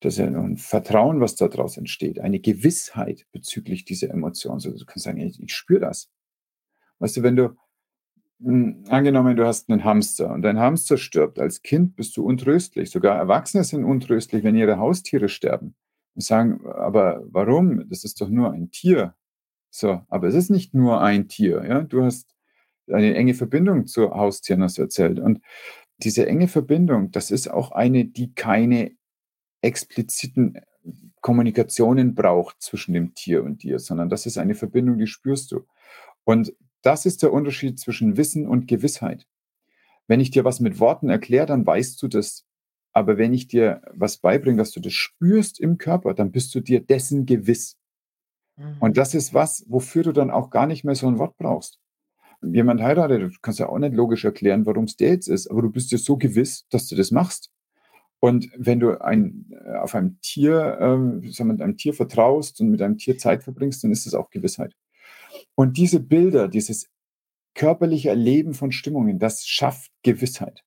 das 0.00 0.14
ist 0.14 0.18
ja 0.18 0.26
ein 0.26 0.58
Vertrauen, 0.58 1.20
was 1.20 1.34
daraus 1.34 1.78
entsteht, 1.78 2.20
eine 2.20 2.38
Gewissheit 2.38 3.26
bezüglich 3.32 3.86
dieser 3.86 4.10
Emotionen. 4.10 4.56
Also 4.56 4.70
du 4.70 4.84
kannst 4.84 5.04
sagen, 5.04 5.18
ich, 5.18 5.40
ich 5.42 5.54
spüre 5.54 5.80
das. 5.80 6.10
Weißt 6.98 7.16
du, 7.16 7.22
wenn 7.22 7.36
du, 7.36 7.56
angenommen, 8.40 9.36
du 9.36 9.46
hast 9.46 9.70
einen 9.70 9.84
Hamster 9.84 10.32
und 10.32 10.42
dein 10.42 10.58
Hamster 10.58 10.98
stirbt, 10.98 11.38
als 11.38 11.62
Kind 11.62 11.96
bist 11.96 12.16
du 12.16 12.24
untröstlich. 12.24 12.90
Sogar 12.90 13.16
Erwachsene 13.16 13.64
sind 13.64 13.84
untröstlich, 13.84 14.44
wenn 14.44 14.54
ihre 14.54 14.78
Haustiere 14.78 15.28
sterben. 15.28 15.74
Und 16.14 16.22
sagen, 16.22 16.66
aber 16.66 17.22
warum? 17.30 17.88
Das 17.88 18.04
ist 18.04 18.20
doch 18.20 18.28
nur 18.28 18.52
ein 18.52 18.70
Tier. 18.70 19.14
So, 19.70 20.00
aber 20.08 20.28
es 20.28 20.34
ist 20.34 20.50
nicht 20.50 20.74
nur 20.74 21.00
ein 21.02 21.28
Tier. 21.28 21.64
Ja? 21.66 21.82
Du 21.82 22.02
hast 22.04 22.34
eine 22.90 23.14
enge 23.14 23.34
Verbindung 23.34 23.86
zu 23.86 24.10
Haustieren, 24.10 24.62
hast 24.62 24.78
du 24.78 24.82
erzählt. 24.82 25.18
Und 25.18 25.40
diese 25.98 26.26
enge 26.26 26.48
Verbindung, 26.48 27.10
das 27.10 27.30
ist 27.30 27.50
auch 27.50 27.72
eine, 27.72 28.04
die 28.06 28.34
keine 28.34 28.92
expliziten 29.62 30.60
Kommunikationen 31.20 32.14
braucht 32.14 32.62
zwischen 32.62 32.94
dem 32.94 33.14
Tier 33.14 33.42
und 33.42 33.62
dir, 33.62 33.78
sondern 33.78 34.08
das 34.08 34.26
ist 34.26 34.38
eine 34.38 34.54
Verbindung, 34.54 34.98
die 34.98 35.06
spürst 35.06 35.50
du. 35.52 35.66
Und 36.24 36.54
das 36.82 37.06
ist 37.06 37.22
der 37.22 37.32
Unterschied 37.32 37.78
zwischen 37.78 38.16
Wissen 38.16 38.46
und 38.46 38.68
Gewissheit. 38.68 39.26
Wenn 40.06 40.20
ich 40.20 40.30
dir 40.30 40.44
was 40.44 40.60
mit 40.60 40.78
Worten 40.78 41.08
erkläre, 41.08 41.46
dann 41.46 41.66
weißt 41.66 42.00
du 42.02 42.08
das. 42.08 42.44
Aber 42.92 43.18
wenn 43.18 43.34
ich 43.34 43.48
dir 43.48 43.82
was 43.92 44.18
beibringe, 44.18 44.58
dass 44.58 44.70
du 44.70 44.80
das 44.80 44.92
spürst 44.92 45.60
im 45.60 45.78
Körper, 45.78 46.14
dann 46.14 46.32
bist 46.32 46.54
du 46.54 46.60
dir 46.60 46.80
dessen 46.80 47.26
gewiss. 47.26 47.76
Mhm. 48.56 48.76
Und 48.80 48.96
das 48.96 49.14
ist 49.14 49.34
was, 49.34 49.64
wofür 49.68 50.02
du 50.02 50.12
dann 50.12 50.30
auch 50.30 50.50
gar 50.50 50.66
nicht 50.66 50.84
mehr 50.84 50.94
so 50.94 51.08
ein 51.08 51.18
Wort 51.18 51.36
brauchst 51.36 51.80
jemand 52.42 52.82
heiratet, 52.82 53.22
du 53.22 53.30
kannst 53.40 53.60
ja 53.60 53.68
auch 53.68 53.78
nicht 53.78 53.94
logisch 53.94 54.24
erklären, 54.24 54.66
warum 54.66 54.84
es 54.84 54.96
der 54.96 55.10
jetzt 55.10 55.28
ist, 55.28 55.50
aber 55.50 55.62
du 55.62 55.70
bist 55.70 55.90
dir 55.92 55.98
so 55.98 56.16
gewiss, 56.16 56.66
dass 56.70 56.88
du 56.88 56.96
das 56.96 57.10
machst. 57.10 57.50
Und 58.18 58.50
wenn 58.56 58.80
du 58.80 59.00
ein, 59.00 59.46
äh, 59.50 59.76
auf 59.76 59.94
einem 59.94 60.18
Tier, 60.20 60.78
äh, 60.80 61.30
sagen 61.30 61.48
mit 61.48 61.60
einem 61.60 61.76
Tier 61.76 61.94
vertraust 61.94 62.60
und 62.60 62.70
mit 62.70 62.82
einem 62.82 62.98
Tier 62.98 63.18
Zeit 63.18 63.42
verbringst, 63.44 63.84
dann 63.84 63.92
ist 63.92 64.06
das 64.06 64.14
auch 64.14 64.30
Gewissheit. 64.30 64.74
Und 65.56 65.78
diese 65.78 66.00
Bilder, 66.00 66.48
dieses 66.48 66.88
körperliche 67.54 68.10
Erleben 68.10 68.54
von 68.54 68.70
Stimmungen, 68.70 69.18
das 69.18 69.46
schafft 69.46 69.90
Gewissheit. 70.02 70.62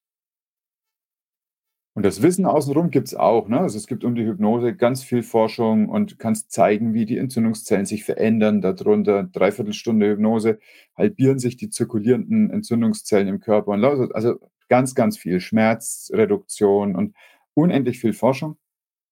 Und 1.95 2.03
das 2.03 2.21
Wissen 2.21 2.45
außenrum 2.45 2.91
gibt 2.91 3.07
es 3.07 3.15
auch. 3.15 3.49
Ne? 3.49 3.59
Also 3.59 3.77
es 3.77 3.85
gibt 3.85 4.03
um 4.03 4.15
die 4.15 4.25
Hypnose 4.25 4.75
ganz 4.75 5.03
viel 5.03 5.21
Forschung 5.21 5.89
und 5.89 6.17
kannst 6.17 6.51
zeigen, 6.51 6.93
wie 6.93 7.05
die 7.05 7.17
Entzündungszellen 7.17 7.85
sich 7.85 8.05
verändern. 8.05 8.61
Darunter 8.61 9.23
dreiviertel 9.23 9.73
Stunde 9.73 10.09
Hypnose 10.09 10.59
halbieren 10.95 11.39
sich 11.39 11.57
die 11.57 11.69
zirkulierenden 11.69 12.51
Entzündungszellen 12.51 13.27
im 13.27 13.39
Körper. 13.39 13.71
Und 13.71 13.83
also 13.83 14.39
ganz, 14.69 14.95
ganz 14.95 15.17
viel 15.17 15.39
Schmerzreduktion 15.39 16.95
und 16.95 17.15
unendlich 17.53 17.99
viel 17.99 18.13
Forschung. 18.13 18.57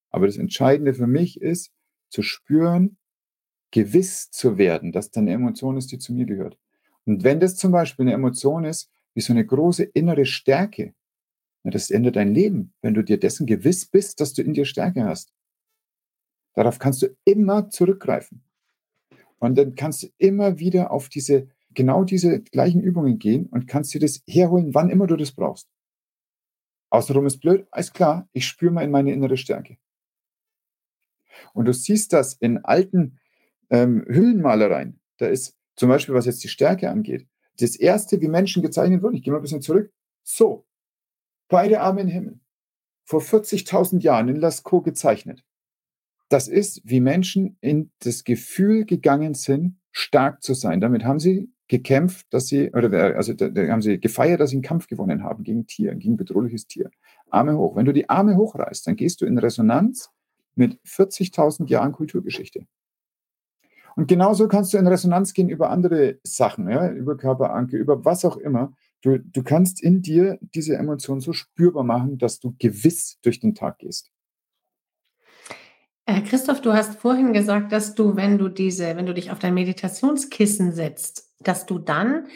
Aber 0.10 0.26
das 0.26 0.38
Entscheidende 0.38 0.94
für 0.94 1.08
mich 1.08 1.42
ist, 1.42 1.72
zu 2.10 2.22
spüren, 2.22 2.98
gewiss 3.72 4.32
zu 4.32 4.58
werden, 4.58 4.92
dass 4.92 5.12
da 5.12 5.22
eine 5.22 5.34
Emotion 5.34 5.78
ist, 5.78 5.92
die 5.92 6.00
zu 6.00 6.14
mir 6.14 6.26
gehört. 6.26 6.58
Und 7.06 7.24
wenn 7.24 7.40
das 7.40 7.56
zum 7.56 7.72
Beispiel 7.72 8.04
eine 8.04 8.14
Emotion 8.14 8.66
ist, 8.66 8.92
wie 9.14 9.22
so 9.22 9.34
eine 9.34 9.46
große 9.46 9.84
innere 9.84 10.26
Stärke, 10.26 10.94
das 11.64 11.90
ändert 11.90 12.16
dein 12.16 12.34
Leben, 12.34 12.74
wenn 12.82 12.94
du 12.94 13.04
dir 13.04 13.20
dessen 13.20 13.46
gewiss 13.46 13.86
bist, 13.86 14.22
dass 14.22 14.34
du 14.34 14.42
in 14.42 14.54
dir 14.54 14.66
Stärke 14.66 15.04
hast. 15.04 15.34
Darauf 16.54 16.80
kannst 16.80 17.02
du 17.02 17.16
immer 17.26 17.70
zurückgreifen. 17.70 18.44
Und 19.40 19.58
dann 19.58 19.76
kannst 19.76 20.04
du 20.04 20.08
immer 20.18 20.60
wieder 20.60 20.92
auf 20.92 21.10
diese, 21.10 21.50
genau 21.74 22.04
diese 22.04 22.42
gleichen 22.42 22.82
Übungen 22.82 23.20
gehen 23.20 23.48
und 23.48 23.68
kannst 23.68 23.94
dir 23.94 24.00
das 24.00 24.24
herholen, 24.28 24.74
wann 24.74 24.90
immer 24.90 25.08
du 25.08 25.18
das 25.18 25.32
brauchst. 25.32 25.70
Außenrum 26.90 27.26
ist 27.26 27.40
blöd, 27.40 27.68
alles 27.70 27.92
klar, 27.92 28.30
ich 28.32 28.48
spüre 28.48 28.72
mal 28.72 28.84
in 28.84 28.92
meine 28.92 29.12
innere 29.12 29.38
Stärke. 29.38 29.78
Und 31.54 31.66
du 31.66 31.74
siehst 31.74 32.14
das 32.14 32.34
in 32.34 32.64
alten 32.64 33.20
ähm, 33.70 34.06
Hüllenmalereien. 34.08 35.00
Da 35.18 35.28
ist 35.28 35.56
zum 35.76 35.90
Beispiel, 35.90 36.16
was 36.16 36.26
jetzt 36.26 36.44
die 36.44 36.50
Stärke 36.50 36.90
angeht, 36.90 37.28
das 37.60 37.76
erste, 37.76 38.22
wie 38.22 38.28
Menschen 38.28 38.62
gezeichnet 38.62 39.02
wurden, 39.02 39.16
ich 39.16 39.24
gehe 39.24 39.32
mal 39.32 39.40
ein 39.40 39.44
bisschen 39.44 39.62
zurück, 39.62 39.92
so, 40.24 40.68
Beide 41.50 41.80
Arme 41.80 42.02
im 42.02 42.08
Himmel. 42.08 42.40
Vor 43.06 43.22
40.000 43.22 44.02
Jahren 44.02 44.28
in 44.28 44.36
Lascaux 44.36 44.84
gezeichnet. 44.84 45.46
Das 46.30 46.50
ist, 46.50 46.82
wie 46.84 47.00
Menschen 47.00 47.58
in 47.62 47.92
das 48.00 48.26
Gefühl 48.26 48.84
gegangen 48.84 49.34
sind, 49.34 49.78
stark 49.92 50.44
zu 50.44 50.54
sein. 50.54 50.82
Damit 50.82 51.06
haben 51.06 51.20
sie 51.20 51.50
gekämpft, 51.70 52.28
dass 52.32 52.48
sie, 52.48 52.70
oder 52.72 53.16
also 53.16 53.34
da, 53.34 53.48
da 53.48 53.68
haben 53.70 53.82
sie 53.82 54.00
gefeiert, 54.00 54.42
dass 54.42 54.50
sie 54.50 54.58
einen 54.58 54.64
Kampf 54.64 54.88
gewonnen 54.88 55.24
haben 55.24 55.44
gegen 55.44 55.68
Tier, 55.68 55.96
gegen 55.96 56.18
bedrohliches 56.18 56.68
Tier. 56.68 56.92
Arme 57.30 57.58
hoch. 57.58 57.78
Wenn 57.78 57.86
du 57.86 57.94
die 57.94 58.10
Arme 58.10 58.36
hochreißt, 58.36 58.86
dann 58.88 58.98
gehst 58.98 59.22
du 59.22 59.26
in 59.26 59.38
Resonanz 59.38 60.10
mit 60.56 60.78
40.000 60.86 61.68
Jahren 61.68 61.94
Kulturgeschichte. 61.94 62.68
Und 63.98 64.08
genauso 64.08 64.48
kannst 64.48 64.74
du 64.74 64.78
in 64.78 64.86
Resonanz 64.86 65.34
gehen 65.34 65.50
über 65.50 65.72
andere 65.72 66.20
Sachen, 66.22 66.70
ja, 66.70 66.88
über 66.92 67.18
Körperanke, 67.18 67.78
über 67.78 68.06
was 68.06 68.24
auch 68.26 68.38
immer. 68.38 68.74
Du, 69.02 69.18
du 69.18 69.42
kannst 69.42 69.82
in 69.82 70.04
dir 70.04 70.38
diese 70.54 70.78
Emotion 70.78 71.20
so 71.20 71.34
spürbar 71.34 71.84
machen, 71.84 72.20
dass 72.20 72.40
du 72.40 72.54
gewiss 72.60 73.18
durch 73.24 73.40
den 73.40 73.56
Tag 73.56 73.80
gehst. 73.80 74.12
Äh, 76.06 76.22
Christoph, 76.22 76.62
du 76.62 76.74
hast 76.74 77.00
vorhin 77.00 77.34
gesagt, 77.34 77.72
dass 77.72 77.96
du, 77.96 78.16
wenn 78.16 78.38
du 78.38 78.50
diese, 78.50 78.96
wenn 78.96 79.08
du 79.08 79.16
dich 79.16 79.32
auf 79.32 79.40
dein 79.40 79.56
Meditationskissen 79.56 80.74
setzt, 80.74 81.34
dass 81.40 81.66
du 81.66 81.80
dann 81.80 82.28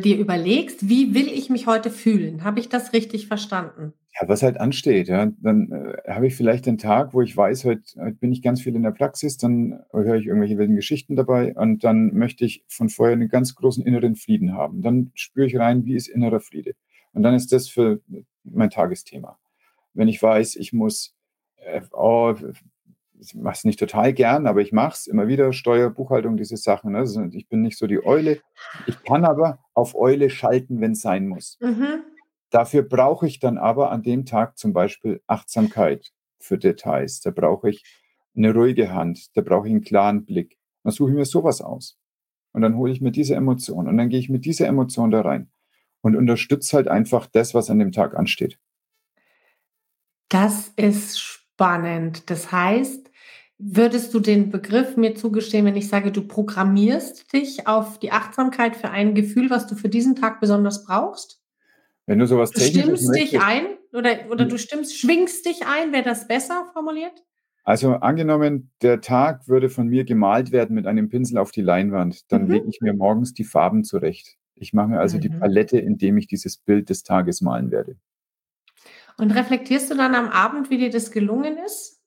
dir 0.00 0.18
überlegst, 0.18 0.88
wie 0.88 1.14
will 1.14 1.28
ich 1.28 1.50
mich 1.50 1.66
heute 1.66 1.90
fühlen? 1.90 2.44
Habe 2.44 2.60
ich 2.60 2.68
das 2.68 2.92
richtig 2.92 3.26
verstanden? 3.26 3.92
Ja, 4.20 4.28
was 4.28 4.42
halt 4.42 4.58
ansteht, 4.58 5.08
ja. 5.08 5.30
Dann 5.40 5.70
äh, 5.70 6.12
habe 6.12 6.26
ich 6.26 6.34
vielleicht 6.34 6.66
einen 6.66 6.78
Tag, 6.78 7.14
wo 7.14 7.22
ich 7.22 7.36
weiß, 7.36 7.64
heute, 7.64 7.82
heute 7.96 8.16
bin 8.16 8.32
ich 8.32 8.42
ganz 8.42 8.60
viel 8.60 8.74
in 8.74 8.82
der 8.82 8.90
Praxis, 8.90 9.36
dann 9.36 9.80
höre 9.92 10.16
ich 10.16 10.26
irgendwelche 10.26 10.58
wilden 10.58 10.74
Geschichten 10.74 11.14
dabei 11.14 11.54
und 11.54 11.84
dann 11.84 12.14
möchte 12.14 12.44
ich 12.44 12.64
von 12.68 12.88
vorher 12.88 13.14
einen 13.14 13.28
ganz 13.28 13.54
großen 13.54 13.84
inneren 13.84 14.16
Frieden 14.16 14.52
haben. 14.52 14.82
Dann 14.82 15.12
spüre 15.14 15.46
ich 15.46 15.56
rein, 15.56 15.84
wie 15.84 15.94
ist 15.94 16.08
innerer 16.08 16.40
Friede. 16.40 16.74
Und 17.12 17.22
dann 17.22 17.34
ist 17.34 17.52
das 17.52 17.68
für 17.68 18.00
mein 18.44 18.70
Tagesthema. 18.70 19.38
Wenn 19.94 20.08
ich 20.08 20.22
weiß, 20.22 20.56
ich 20.56 20.72
muss, 20.72 21.14
äh, 21.56 21.80
oh, 21.92 22.34
ich 23.20 23.34
mache 23.34 23.54
es 23.54 23.64
nicht 23.64 23.78
total 23.78 24.12
gern, 24.12 24.46
aber 24.46 24.60
ich 24.60 24.72
mache 24.72 24.94
es 24.94 25.06
immer 25.06 25.28
wieder, 25.28 25.52
Steuer, 25.52 25.90
Buchhaltung, 25.90 26.36
diese 26.36 26.56
Sachen. 26.56 26.92
Ne? 26.92 26.98
Also 26.98 27.22
ich 27.32 27.48
bin 27.48 27.62
nicht 27.62 27.78
so 27.78 27.86
die 27.86 28.04
Eule. 28.04 28.40
Ich 28.86 29.02
kann 29.02 29.24
aber 29.24 29.58
auf 29.74 29.94
Eule 29.94 30.30
schalten, 30.30 30.80
wenn 30.80 30.92
es 30.92 31.02
sein 31.02 31.28
muss. 31.28 31.58
Mhm. 31.60 32.02
Dafür 32.50 32.82
brauche 32.82 33.26
ich 33.26 33.38
dann 33.38 33.58
aber 33.58 33.92
an 33.92 34.02
dem 34.02 34.26
Tag 34.26 34.58
zum 34.58 34.72
Beispiel 34.72 35.22
Achtsamkeit 35.26 36.12
für 36.38 36.58
Details. 36.58 37.20
Da 37.20 37.30
brauche 37.30 37.70
ich 37.70 37.84
eine 38.36 38.52
ruhige 38.54 38.92
Hand, 38.92 39.36
da 39.36 39.42
brauche 39.42 39.68
ich 39.68 39.72
einen 39.72 39.84
klaren 39.84 40.24
Blick. 40.24 40.58
Dann 40.82 40.92
suche 40.92 41.10
ich 41.10 41.16
mir 41.16 41.24
sowas 41.24 41.60
aus. 41.60 41.98
Und 42.52 42.62
dann 42.62 42.76
hole 42.76 42.92
ich 42.92 43.00
mir 43.00 43.12
diese 43.12 43.36
Emotion 43.36 43.86
und 43.86 43.96
dann 43.96 44.08
gehe 44.08 44.18
ich 44.18 44.28
mit 44.28 44.44
dieser 44.44 44.66
Emotion 44.66 45.10
da 45.10 45.20
rein 45.20 45.50
und 46.00 46.16
unterstütze 46.16 46.76
halt 46.76 46.88
einfach 46.88 47.26
das, 47.26 47.54
was 47.54 47.70
an 47.70 47.78
dem 47.78 47.92
Tag 47.92 48.16
ansteht. 48.16 48.58
Das 50.28 50.72
ist 50.76 51.20
spannend. 51.20 52.30
Das 52.30 52.50
heißt, 52.50 53.09
Würdest 53.62 54.14
du 54.14 54.20
den 54.20 54.48
Begriff 54.48 54.96
mir 54.96 55.14
zugestehen, 55.14 55.66
wenn 55.66 55.76
ich 55.76 55.88
sage, 55.88 56.10
du 56.12 56.26
programmierst 56.26 57.30
dich 57.30 57.66
auf 57.66 57.98
die 57.98 58.10
Achtsamkeit 58.10 58.74
für 58.74 58.88
ein 58.88 59.14
Gefühl, 59.14 59.50
was 59.50 59.66
du 59.66 59.74
für 59.74 59.90
diesen 59.90 60.16
Tag 60.16 60.40
besonders 60.40 60.86
brauchst? 60.86 61.42
Wenn 62.06 62.18
du 62.18 62.26
sowas 62.26 62.52
Du 62.52 62.60
stimmst 62.60 63.14
dich 63.14 63.38
ein 63.38 63.66
oder, 63.92 64.30
oder 64.30 64.46
du 64.46 64.56
stimmst, 64.56 64.98
schwingst 64.98 65.44
dich 65.44 65.66
ein, 65.66 65.92
wäre 65.92 66.04
das 66.04 66.26
besser 66.26 66.70
formuliert? 66.72 67.22
Also 67.62 67.92
angenommen, 67.96 68.70
der 68.80 69.02
Tag 69.02 69.46
würde 69.46 69.68
von 69.68 69.88
mir 69.88 70.04
gemalt 70.04 70.52
werden 70.52 70.74
mit 70.74 70.86
einem 70.86 71.10
Pinsel 71.10 71.36
auf 71.36 71.50
die 71.50 71.60
Leinwand, 71.60 72.32
dann 72.32 72.44
mhm. 72.44 72.50
lege 72.50 72.68
ich 72.70 72.80
mir 72.80 72.94
morgens 72.94 73.34
die 73.34 73.44
Farben 73.44 73.84
zurecht. 73.84 74.38
Ich 74.54 74.72
mache 74.72 74.88
mir 74.88 75.00
also 75.00 75.18
mhm. 75.18 75.20
die 75.20 75.28
Palette, 75.28 75.78
indem 75.78 76.16
ich 76.16 76.26
dieses 76.26 76.56
Bild 76.56 76.88
des 76.88 77.02
Tages 77.02 77.42
malen 77.42 77.70
werde. 77.70 77.96
Und 79.18 79.32
reflektierst 79.32 79.90
du 79.90 79.96
dann 79.96 80.14
am 80.14 80.30
Abend, 80.30 80.70
wie 80.70 80.78
dir 80.78 80.90
das 80.90 81.10
gelungen 81.10 81.58
ist? 81.58 81.99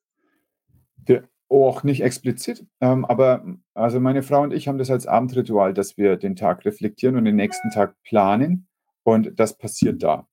Auch 1.48 1.84
nicht 1.84 2.02
explizit, 2.02 2.66
ähm, 2.80 3.04
aber 3.04 3.44
also 3.74 4.00
meine 4.00 4.22
Frau 4.22 4.42
und 4.42 4.52
ich 4.52 4.66
haben 4.66 4.78
das 4.78 4.90
als 4.90 5.06
Abendritual, 5.06 5.74
dass 5.74 5.96
wir 5.96 6.16
den 6.16 6.36
Tag 6.36 6.64
reflektieren 6.64 7.16
und 7.16 7.24
den 7.24 7.36
nächsten 7.36 7.70
Tag 7.70 7.94
planen 8.02 8.66
und 9.02 9.38
das 9.38 9.56
passiert 9.56 10.02
da. 10.02 10.26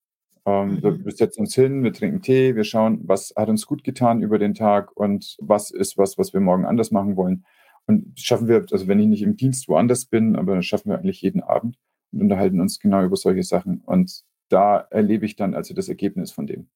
Ähm, 0.45 0.79
mhm. 0.81 1.05
Wir 1.05 1.11
setzen 1.11 1.41
uns 1.41 1.53
hin, 1.53 1.83
wir 1.83 1.93
trinken 1.93 2.21
Tee, 2.21 2.55
wir 2.55 2.63
schauen, 2.63 3.01
was 3.03 3.33
hat 3.35 3.49
uns 3.49 3.65
gut 3.67 3.83
getan 3.83 4.23
über 4.23 4.39
den 4.39 4.53
Tag 4.53 4.95
und 4.95 5.37
was 5.39 5.71
ist 5.71 5.97
was, 5.97 6.17
was 6.17 6.33
wir 6.33 6.39
morgen 6.39 6.65
anders 6.65 6.91
machen 6.91 7.15
wollen. 7.15 7.45
Und 7.85 8.19
schaffen 8.19 8.47
wir, 8.47 8.65
also 8.71 8.87
wenn 8.87 8.99
ich 8.99 9.07
nicht 9.07 9.21
im 9.21 9.37
Dienst 9.37 9.67
woanders 9.67 10.05
bin, 10.05 10.35
aber 10.35 10.53
dann 10.53 10.63
schaffen 10.63 10.89
wir 10.89 10.97
eigentlich 10.97 11.21
jeden 11.21 11.41
Abend 11.41 11.77
und 12.11 12.21
unterhalten 12.21 12.59
uns 12.61 12.79
genau 12.79 13.03
über 13.03 13.15
solche 13.15 13.43
Sachen. 13.43 13.81
Und 13.85 14.23
da 14.49 14.87
erlebe 14.89 15.25
ich 15.25 15.35
dann 15.35 15.53
also 15.53 15.73
das 15.73 15.89
Ergebnis 15.89 16.31
von 16.31 16.47
dem. 16.47 16.69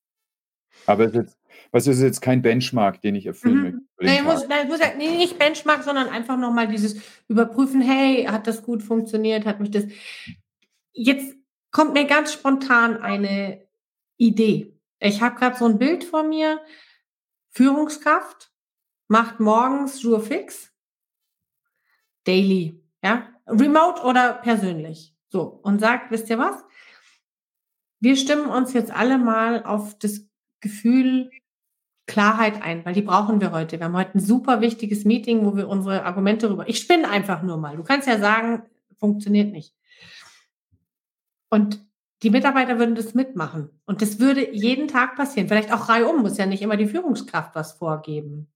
Aber 0.85 1.05
es 1.05 1.11
ist 1.11 1.15
jetzt, 1.15 1.37
was 1.71 1.87
ist 1.87 2.01
jetzt 2.01 2.21
kein 2.21 2.41
Benchmark, 2.41 3.01
den 3.01 3.15
ich 3.15 3.25
erfüllen 3.25 3.57
mhm. 3.57 3.63
möchte? 3.63 3.79
Nein, 3.99 4.23
muss, 4.23 4.47
nein, 4.47 4.67
muss 4.67 4.79
ja, 4.79 4.93
nee, 4.97 5.17
nicht 5.17 5.39
Benchmark, 5.39 5.83
sondern 5.83 6.09
einfach 6.09 6.37
nochmal 6.37 6.67
dieses 6.67 7.01
Überprüfen, 7.27 7.81
hey, 7.81 8.25
hat 8.25 8.47
das 8.47 8.63
gut 8.63 8.83
funktioniert, 8.83 9.45
hat 9.45 9.59
mich 9.59 9.71
das. 9.71 9.85
Jetzt 10.93 11.35
kommt 11.71 11.93
mir 11.93 12.05
ganz 12.05 12.33
spontan 12.33 12.97
eine 12.97 13.65
Idee. 14.17 14.73
Ich 14.99 15.21
habe 15.21 15.35
gerade 15.35 15.57
so 15.57 15.65
ein 15.65 15.77
Bild 15.77 16.03
vor 16.03 16.23
mir. 16.23 16.61
Führungskraft 17.49 18.51
macht 19.07 19.39
morgens 19.39 20.01
Jour 20.01 20.21
fix. 20.21 20.71
Daily, 22.23 22.81
ja. 23.03 23.29
Remote 23.47 24.01
oder 24.01 24.33
persönlich. 24.33 25.13
So. 25.29 25.43
Und 25.63 25.79
sagt, 25.79 26.11
wisst 26.11 26.29
ihr 26.29 26.37
was? 26.37 26.63
Wir 27.99 28.15
stimmen 28.15 28.47
uns 28.47 28.73
jetzt 28.73 28.91
alle 28.91 29.17
mal 29.17 29.63
auf 29.63 29.97
das 29.99 30.27
Gefühl 30.65 31.29
Klarheit 32.07 32.61
ein, 32.63 32.83
weil 32.85 32.93
die 32.93 33.03
brauchen 33.03 33.39
wir 33.39 33.51
heute. 33.51 33.79
Wir 33.79 33.85
haben 33.85 33.95
heute 33.95 34.17
ein 34.17 34.19
super 34.19 34.61
wichtiges 34.61 35.05
Meeting, 35.05 35.45
wo 35.45 35.55
wir 35.55 35.67
unsere 35.67 36.05
Argumente 36.05 36.49
rüber. 36.49 36.67
Ich 36.67 36.79
spinne 36.79 37.07
einfach 37.07 37.43
nur 37.43 37.57
mal. 37.57 37.77
Du 37.77 37.83
kannst 37.83 38.07
ja 38.07 38.17
sagen, 38.17 38.63
funktioniert 38.97 39.51
nicht. 39.51 39.75
Und 41.49 41.85
die 42.23 42.31
Mitarbeiter 42.31 42.79
würden 42.79 42.95
das 42.95 43.13
mitmachen. 43.13 43.69
Und 43.85 44.01
das 44.01 44.19
würde 44.19 44.55
jeden 44.55 44.87
Tag 44.87 45.15
passieren. 45.15 45.47
Vielleicht 45.47 45.71
auch 45.71 45.89
reihum, 45.89 46.21
muss 46.23 46.37
ja 46.37 46.47
nicht 46.47 46.63
immer 46.63 46.77
die 46.77 46.87
Führungskraft 46.87 47.53
was 47.53 47.73
vorgeben. 47.73 48.51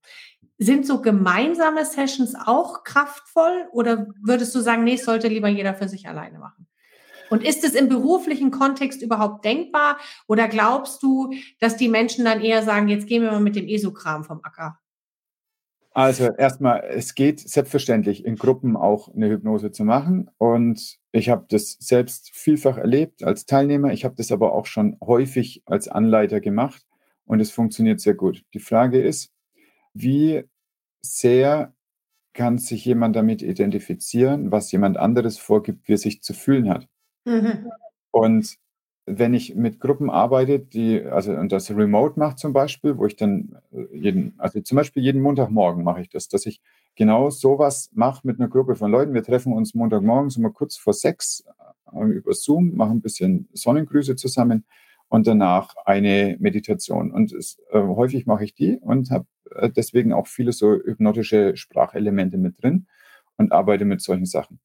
Sind 0.58 0.88
so 0.88 1.02
gemeinsame 1.02 1.86
Sessions 1.86 2.36
auch 2.36 2.84
kraftvoll 2.84 3.68
oder 3.72 4.08
würdest 4.22 4.56
du 4.56 4.60
sagen, 4.60 4.84
nee, 4.84 4.98
sollte 4.98 5.28
lieber 5.28 5.48
jeder 5.48 5.76
für 5.76 5.88
sich 5.88 6.08
alleine 6.08 6.40
machen? 6.40 6.68
Und 7.30 7.44
ist 7.44 7.64
es 7.64 7.74
im 7.74 7.90
beruflichen 7.90 8.52
Kontext 8.52 9.02
überhaupt 9.02 9.46
denkbar? 9.46 9.98
Oder 10.28 10.48
glaubst 10.48 11.04
du, 11.04 11.32
dass 11.60 11.78
die 11.78 11.88
Menschen 11.88 12.26
dann 12.26 12.42
eher 12.42 12.64
sagen, 12.64 12.88
jetzt 12.88 13.08
gehen 13.08 13.24
wir 13.24 13.32
mal 13.32 13.40
mit 13.42 13.56
dem 13.56 13.68
ESO-Kram 13.68 14.24
vom 14.24 14.40
Acker? 14.44 14.80
Also 15.92 16.32
erstmal, 16.38 16.84
es 16.90 17.16
geht 17.16 17.40
selbstverständlich 17.40 18.24
in 18.24 18.36
Gruppen 18.36 18.78
auch 18.78 19.14
eine 19.14 19.30
Hypnose 19.30 19.72
zu 19.72 19.84
machen. 19.84 20.30
Und 20.38 20.98
ich 21.12 21.30
habe 21.30 21.46
das 21.50 21.78
selbst 21.80 22.30
vielfach 22.34 22.78
erlebt 22.78 23.24
als 23.24 23.46
Teilnehmer. 23.46 23.92
Ich 23.92 24.06
habe 24.06 24.16
das 24.16 24.32
aber 24.32 24.54
auch 24.54 24.66
schon 24.66 24.98
häufig 25.02 25.64
als 25.66 25.88
Anleiter 25.88 26.40
gemacht 26.40 26.86
und 27.26 27.40
es 27.40 27.52
funktioniert 27.52 28.00
sehr 28.00 28.14
gut. 28.14 28.44
Die 28.54 28.60
Frage 28.60 29.02
ist, 29.02 29.32
wie 29.94 30.44
sehr 31.02 31.74
kann 32.34 32.58
sich 32.60 32.86
jemand 32.86 33.16
damit 33.16 33.42
identifizieren, 33.42 34.52
was 34.52 34.72
jemand 34.72 34.98
anderes 34.98 35.38
vorgibt, 35.38 35.88
wie 35.88 35.94
er 35.94 35.98
sich 35.98 36.22
zu 36.22 36.34
fühlen 36.34 36.70
hat. 36.70 36.88
Mhm. 37.30 37.72
Und 38.12 38.58
wenn 39.06 39.34
ich 39.34 39.56
mit 39.56 39.80
Gruppen 39.80 40.10
arbeite, 40.10 40.60
die, 40.60 41.02
also 41.02 41.32
und 41.34 41.52
das 41.52 41.72
Remote 41.72 42.20
macht 42.20 42.38
zum 42.38 42.54
Beispiel, 42.54 42.98
wo 42.98 43.06
ich 43.06 43.16
dann 43.16 43.58
äh, 43.72 43.86
jeden, 43.98 44.34
also 44.38 44.62
zum 44.62 44.76
Beispiel 44.76 45.04
jeden 45.04 45.22
Montagmorgen 45.22 45.84
mache 45.84 46.02
ich 46.02 46.10
das, 46.10 46.28
dass 46.28 46.46
ich 46.46 46.62
genau 46.96 47.30
sowas 47.30 47.90
mache 47.94 48.28
mit 48.28 48.40
einer 48.40 48.50
Gruppe 48.50 48.76
von 48.76 48.92
Leuten. 48.92 49.14
Wir 49.14 49.24
treffen 49.24 49.54
uns 49.54 49.74
Montagmorgens 49.74 50.38
immer 50.38 50.52
kurz 50.52 50.78
vor 50.78 50.94
sechs 50.94 51.44
äh, 51.92 52.04
über 52.04 52.34
Zoom, 52.34 52.76
machen 52.76 52.98
ein 52.98 53.02
bisschen 53.02 53.50
Sonnengrüße 53.54 54.16
zusammen 54.16 54.66
und 55.08 55.26
danach 55.26 55.76
eine 55.86 56.38
Meditation. 56.40 57.12
Und 57.12 57.34
es, 57.34 57.58
äh, 57.72 57.80
häufig 57.80 58.28
mache 58.28 58.44
ich 58.44 58.54
die 58.54 58.78
und 58.78 59.10
habe 59.10 59.26
äh, 59.56 59.70
deswegen 59.70 60.14
auch 60.14 60.28
viele 60.28 60.52
so 60.52 60.74
hypnotische 60.74 61.58
Sprachelemente 61.58 62.38
mit 62.38 62.62
drin 62.62 62.88
und 63.38 63.52
arbeite 63.52 63.86
mit 63.86 64.02
solchen 64.02 64.26
Sachen. 64.26 64.60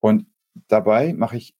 Und 0.00 0.26
dabei 0.68 1.12
mache 1.14 1.36
ich 1.36 1.54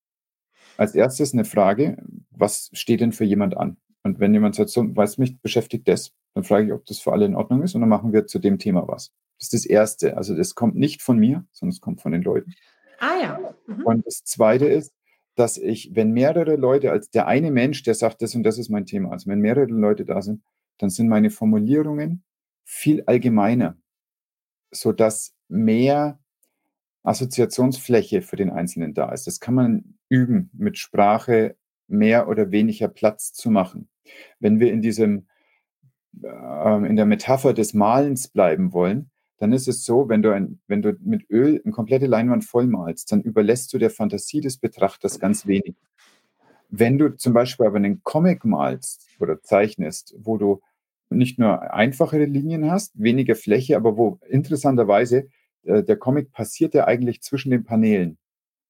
als 0.78 0.94
erstes 0.94 1.34
eine 1.34 1.44
Frage, 1.44 2.02
was 2.30 2.70
steht 2.72 3.00
denn 3.00 3.12
für 3.12 3.24
jemand 3.24 3.56
an? 3.56 3.76
Und 4.04 4.20
wenn 4.20 4.32
jemand 4.32 4.54
sagt, 4.54 4.70
so, 4.70 4.96
was 4.96 5.18
mich 5.18 5.40
beschäftigt 5.40 5.88
das, 5.88 6.12
dann 6.34 6.44
frage 6.44 6.66
ich, 6.66 6.72
ob 6.72 6.86
das 6.86 7.00
für 7.00 7.12
alle 7.12 7.26
in 7.26 7.34
Ordnung 7.34 7.62
ist 7.62 7.74
und 7.74 7.80
dann 7.80 7.90
machen 7.90 8.12
wir 8.12 8.26
zu 8.26 8.38
dem 8.38 8.58
Thema 8.58 8.86
was. 8.86 9.12
Das 9.38 9.52
ist 9.52 9.54
das 9.54 9.66
Erste. 9.66 10.16
Also 10.16 10.36
das 10.36 10.54
kommt 10.54 10.76
nicht 10.76 11.02
von 11.02 11.18
mir, 11.18 11.44
sondern 11.52 11.72
es 11.72 11.80
kommt 11.80 12.00
von 12.00 12.12
den 12.12 12.22
Leuten. 12.22 12.54
Ah 13.00 13.20
ja. 13.20 13.54
Mhm. 13.66 13.84
Und 13.84 14.06
das 14.06 14.24
Zweite 14.24 14.66
ist, 14.66 14.94
dass 15.34 15.56
ich, 15.56 15.94
wenn 15.94 16.12
mehrere 16.12 16.56
Leute, 16.56 16.90
als 16.90 17.10
der 17.10 17.26
eine 17.26 17.50
Mensch, 17.50 17.82
der 17.82 17.94
sagt, 17.94 18.22
das 18.22 18.34
und 18.34 18.44
das 18.44 18.58
ist 18.58 18.70
mein 18.70 18.86
Thema, 18.86 19.10
also 19.10 19.28
wenn 19.28 19.40
mehrere 19.40 19.66
Leute 19.66 20.04
da 20.04 20.22
sind, 20.22 20.42
dann 20.78 20.90
sind 20.90 21.08
meine 21.08 21.30
Formulierungen 21.30 22.24
viel 22.64 23.02
allgemeiner, 23.06 23.76
sodass 24.70 25.34
mehr 25.48 26.20
Assoziationsfläche 27.02 28.22
für 28.22 28.36
den 28.36 28.50
Einzelnen 28.50 28.94
da 28.94 29.10
ist. 29.10 29.26
Das 29.26 29.40
kann 29.40 29.54
man 29.54 29.97
üben, 30.08 30.50
mit 30.52 30.78
Sprache 30.78 31.56
mehr 31.86 32.28
oder 32.28 32.50
weniger 32.50 32.88
Platz 32.88 33.32
zu 33.32 33.50
machen. 33.50 33.88
Wenn 34.40 34.60
wir 34.60 34.72
in 34.72 34.82
diesem, 34.82 35.26
äh, 36.22 36.86
in 36.86 36.96
der 36.96 37.06
Metapher 37.06 37.54
des 37.54 37.74
Malens 37.74 38.28
bleiben 38.28 38.72
wollen, 38.72 39.10
dann 39.38 39.52
ist 39.52 39.68
es 39.68 39.84
so, 39.84 40.08
wenn 40.08 40.22
du, 40.22 40.34
ein, 40.34 40.60
wenn 40.66 40.82
du 40.82 40.96
mit 41.00 41.30
Öl 41.30 41.60
eine 41.64 41.72
komplette 41.72 42.06
Leinwand 42.06 42.44
vollmalst, 42.44 43.12
dann 43.12 43.22
überlässt 43.22 43.72
du 43.72 43.78
der 43.78 43.90
Fantasie 43.90 44.40
des 44.40 44.58
Betrachters 44.58 45.20
ganz 45.20 45.46
wenig. 45.46 45.76
Wenn 46.70 46.98
du 46.98 47.16
zum 47.16 47.32
Beispiel 47.32 47.66
aber 47.66 47.76
einen 47.76 48.02
Comic 48.02 48.44
malst 48.44 49.06
oder 49.20 49.40
zeichnest, 49.40 50.14
wo 50.18 50.36
du 50.36 50.60
nicht 51.08 51.38
nur 51.38 51.72
einfachere 51.72 52.26
Linien 52.26 52.70
hast, 52.70 52.92
weniger 53.00 53.34
Fläche, 53.34 53.76
aber 53.76 53.96
wo 53.96 54.18
interessanterweise 54.28 55.28
äh, 55.62 55.82
der 55.82 55.96
Comic 55.96 56.32
passiert 56.32 56.74
ja 56.74 56.86
eigentlich 56.86 57.22
zwischen 57.22 57.50
den 57.50 57.64
Paneelen. 57.64 58.18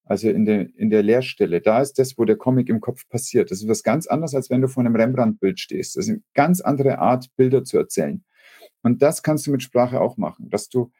Also 0.08 0.30
in 0.30 0.46
der, 0.46 0.74
in 0.76 0.88
der 0.88 1.02
Leerstelle, 1.02 1.60
da 1.60 1.82
ist 1.82 1.98
das, 1.98 2.16
wo 2.16 2.24
der 2.24 2.36
Comic 2.36 2.70
im 2.70 2.80
Kopf 2.80 3.06
passiert. 3.10 3.50
Das 3.50 3.60
ist 3.60 3.68
was 3.68 3.82
ganz 3.82 4.06
anderes, 4.06 4.34
als 4.34 4.48
wenn 4.48 4.62
du 4.62 4.68
vor 4.68 4.82
einem 4.82 4.96
Rembrandt-Bild 4.96 5.60
stehst. 5.60 5.96
Das 5.96 6.06
ist 6.06 6.10
eine 6.10 6.22
ganz 6.32 6.62
andere 6.62 6.98
Art, 6.98 7.28
Bilder 7.36 7.62
zu 7.62 7.76
erzählen. 7.76 8.24
Und 8.82 9.02
das 9.02 9.22
kannst 9.22 9.46
du 9.46 9.50
mit 9.50 9.62
Sprache 9.62 10.00
auch 10.00 10.16
machen, 10.16 10.48
dass 10.48 10.70
du 10.70 10.90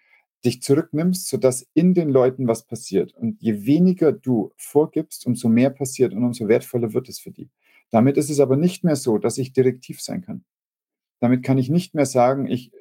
dich 0.45 0.61
zurücknimmst, 0.61 1.27
sodass 1.27 1.67
in 1.73 1.95
den 1.95 2.11
Leuten 2.11 2.49
was 2.49 2.67
passiert. 2.67 3.15
Und 3.15 3.41
je 3.41 3.65
weniger 3.65 4.13
du 4.13 4.53
vorgibst, 4.57 5.27
umso 5.27 5.49
mehr 5.49 5.71
passiert 5.71 6.13
und 6.13 6.23
umso 6.23 6.47
wertvoller 6.47 6.93
wird 6.93 7.09
es 7.09 7.19
für 7.19 7.31
die. 7.31 7.49
Damit 7.91 8.19
ist 8.19 8.29
es 8.29 8.41
aber 8.41 8.57
nicht 8.59 8.85
mehr 8.85 8.97
so, 8.97 9.17
dass 9.17 9.39
ich 9.39 9.55
direktiv 9.55 10.03
sein 10.03 10.21
kann. 10.21 10.45
Damit 11.21 11.43
kann 11.43 11.57
ich 11.57 11.71
nicht 11.71 11.95
mehr 11.95 12.07
sagen, 12.07 12.47
ich 12.47 12.73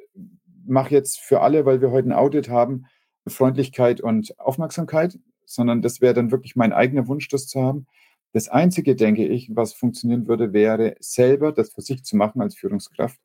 mache 0.66 0.94
jetzt 0.94 1.20
für 1.20 1.40
alle, 1.40 1.66
weil 1.66 1.80
wir 1.80 1.92
heute 1.92 2.10
ein 2.10 2.14
Audit 2.14 2.50
haben, 2.50 2.86
Freundlichkeit 3.26 4.02
und 4.02 4.38
Aufmerksamkeit, 4.40 5.18
sondern 5.48 5.82
das 5.82 6.02
wäre 6.02 6.14
dann 6.14 6.32
wirklich 6.32 6.56
mein 6.56 6.74
eigener 6.74 7.08
Wunsch, 7.08 7.28
das 7.30 7.48
zu 7.48 7.62
haben. 7.62 7.88
Das 8.34 8.50
Einzige, 8.50 8.96
denke 8.96 9.26
ich, 9.26 9.56
was 9.56 9.74
funktionieren 9.74 10.28
würde, 10.28 10.54
wäre 10.54 10.96
selber 11.00 11.52
das 11.52 11.72
für 11.72 11.82
sich 11.82 12.04
zu 12.04 12.16
machen 12.16 12.42
als 12.42 12.56
Führungskraft 12.56 13.20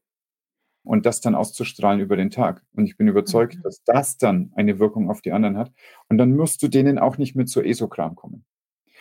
und 0.84 1.04
das 1.04 1.20
dann 1.20 1.34
auszustrahlen 1.34 2.00
über 2.00 2.16
den 2.16 2.30
Tag. 2.30 2.62
Und 2.74 2.86
ich 2.86 2.96
bin 2.96 3.08
überzeugt, 3.08 3.56
mhm. 3.56 3.62
dass 3.62 3.82
das 3.84 4.16
dann 4.16 4.52
eine 4.54 4.78
Wirkung 4.78 5.10
auf 5.10 5.20
die 5.20 5.32
anderen 5.32 5.56
hat. 5.56 5.72
Und 6.08 6.18
dann 6.18 6.34
musst 6.34 6.62
du 6.62 6.68
denen 6.68 6.98
auch 6.98 7.18
nicht 7.18 7.36
mit 7.36 7.48
so 7.48 7.60
ESO-Kram 7.60 8.14
kommen. 8.14 8.44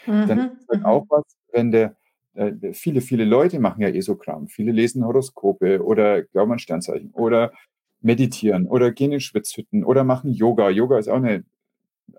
Mhm. 0.05 0.27
Dann 0.27 0.39
ist 0.57 0.67
halt 0.69 0.85
auch 0.85 1.05
was, 1.09 1.23
wenn 1.53 1.71
der, 1.71 1.95
äh, 2.33 2.73
viele, 2.73 3.01
viele 3.01 3.25
Leute 3.25 3.59
machen 3.59 3.81
ja 3.81 3.89
ESO-Kram. 3.89 4.47
Viele 4.47 4.71
lesen 4.71 5.05
Horoskope 5.05 5.83
oder 5.83 6.23
glauben 6.23 6.53
an 6.53 6.59
Sternzeichen 6.59 7.11
oder 7.11 7.51
meditieren 8.01 8.67
oder 8.67 8.91
gehen 8.91 9.11
in 9.11 9.19
Schwitzhütten 9.19 9.83
oder 9.83 10.03
machen 10.03 10.31
Yoga. 10.31 10.69
Yoga 10.69 10.97
ist 10.97 11.07
auch 11.07 11.17
eine, 11.17 11.43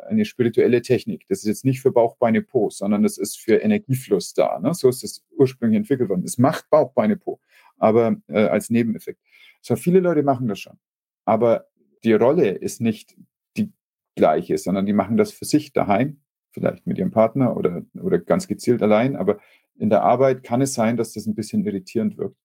eine 0.09 0.25
spirituelle 0.25 0.83
Technik. 0.83 1.27
Das 1.29 1.39
ist 1.39 1.47
jetzt 1.47 1.65
nicht 1.65 1.81
für 1.81 1.93
Bauch, 1.93 2.17
Beine, 2.17 2.43
Po, 2.43 2.71
sondern 2.71 3.03
das 3.03 3.19
ist 3.19 3.39
für 3.39 3.57
Energiefluss 3.57 4.35
da. 4.35 4.59
Ne? 4.59 4.75
So 4.75 4.89
ist 4.89 5.05
es 5.05 5.25
ursprünglich 5.31 5.79
entwickelt 5.79 6.09
worden. 6.09 6.25
Es 6.25 6.39
macht 6.39 6.69
Bauch, 6.71 6.93
Beine, 6.93 7.17
Po, 7.17 7.41
aber 7.79 8.17
äh, 8.29 8.45
als 8.45 8.71
Nebeneffekt. 8.71 9.21
So 9.61 9.77
viele 9.77 10.01
Leute 10.01 10.23
machen 10.23 10.49
das 10.49 10.61
schon. 10.61 10.79
Aber 11.25 11.67
die 12.05 12.13
Rolle 12.13 12.51
ist 12.51 12.81
nicht 12.81 13.17
die 13.57 13.73
gleiche, 14.17 14.59
sondern 14.59 14.87
die 14.87 14.93
machen 14.93 15.17
das 15.17 15.33
für 15.33 15.45
sich 15.45 15.73
daheim, 15.73 16.21
vielleicht 16.51 16.87
mit 16.87 16.99
ihrem 16.99 17.11
Partner 17.11 17.57
oder, 17.57 17.83
oder 17.95 18.19
ganz 18.19 18.49
gezielt 18.49 18.83
allein. 18.83 19.17
Aber 19.17 19.39
in 19.79 19.91
der 19.91 20.03
Arbeit 20.03 20.43
kann 20.43 20.61
es 20.63 20.75
sein, 20.75 20.97
dass 20.97 21.13
das 21.13 21.27
ein 21.27 21.35
bisschen 21.35 21.65
irritierend 21.65 22.19
wirkt, 22.19 22.37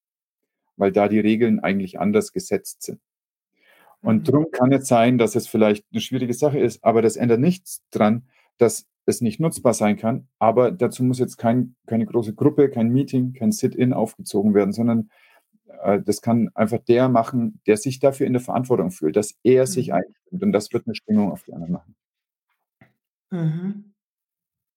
weil 0.76 0.92
da 0.92 1.08
die 1.08 1.20
Regeln 1.20 1.60
eigentlich 1.60 2.00
anders 2.00 2.32
gesetzt 2.32 2.84
sind. 2.84 3.02
Und 4.08 4.20
mhm. 4.20 4.24
darum 4.24 4.52
kann 4.52 4.72
es 4.72 4.88
sein, 4.88 5.18
dass 5.18 5.36
es 5.36 5.50
vielleicht 5.50 5.86
eine 5.92 6.00
schwierige 6.00 6.34
Sache 6.34 6.58
ist, 6.58 6.82
aber 6.82 7.02
das 7.02 7.18
ändert 7.18 7.42
nichts 7.42 7.84
dran, 7.92 8.24
dass 8.58 8.88
es 9.06 9.20
nicht 9.20 9.42
nutzbar 9.42 9.74
sein 9.74 9.98
kann. 9.98 10.30
Aber 10.40 10.72
dazu 10.72 11.04
muss 11.04 11.20
jetzt 11.20 11.36
kein, 11.36 11.76
keine 11.88 12.06
große 12.06 12.34
Gruppe, 12.34 12.70
kein 12.70 12.88
Meeting, 12.88 13.34
kein 13.34 13.52
Sit-in 13.52 13.92
aufgezogen 13.92 14.54
werden, 14.54 14.72
sondern 14.72 15.10
äh, 15.82 16.00
das 16.00 16.22
kann 16.22 16.50
einfach 16.56 16.80
der 16.88 17.10
machen, 17.10 17.60
der 17.68 17.76
sich 17.76 18.00
dafür 18.00 18.28
in 18.28 18.34
der 18.34 18.42
Verantwortung 18.42 18.92
fühlt, 18.92 19.18
dass 19.18 19.36
er 19.44 19.64
mhm. 19.64 19.68
sich 19.68 19.94
einstimmt. 19.94 20.42
Und 20.42 20.54
das 20.54 20.72
wird 20.72 20.88
eine 20.88 20.96
Stimmung 20.96 21.30
auf 21.34 21.44
die 21.44 21.52
anderen 21.52 21.74
machen. 21.74 21.96
Mhm. 23.32 23.94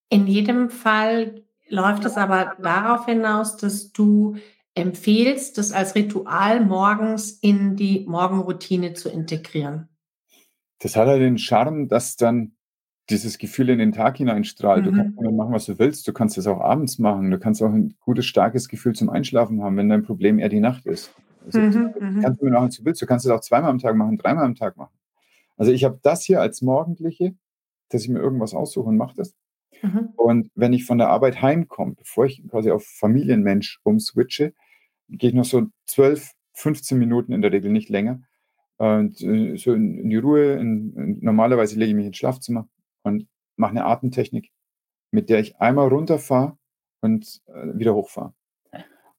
In 0.09 0.27
jedem 0.27 0.71
Fall 0.71 1.45
läuft 1.69 2.05
es 2.05 2.17
aber 2.17 2.57
darauf 2.61 3.07
hinaus, 3.07 3.57
dass 3.57 3.93
du 3.93 4.39
empfehlst, 4.81 5.59
das 5.59 5.73
als 5.73 5.95
Ritual 5.95 6.65
morgens 6.65 7.31
in 7.31 7.77
die 7.77 8.07
Morgenroutine 8.09 8.95
zu 8.95 9.09
integrieren. 9.09 9.89
Das 10.81 10.97
hat 10.97 11.09
ja 11.09 11.19
den 11.19 11.39
Charme, 11.39 11.89
dass 11.89 12.17
dann 12.17 12.53
dieses 13.11 13.39
Gefühl 13.39 13.69
in 13.71 13.79
den 13.79 13.93
Tag 13.93 14.17
hineinstrahlt. 14.19 14.85
Mhm. 14.85 14.91
Du 14.91 14.97
kannst 14.97 15.21
mhm. 15.21 15.37
machen, 15.37 15.53
was 15.53 15.67
du 15.67 15.79
willst. 15.79 16.07
Du 16.07 16.13
kannst 16.13 16.39
es 16.39 16.47
auch 16.47 16.61
abends 16.61 16.99
machen. 16.99 17.31
Du 17.31 17.39
kannst 17.39 17.63
auch 17.63 17.73
ein 17.73 17.95
gutes, 18.01 18.27
starkes 18.27 18.69
Gefühl 18.69 18.95
zum 18.95 19.11
Einschlafen 19.11 19.63
haben, 19.63 19.77
wenn 19.77 19.89
dein 19.89 20.03
Problem 20.03 20.39
eher 20.39 20.49
die 20.49 20.61
Nacht 20.61 20.87
ist. 20.87 21.13
Also, 21.45 21.61
mhm, 21.61 21.93
du 21.93 22.05
mhm. 22.05 22.21
kannst 22.21 22.41
du 22.41 22.47
machen, 22.47 22.69
was 22.69 22.77
du 22.77 22.85
willst. 22.85 23.03
Du 23.03 23.07
kannst 23.07 23.27
es 23.27 23.33
auch 23.33 23.41
zweimal 23.41 23.71
am 23.71 23.79
Tag 23.79 23.97
machen, 23.97 24.17
dreimal 24.17 24.45
am 24.45 24.55
Tag 24.55 24.77
machen. 24.77 24.95
Also 25.57 25.73
ich 25.73 25.85
habe 25.85 25.99
das 26.03 26.23
hier 26.23 26.41
als 26.41 26.63
Morgendliche, 26.63 27.35
dass 27.91 28.03
ich 28.03 28.09
mir 28.09 28.21
irgendwas 28.21 28.55
aussuche 28.55 28.89
und 28.89 28.97
mache 28.97 29.17
das. 29.17 29.35
Mhm. 29.83 30.11
Und 30.17 30.51
wenn 30.55 30.73
ich 30.73 30.85
von 30.85 30.99
der 30.99 31.09
Arbeit 31.09 31.43
heimkomme, 31.43 31.95
bevor 31.95 32.27
ich 32.27 32.43
quasi 32.49 32.71
auf 32.71 32.85
Familienmensch 32.85 33.81
umswitche, 33.83 34.55
gehe 35.11 35.31
ich 35.31 35.35
noch 35.35 35.45
so 35.45 35.67
12, 35.87 36.33
15 36.55 36.99
Minuten 36.99 37.33
in 37.33 37.43
der 37.43 37.53
Regel, 37.53 37.71
nicht 37.71 37.89
länger. 37.89 38.23
Und 38.77 39.21
äh, 39.21 39.57
so 39.57 39.73
in, 39.75 39.99
in 39.99 40.11
die 40.11 40.17
Ruhe. 40.17 40.55
In, 40.55 40.95
in, 40.95 41.19
normalerweise 41.21 41.79
lege 41.79 41.91
ich 41.91 41.97
mich 41.97 42.07
ins 42.07 42.17
Schlafzimmer 42.17 42.69
und 43.03 43.27
mache 43.57 43.73
eine 43.73 43.85
Atemtechnik, 43.85 44.51
mit 45.11 45.29
der 45.29 45.41
ich 45.41 45.57
einmal 45.59 45.89
runterfahre 45.89 46.57
und 47.01 47.43
äh, 47.47 47.79
wieder 47.79 47.95
hochfahre. 47.95 48.33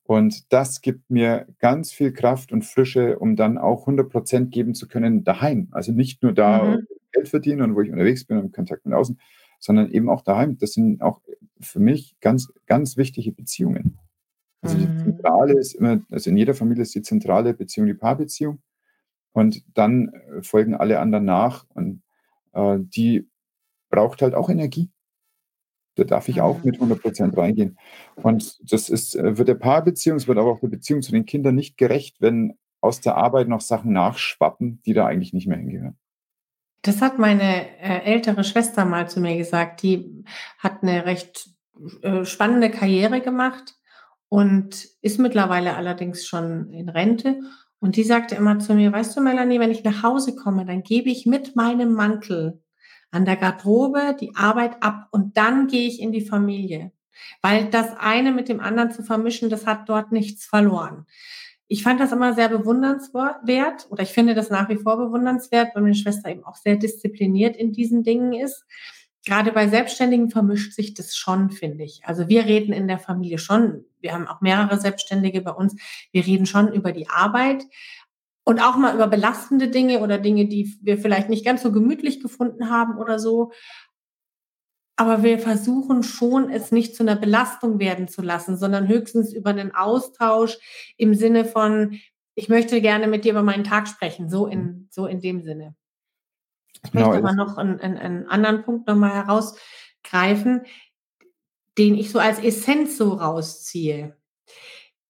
Und 0.04 0.52
das 0.52 0.82
gibt 0.82 1.10
mir 1.10 1.48
ganz 1.60 1.92
viel 1.92 2.12
Kraft 2.12 2.52
und 2.52 2.66
Frische, 2.66 3.20
um 3.20 3.36
dann 3.36 3.58
auch 3.58 3.82
100 3.82 4.10
Prozent 4.10 4.52
geben 4.52 4.74
zu 4.74 4.88
können 4.88 5.24
daheim. 5.24 5.70
Also 5.72 5.92
nicht 5.92 6.22
nur 6.24 6.34
da, 6.34 6.64
mhm. 6.64 6.74
wo 6.74 6.80
ich 6.80 7.12
Geld 7.12 7.30
verdiene 7.30 7.64
und 7.64 7.76
wo 7.76 7.82
ich 7.82 7.92
unterwegs 7.92 8.26
bin 8.26 8.38
und 8.38 8.46
im 8.46 8.52
Kontakt 8.52 8.86
mit 8.86 8.94
außen, 8.94 9.20
sondern 9.60 9.90
eben 9.92 10.10
auch 10.10 10.22
daheim. 10.22 10.58
Das 10.58 10.74
sind 10.74 11.02
auch 11.02 11.22
für 11.62 11.80
mich 11.80 12.16
ganz, 12.20 12.52
ganz 12.66 12.98
wichtige 12.98 13.32
Beziehungen. 13.32 14.00
Also 14.62 14.78
die 14.78 14.88
mhm. 14.88 15.04
Zentrale 15.04 15.54
ist 15.54 15.74
immer, 15.74 16.02
also 16.12 16.30
in 16.30 16.38
jeder 16.38 16.54
Familie 16.54 16.84
ist 16.84 16.94
die 16.94 17.02
zentrale 17.02 17.54
Beziehung 17.54 17.88
die 17.88 17.94
Paarbeziehung. 17.94 18.62
Und 19.34 19.64
dann 19.76 20.10
äh, 20.10 20.44
folgen 20.44 20.76
alle 20.76 21.00
anderen 21.00 21.26
nach. 21.26 21.66
Und 21.70 22.04
äh, 22.54 22.78
die 22.80 23.28
braucht 23.90 24.22
halt 24.22 24.36
auch 24.36 24.50
Energie. 24.50 24.90
Da 25.96 26.04
darf 26.04 26.30
ich 26.30 26.42
auch 26.42 26.64
mit 26.64 26.76
100 26.76 27.02
Prozent 27.02 27.38
reingehen. 27.38 27.78
Und 28.16 28.60
das 28.72 28.90
ist, 28.90 29.16
äh, 29.16 29.38
wird 29.38 29.48
der 29.48 29.56
Paarbeziehung, 29.56 30.18
es 30.18 30.28
wird 30.28 30.38
aber 30.38 30.52
auch 30.52 30.60
der 30.60 30.68
Beziehung 30.68 31.02
zu 31.02 31.12
den 31.12 31.26
Kindern 31.26 31.56
nicht 31.56 31.78
gerecht, 31.78 32.18
wenn 32.20 32.58
aus 32.82 33.02
der 33.02 33.16
Arbeit 33.16 33.48
noch 33.48 33.62
Sachen 33.62 33.94
nachschwappen, 33.94 34.82
die 34.86 34.94
da 34.94 35.06
eigentlich 35.06 35.34
nicht 35.34 35.48
mehr 35.48 35.58
hingehören. 35.58 35.98
Das 36.84 37.02
hat 37.02 37.20
meine 37.20 37.80
äh, 37.80 38.04
ältere 38.06 38.44
Schwester 38.44 38.86
mal 38.86 39.08
zu 39.08 39.20
mir 39.20 39.38
gesagt. 39.38 39.84
Die 39.84 40.24
hat 40.58 40.82
eine 40.82 41.06
recht 41.06 41.50
äh, 42.02 42.26
spannende 42.26 42.72
Karriere 42.72 43.22
gemacht 43.22 43.76
und 44.32 44.88
ist 45.02 45.20
mittlerweile 45.20 45.76
allerdings 45.76 46.26
schon 46.26 46.70
in 46.70 46.88
Rente. 46.88 47.42
Und 47.82 47.98
die 47.98 48.06
sagte 48.06 48.36
immer 48.36 48.60
zu 48.60 48.74
mir, 48.74 48.94
weißt 48.94 49.18
du, 49.18 49.20
Melanie, 49.20 49.60
wenn 49.60 49.72
ich 49.72 49.84
nach 49.84 50.04
Hause 50.04 50.38
komme, 50.38 50.66
dann 50.66 50.84
gebe 50.84 51.10
ich 51.10 51.26
mit 51.26 51.58
meinem 51.58 51.92
Mantel 51.92 52.64
an 53.12 53.26
der 53.26 53.36
Garderobe 53.36 54.16
die 54.18 54.34
Arbeit 54.38 54.82
ab 54.82 55.10
und 55.12 55.36
dann 55.36 55.68
gehe 55.68 55.86
ich 55.86 56.00
in 56.00 56.14
die 56.14 56.26
Familie. 56.26 56.94
Weil 57.42 57.66
das 57.66 57.98
eine 57.98 58.32
mit 58.32 58.48
dem 58.48 58.62
anderen 58.62 58.92
zu 58.92 59.04
vermischen, 59.04 59.50
das 59.50 59.68
hat 59.68 59.90
dort 59.90 60.14
nichts 60.14 60.46
verloren. 60.46 61.08
Ich 61.68 61.84
fand 61.84 62.00
das 62.00 62.14
immer 62.14 62.34
sehr 62.34 62.48
bewundernswert 62.48 63.88
oder 63.90 64.04
ich 64.04 64.14
finde 64.14 64.34
das 64.34 64.50
nach 64.50 64.70
wie 64.70 64.78
vor 64.78 64.96
bewundernswert, 64.96 65.76
weil 65.76 65.82
meine 65.82 65.96
Schwester 65.96 66.30
eben 66.30 66.46
auch 66.46 66.56
sehr 66.56 66.78
diszipliniert 66.78 67.58
in 67.58 67.74
diesen 67.74 68.04
Dingen 68.04 68.32
ist. 68.32 68.64
Gerade 69.24 69.52
bei 69.52 69.68
Selbstständigen 69.68 70.30
vermischt 70.30 70.74
sich 70.74 70.94
das 70.96 71.16
schon, 71.16 71.52
finde 71.52 71.84
ich. 71.84 72.02
Also 72.06 72.28
wir 72.28 72.46
reden 72.46 72.74
in 72.74 72.88
der 72.88 73.00
Familie 73.00 73.38
schon, 73.38 73.86
wir 74.00 74.14
haben 74.14 74.28
auch 74.28 74.42
mehrere 74.42 74.80
Selbstständige 74.80 75.42
bei 75.42 75.52
uns, 75.52 75.76
wir 76.12 76.26
reden 76.26 76.48
schon 76.48 76.74
über 76.74 76.92
die 76.92 77.08
Arbeit, 77.08 77.66
und 78.44 78.60
auch 78.60 78.76
mal 78.76 78.96
über 78.96 79.08
belastende 79.08 79.68
Dinge 79.68 80.00
oder 80.00 80.18
Dinge, 80.18 80.48
die 80.48 80.76
wir 80.82 80.98
vielleicht 80.98 81.30
nicht 81.30 81.46
ganz 81.46 81.62
so 81.62 81.72
gemütlich 81.72 82.22
gefunden 82.22 82.70
haben 82.70 82.98
oder 82.98 83.20
so. 83.20 83.52
Aber 84.96 85.24
wir 85.24 85.40
versuchen 85.40 86.04
schon, 86.04 86.50
es 86.50 86.72
nicht 86.72 86.96
zu 86.96 87.04
einer 87.04 87.16
Belastung 87.16 87.80
werden 87.80 88.08
zu 88.08 88.22
lassen, 88.22 88.58
sondern 88.58 88.88
höchstens 88.88 89.34
über 89.34 89.52
einen 89.52 89.74
Austausch 89.74 90.58
im 90.98 91.16
Sinne 91.16 91.46
von, 91.46 92.00
ich 92.36 92.50
möchte 92.50 92.82
gerne 92.82 93.08
mit 93.08 93.26
dir 93.26 93.32
über 93.32 93.44
meinen 93.44 93.64
Tag 93.64 93.88
sprechen, 93.88 94.30
so 94.30 94.48
in, 94.48 94.88
so 94.90 95.06
in 95.06 95.22
dem 95.22 95.42
Sinne. 95.42 95.76
Ich 96.84 96.94
möchte 96.94 97.12
genau, 97.12 97.28
aber 97.28 97.34
noch 97.34 97.58
einen, 97.58 97.80
einen, 97.80 97.98
einen 97.98 98.28
anderen 98.28 98.64
Punkt 98.64 98.88
nochmal 98.88 99.14
herausgreifen, 99.14 100.66
den 101.78 101.96
ich 101.96 102.12
so 102.12 102.20
als 102.20 102.40
Essenz 102.40 102.98
so 102.98 103.14
rausziehe. 103.14 104.18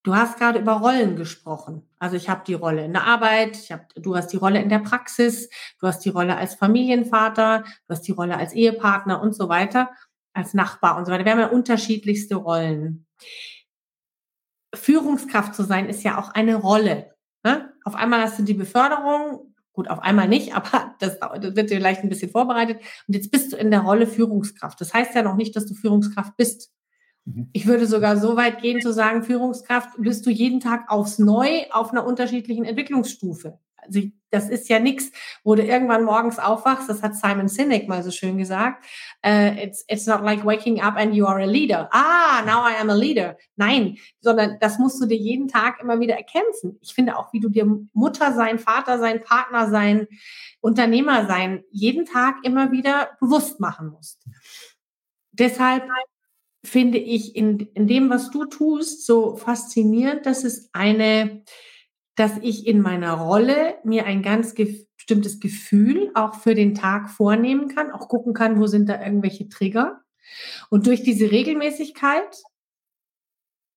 Du 0.04 0.16
hast 0.16 0.38
gerade 0.38 0.58
über 0.58 0.72
Rollen 0.72 1.14
gesprochen. 1.16 1.88
Also 1.98 2.16
ich 2.16 2.28
habe 2.28 2.42
die 2.44 2.54
Rolle 2.54 2.84
in 2.84 2.92
der 2.92 3.04
Arbeit, 3.04 3.56
ich 3.56 3.70
hab, 3.70 3.88
du 3.94 4.16
hast 4.16 4.28
die 4.28 4.36
Rolle 4.36 4.60
in 4.60 4.68
der 4.68 4.80
Praxis, 4.80 5.48
du 5.80 5.86
hast 5.86 6.00
die 6.00 6.08
Rolle 6.08 6.36
als 6.36 6.56
Familienvater, 6.56 7.62
du 7.62 7.88
hast 7.88 8.02
die 8.02 8.12
Rolle 8.12 8.36
als 8.36 8.52
Ehepartner 8.52 9.22
und 9.22 9.34
so 9.34 9.48
weiter, 9.48 9.90
als 10.32 10.54
Nachbar 10.54 10.96
und 10.96 11.04
so 11.04 11.12
weiter. 11.12 11.24
Wir 11.24 11.32
haben 11.32 11.38
ja 11.38 11.46
unterschiedlichste 11.48 12.34
Rollen. 12.34 13.06
Führungskraft 14.74 15.54
zu 15.54 15.62
sein 15.62 15.88
ist 15.88 16.02
ja 16.02 16.18
auch 16.18 16.30
eine 16.30 16.56
Rolle. 16.56 17.14
Ne? 17.44 17.72
Auf 17.84 17.94
einmal 17.94 18.22
hast 18.22 18.40
du 18.40 18.42
die 18.42 18.54
Beförderung, 18.54 19.51
gut, 19.72 19.88
auf 19.88 20.00
einmal 20.00 20.28
nicht, 20.28 20.54
aber 20.54 20.94
das, 21.00 21.18
das 21.18 21.56
wird 21.56 21.70
dir 21.70 21.76
vielleicht 21.76 22.02
ein 22.02 22.08
bisschen 22.08 22.30
vorbereitet. 22.30 22.78
Und 23.06 23.14
jetzt 23.14 23.30
bist 23.30 23.52
du 23.52 23.56
in 23.56 23.70
der 23.70 23.80
Rolle 23.80 24.06
Führungskraft. 24.06 24.80
Das 24.80 24.94
heißt 24.94 25.14
ja 25.14 25.22
noch 25.22 25.36
nicht, 25.36 25.56
dass 25.56 25.66
du 25.66 25.74
Führungskraft 25.74 26.36
bist. 26.36 26.72
Mhm. 27.24 27.48
Ich 27.52 27.66
würde 27.66 27.86
sogar 27.86 28.16
so 28.16 28.36
weit 28.36 28.60
gehen 28.60 28.80
zu 28.80 28.92
sagen, 28.92 29.22
Führungskraft 29.22 29.90
bist 29.98 30.26
du 30.26 30.30
jeden 30.30 30.60
Tag 30.60 30.90
aufs 30.90 31.18
Neu 31.18 31.64
auf 31.70 31.92
einer 31.92 32.06
unterschiedlichen 32.06 32.64
Entwicklungsstufe. 32.64 33.58
Also 33.82 34.00
das 34.30 34.48
ist 34.48 34.68
ja 34.70 34.78
nichts, 34.78 35.10
wo 35.44 35.54
du 35.54 35.62
irgendwann 35.62 36.04
morgens 36.04 36.38
aufwachst, 36.38 36.88
das 36.88 37.02
hat 37.02 37.14
Simon 37.14 37.48
Sinek 37.48 37.86
mal 37.86 38.02
so 38.02 38.10
schön 38.10 38.38
gesagt, 38.38 38.82
uh, 39.26 39.52
it's, 39.58 39.84
it's 39.88 40.06
not 40.06 40.22
like 40.22 40.44
waking 40.44 40.80
up 40.80 40.96
and 40.96 41.14
you 41.14 41.26
are 41.26 41.40
a 41.42 41.46
leader. 41.46 41.88
Ah, 41.92 42.42
now 42.46 42.66
I 42.66 42.80
am 42.80 42.88
a 42.88 42.94
leader. 42.94 43.36
Nein, 43.56 43.98
sondern 44.20 44.56
das 44.60 44.78
musst 44.78 45.02
du 45.02 45.06
dir 45.06 45.18
jeden 45.18 45.48
Tag 45.48 45.80
immer 45.80 46.00
wieder 46.00 46.14
erkämpfen. 46.14 46.78
Ich 46.80 46.94
finde 46.94 47.18
auch, 47.18 47.32
wie 47.34 47.40
du 47.40 47.50
dir 47.50 47.66
Mutter 47.92 48.32
sein, 48.32 48.58
Vater 48.58 48.98
sein, 48.98 49.22
Partner 49.22 49.68
sein, 49.68 50.06
Unternehmer 50.60 51.26
sein, 51.26 51.62
jeden 51.70 52.06
Tag 52.06 52.36
immer 52.42 52.72
wieder 52.72 53.10
bewusst 53.20 53.60
machen 53.60 53.88
musst. 53.88 54.26
Deshalb 55.32 55.84
finde 56.64 56.98
ich 56.98 57.34
in, 57.36 57.58
in 57.74 57.86
dem, 57.86 58.08
was 58.08 58.30
du 58.30 58.44
tust, 58.44 59.04
so 59.06 59.36
faszinierend, 59.36 60.26
dass 60.26 60.44
es 60.44 60.70
eine, 60.72 61.42
dass 62.14 62.36
ich 62.38 62.66
in 62.66 62.80
meiner 62.80 63.14
Rolle 63.14 63.76
mir 63.84 64.06
ein 64.06 64.22
ganz 64.22 64.54
bestimmtes 64.54 65.40
Gefühl 65.40 66.10
auch 66.14 66.34
für 66.34 66.54
den 66.54 66.74
Tag 66.74 67.10
vornehmen 67.10 67.68
kann, 67.68 67.90
auch 67.90 68.08
gucken 68.08 68.34
kann, 68.34 68.58
wo 68.58 68.66
sind 68.66 68.88
da 68.88 69.02
irgendwelche 69.02 69.48
Trigger. 69.48 70.00
Und 70.70 70.86
durch 70.86 71.02
diese 71.02 71.30
Regelmäßigkeit 71.30 72.42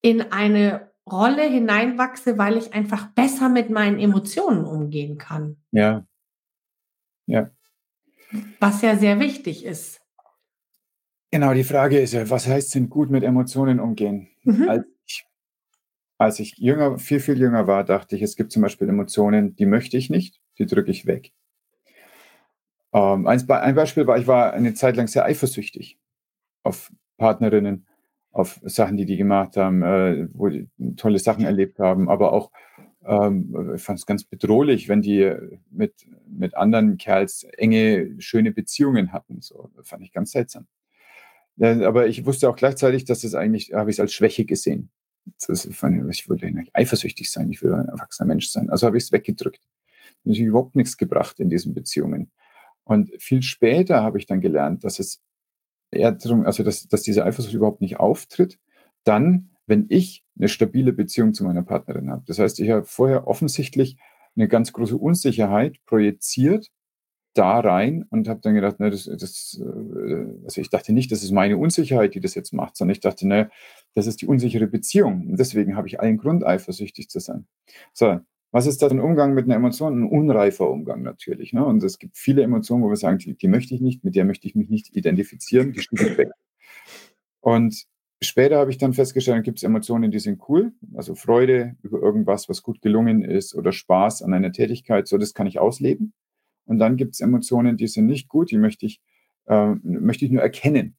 in 0.02 0.22
eine 0.32 0.92
Rolle 1.10 1.44
hineinwachse, 1.44 2.38
weil 2.38 2.58
ich 2.58 2.74
einfach 2.74 3.08
besser 3.14 3.50
mit 3.50 3.70
meinen 3.70 4.00
Emotionen 4.00 4.66
umgehen 4.66 5.18
kann. 5.18 5.58
Ja. 5.72 6.06
Ja. 7.28 7.52
Was 8.60 8.82
ja 8.82 8.98
sehr 8.98 9.20
wichtig 9.20 9.66
ist. 9.66 10.02
Genau, 11.32 11.54
die 11.54 11.64
Frage 11.64 12.00
ist 12.00 12.14
ja, 12.14 12.30
was 12.30 12.48
heißt 12.48 12.76
denn 12.76 12.90
gut 12.90 13.10
mit 13.10 13.24
Emotionen 13.24 13.80
umgehen? 13.80 14.30
Mhm. 14.44 14.70
Als, 14.70 14.86
als 16.18 16.40
ich 16.40 16.58
jünger, 16.58 16.98
viel, 16.98 17.20
viel 17.20 17.38
jünger 17.38 17.68
war, 17.68 17.84
dachte 17.84 18.16
ich, 18.16 18.22
es 18.22 18.36
gibt 18.36 18.52
zum 18.52 18.62
Beispiel 18.62 18.90
Emotionen, 18.90 19.56
die 19.56 19.66
möchte 19.66 19.98
ich 19.98 20.10
nicht, 20.10 20.40
die 20.58 20.66
drücke 20.66 20.92
ich 20.92 21.06
weg. 21.06 21.34
Ähm, 22.94 23.28
ein, 23.28 23.50
ein 23.50 23.76
Beispiel 23.76 24.08
war, 24.08 24.18
ich 24.18 24.28
war 24.28 24.54
eine 24.54 24.74
Zeit 24.74 24.96
lang 24.96 25.08
sehr 25.08 25.26
eifersüchtig 25.26 26.00
auf 26.64 26.92
Partnerinnen, 27.18 27.88
auf 28.32 28.60
Sachen, 28.64 28.98
die 28.98 29.06
die 29.06 29.18
gemacht 29.18 29.58
haben, 29.58 29.84
äh, 29.84 30.28
wo 30.34 30.50
die 30.50 30.70
tolle 30.98 31.20
Sachen 31.20 31.46
erlebt 31.46 31.80
haben, 31.80 32.10
aber 32.10 32.34
auch 32.34 32.52
ähm, 33.06 33.74
ich 33.76 33.82
fand 33.82 34.00
es 34.00 34.06
ganz 34.06 34.24
bedrohlich, 34.24 34.90
wenn 34.90 35.02
die 35.02 35.32
mit, 35.70 35.94
mit 36.28 36.56
anderen 36.56 36.98
Kerls 36.98 37.44
enge, 37.58 38.16
schöne 38.20 38.52
Beziehungen 38.52 39.12
hatten. 39.14 39.42
So, 39.42 39.70
fand 39.84 40.04
ich 40.04 40.12
ganz 40.12 40.32
seltsam. 40.32 40.68
Aber 41.60 42.08
ich 42.08 42.26
wusste 42.26 42.50
auch 42.50 42.56
gleichzeitig, 42.56 43.06
dass 43.06 43.22
das 43.22 43.34
eigentlich, 43.34 43.74
habe 43.74 43.90
ich 43.90 43.96
es 43.96 44.00
als 44.02 44.14
Schwäche 44.14 44.46
gesehen. 44.46 44.90
Das 45.48 45.68
fand 45.72 46.10
ich, 46.10 46.30
wollte 46.30 46.52
nicht 46.52 46.76
eifersüchtig 46.76 47.32
sein, 47.32 47.50
ich 47.50 47.62
will 47.62 47.74
ein 47.74 47.88
erwachsener 47.88 48.28
Mensch 48.28 48.50
sein. 48.50 48.70
Also 48.70 48.88
habe 48.88 48.98
ich 48.98 49.06
es 49.06 49.12
weggedrückt. 49.12 49.62
Natürlich 50.24 50.48
überhaupt 50.48 50.76
nichts 50.76 50.98
gebracht 50.98 51.40
in 51.40 51.50
diesen 51.50 51.74
Beziehungen. 51.74 52.32
Und 52.84 53.12
viel 53.20 53.42
später 53.42 54.04
habe 54.04 54.20
ich 54.20 54.28
dann 54.28 54.42
gelernt, 54.42 54.84
dass 54.84 55.00
es 55.00 55.22
eher 55.92 56.12
darum, 56.12 56.46
also 56.46 56.64
dass, 56.64 56.88
dass 56.88 57.02
diese 57.02 57.26
Eifersucht 57.26 57.54
überhaupt 57.54 57.82
nicht 57.82 57.98
auftritt, 58.00 58.60
dann, 59.04 59.50
wenn 59.66 59.86
ich 59.90 60.24
eine 60.38 60.50
stabile 60.50 60.94
Beziehung 60.94 61.34
zu 61.34 61.44
meiner 61.44 61.64
Partnerin 61.64 62.12
habe. 62.12 62.24
Das 62.28 62.40
heißt, 62.40 62.60
ich 62.60 62.70
habe 62.70 62.86
vorher 62.86 63.28
offensichtlich 63.28 63.98
eine 64.36 64.48
ganz 64.48 64.74
große 64.74 64.98
Unsicherheit 64.98 65.78
projiziert 65.86 66.72
da 67.38 67.60
rein 67.60 68.06
und 68.10 68.28
habe 68.28 68.40
dann 68.42 68.56
gedacht, 68.56 68.80
ne, 68.80 68.90
das, 68.90 69.06
das, 69.06 69.62
äh, 69.62 70.26
also 70.44 70.62
ich 70.62 70.70
dachte 70.70 70.94
nicht, 70.94 71.12
das 71.12 71.24
ist 71.24 71.32
meine 71.32 71.58
Unsicherheit, 71.58 72.16
die 72.16 72.20
das 72.20 72.36
jetzt 72.36 72.54
macht, 72.54 72.78
sondern 72.78 72.94
ich 72.94 73.02
dachte, 73.02 73.28
ne, 73.28 73.50
das 73.94 74.08
ist 74.08 74.22
die 74.22 74.28
unsichere 74.28 74.68
Beziehung. 74.68 75.28
Und 75.30 75.40
deswegen 75.40 75.76
habe 75.76 75.88
ich 75.88 76.00
allen 76.00 76.18
Grund, 76.18 76.46
eifersüchtig 76.46 77.10
zu 77.10 77.20
sein. 77.20 77.46
So, 77.94 78.20
was 78.52 78.68
ist 78.68 78.82
da 78.82 78.88
ein 78.88 79.02
Umgang 79.02 79.34
mit 79.34 79.46
einer 79.46 79.56
Emotion? 79.56 80.02
Ein 80.02 80.10
unreifer 80.10 80.70
Umgang 80.70 81.02
natürlich. 81.04 81.52
Ne? 81.52 81.66
Und 81.66 81.84
es 81.84 82.00
gibt 82.00 82.18
viele 82.18 82.42
Emotionen, 82.42 82.84
wo 82.84 82.90
wir 82.90 82.96
sagen, 82.96 83.18
die, 83.18 83.36
die 83.36 83.48
möchte 83.50 83.76
ich 83.76 83.82
nicht, 83.82 84.06
mit 84.06 84.16
der 84.16 84.24
möchte 84.24 84.48
ich 84.48 84.56
mich 84.56 84.70
nicht 84.70 84.96
identifizieren, 84.96 85.74
die 85.74 85.82
schiebe 85.82 86.18
weg. 86.18 86.30
Und 87.42 87.86
später 88.22 88.58
habe 88.58 88.72
ich 88.72 88.78
dann 88.78 88.94
festgestellt, 88.94 89.44
gibt 89.44 89.60
es 89.60 89.64
Emotionen, 89.64 90.10
die 90.10 90.20
sind 90.20 90.42
cool, 90.48 90.72
also 90.94 91.16
Freude 91.16 91.76
über 91.84 92.00
irgendwas, 92.00 92.48
was 92.48 92.64
gut 92.64 92.82
gelungen 92.82 93.24
ist 93.24 93.56
oder 93.56 93.74
Spaß 93.74 94.22
an 94.22 94.34
einer 94.34 94.54
Tätigkeit, 94.54 95.08
so 95.08 95.18
das 95.18 95.34
kann 95.34 95.48
ich 95.48 95.60
ausleben. 95.60 96.14
Und 96.66 96.80
dann 96.80 96.98
gibt 96.98 97.16
es 97.16 97.22
Emotionen, 97.22 97.78
die 97.78 97.88
sind 97.88 98.08
nicht 98.08 98.28
gut, 98.28 98.52
die 98.52 98.58
möchte 98.58 98.86
ich, 98.86 99.02
äh, 99.48 99.76
möchte 99.84 100.26
ich 100.26 100.32
nur 100.32 100.42
erkennen. 100.42 100.98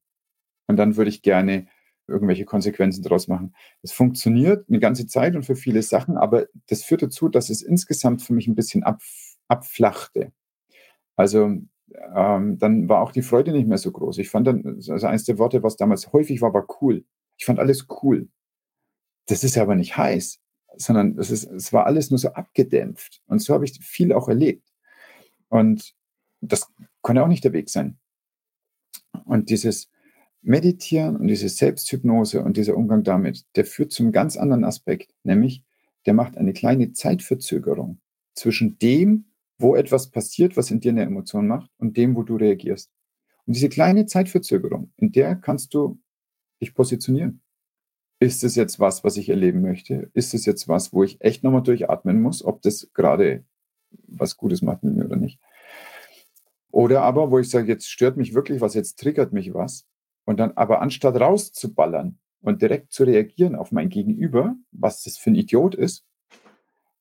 Und 0.66 0.76
dann 0.76 0.96
würde 0.96 1.10
ich 1.10 1.22
gerne 1.22 1.66
irgendwelche 2.08 2.44
Konsequenzen 2.44 3.02
daraus 3.02 3.28
machen. 3.28 3.54
Das 3.82 3.92
funktioniert 3.92 4.68
eine 4.68 4.78
ganze 4.78 5.06
Zeit 5.06 5.34
und 5.34 5.44
für 5.44 5.56
viele 5.56 5.82
Sachen, 5.82 6.16
aber 6.16 6.46
das 6.68 6.84
führt 6.84 7.02
dazu, 7.02 7.28
dass 7.28 7.50
es 7.50 7.62
insgesamt 7.62 8.22
für 8.22 8.32
mich 8.32 8.46
ein 8.46 8.54
bisschen 8.54 8.84
ab, 8.84 9.00
abflachte. 9.48 10.32
Also 11.16 11.58
ähm, 12.14 12.58
dann 12.58 12.88
war 12.88 13.00
auch 13.00 13.12
die 13.12 13.22
Freude 13.22 13.52
nicht 13.52 13.68
mehr 13.68 13.78
so 13.78 13.90
groß. 13.90 14.18
Ich 14.18 14.30
fand 14.30 14.46
dann, 14.46 14.80
also 14.88 15.06
eines 15.06 15.24
der 15.24 15.38
Worte, 15.38 15.62
was 15.62 15.76
damals 15.76 16.12
häufig 16.12 16.40
war, 16.42 16.52
war 16.54 16.66
cool. 16.80 17.04
Ich 17.38 17.44
fand 17.44 17.58
alles 17.58 17.86
cool. 18.02 18.28
Das 19.26 19.44
ist 19.44 19.56
ja 19.56 19.62
aber 19.62 19.74
nicht 19.74 19.96
heiß, 19.96 20.38
sondern 20.76 21.18
es, 21.18 21.30
ist, 21.30 21.44
es 21.44 21.72
war 21.72 21.86
alles 21.86 22.10
nur 22.10 22.18
so 22.18 22.28
abgedämpft. 22.28 23.22
Und 23.26 23.40
so 23.40 23.54
habe 23.54 23.64
ich 23.64 23.78
viel 23.80 24.12
auch 24.12 24.28
erlebt. 24.28 24.65
Und 25.48 25.94
das 26.40 26.72
kann 27.02 27.16
ja 27.16 27.24
auch 27.24 27.28
nicht 27.28 27.44
der 27.44 27.52
Weg 27.52 27.70
sein. 27.70 27.98
Und 29.24 29.50
dieses 29.50 29.90
Meditieren 30.42 31.16
und 31.16 31.26
diese 31.26 31.48
Selbsthypnose 31.48 32.42
und 32.42 32.56
dieser 32.56 32.76
Umgang 32.76 33.02
damit, 33.02 33.44
der 33.56 33.64
führt 33.64 33.92
zum 33.92 34.12
ganz 34.12 34.36
anderen 34.36 34.64
Aspekt, 34.64 35.12
nämlich 35.24 35.64
der 36.06 36.14
macht 36.14 36.36
eine 36.36 36.52
kleine 36.52 36.92
Zeitverzögerung 36.92 38.00
zwischen 38.34 38.78
dem, 38.78 39.26
wo 39.58 39.74
etwas 39.74 40.10
passiert, 40.10 40.56
was 40.56 40.70
in 40.70 40.80
dir 40.80 40.90
eine 40.90 41.02
Emotion 41.02 41.48
macht, 41.48 41.70
und 41.78 41.96
dem, 41.96 42.14
wo 42.14 42.22
du 42.22 42.36
reagierst. 42.36 42.92
Und 43.46 43.56
diese 43.56 43.68
kleine 43.68 44.06
Zeitverzögerung, 44.06 44.92
in 44.96 45.12
der 45.12 45.34
kannst 45.36 45.74
du 45.74 46.00
dich 46.60 46.74
positionieren. 46.74 47.42
Ist 48.20 48.44
es 48.44 48.54
jetzt 48.54 48.78
was, 48.78 49.04
was 49.04 49.16
ich 49.16 49.28
erleben 49.28 49.62
möchte? 49.62 50.10
Ist 50.14 50.32
es 50.32 50.46
jetzt 50.46 50.68
was, 50.68 50.92
wo 50.92 51.04
ich 51.04 51.20
echt 51.20 51.42
nochmal 51.42 51.62
durchatmen 51.62 52.22
muss, 52.22 52.44
ob 52.44 52.62
das 52.62 52.90
gerade 52.94 53.44
was 54.08 54.36
Gutes 54.36 54.62
macht 54.62 54.82
mit 54.82 54.94
mir 54.94 55.04
oder 55.04 55.16
nicht. 55.16 55.40
Oder 56.70 57.02
aber, 57.02 57.30
wo 57.30 57.38
ich 57.38 57.48
sage, 57.48 57.68
jetzt 57.68 57.88
stört 57.88 58.16
mich 58.16 58.34
wirklich 58.34 58.60
was, 58.60 58.74
jetzt 58.74 58.98
triggert 58.98 59.32
mich 59.32 59.54
was. 59.54 59.86
Und 60.24 60.40
dann 60.40 60.52
aber 60.56 60.82
anstatt 60.82 61.18
rauszuballern 61.18 62.18
und 62.42 62.60
direkt 62.60 62.92
zu 62.92 63.04
reagieren 63.04 63.54
auf 63.54 63.72
mein 63.72 63.88
Gegenüber, 63.88 64.56
was 64.72 65.02
das 65.02 65.16
für 65.16 65.30
ein 65.30 65.36
Idiot 65.36 65.74
ist, 65.74 66.04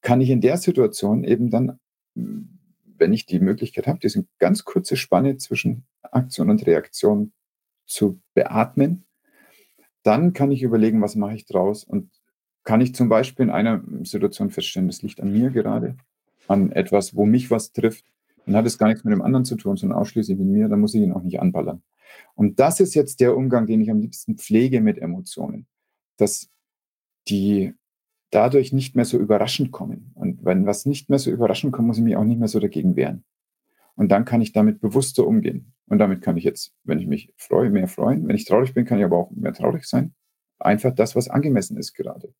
kann 0.02 0.22
ich 0.22 0.30
in 0.30 0.42
der 0.42 0.58
Situation 0.58 1.24
eben 1.24 1.50
dann, 1.50 1.80
wenn 2.14 3.12
ich 3.12 3.26
die 3.26 3.40
Möglichkeit 3.40 3.88
habe, 3.88 4.00
diese 4.00 4.26
ganz 4.40 4.64
kurze 4.64 4.96
Spanne 4.96 5.38
zwischen 5.38 5.86
Aktion 6.04 6.50
und 6.50 6.66
Reaktion 6.66 7.34
zu 7.86 8.22
beatmen, 8.34 9.06
dann 10.04 10.34
kann 10.34 10.52
ich 10.52 10.62
überlegen, 10.62 11.02
was 11.02 11.16
mache 11.16 11.36
ich 11.36 11.46
draus 11.46 11.84
und 11.84 12.12
kann 12.64 12.82
ich 12.82 12.96
zum 12.96 13.10
Beispiel 13.10 13.46
in 13.46 13.52
einer 13.52 13.84
Situation 14.04 14.52
feststellen, 14.52 14.88
das 14.88 15.02
liegt 15.02 15.20
an 15.20 15.32
mir 15.32 15.50
gerade 15.50 15.98
an 16.48 16.72
etwas, 16.72 17.16
wo 17.16 17.26
mich 17.26 17.52
was 17.52 17.72
trifft, 17.72 18.06
dann 18.46 18.56
hat 18.56 18.66
es 18.66 18.78
gar 18.78 18.88
nichts 18.88 19.04
mit 19.04 19.12
dem 19.12 19.22
anderen 19.22 19.46
zu 19.46 19.56
tun, 19.56 19.76
sondern 19.76 19.98
ausschließlich 19.98 20.38
mit 20.38 20.48
mir, 20.48 20.68
dann 20.68 20.80
muss 20.80 20.94
ich 20.94 21.02
ihn 21.02 21.14
auch 21.14 21.24
nicht 21.24 21.40
anballern. 21.40 21.82
Und 22.36 22.60
das 22.60 22.80
ist 22.80 22.94
jetzt 22.94 23.20
der 23.20 23.36
Umgang, 23.36 23.66
den 23.66 23.82
ich 23.82 23.90
am 23.90 24.00
liebsten 24.00 24.38
pflege 24.38 24.82
mit 24.82 24.98
Emotionen, 24.98 25.68
dass 26.18 26.50
die 27.28 27.74
dadurch 28.30 28.74
nicht 28.74 28.96
mehr 28.96 29.06
so 29.06 29.18
überraschend 29.18 29.72
kommen. 29.72 30.12
Und 30.14 30.44
wenn 30.44 30.66
was 30.66 30.86
nicht 30.86 31.10
mehr 31.10 31.20
so 31.20 31.32
überraschend 31.32 31.74
kommt, 31.74 31.88
muss 31.88 31.98
ich 31.98 32.04
mich 32.04 32.16
auch 32.16 32.24
nicht 32.24 32.40
mehr 32.40 32.48
so 32.48 32.60
dagegen 32.60 32.96
wehren. 32.96 33.24
Und 33.96 34.12
dann 34.12 34.26
kann 34.26 34.42
ich 34.42 34.52
damit 34.52 34.82
bewusster 34.82 35.26
umgehen. 35.26 35.74
Und 35.88 36.00
damit 36.00 36.22
kann 36.22 36.38
ich 36.38 36.44
jetzt, 36.44 36.74
wenn 36.84 37.00
ich 37.00 37.08
mich 37.08 37.34
freue, 37.38 37.70
mehr 37.70 37.88
freuen. 37.88 38.28
Wenn 38.28 38.36
ich 38.36 38.46
traurig 38.46 38.74
bin, 38.74 38.86
kann 38.86 39.00
ich 39.00 39.06
aber 39.06 39.18
auch 39.18 39.32
mehr 39.32 39.54
traurig 39.54 39.86
sein. 39.86 40.14
Einfach 40.60 40.94
das, 40.94 41.16
was 41.16 41.30
angemessen 41.30 41.78
ist 41.78 41.94
gerade. 41.94 42.34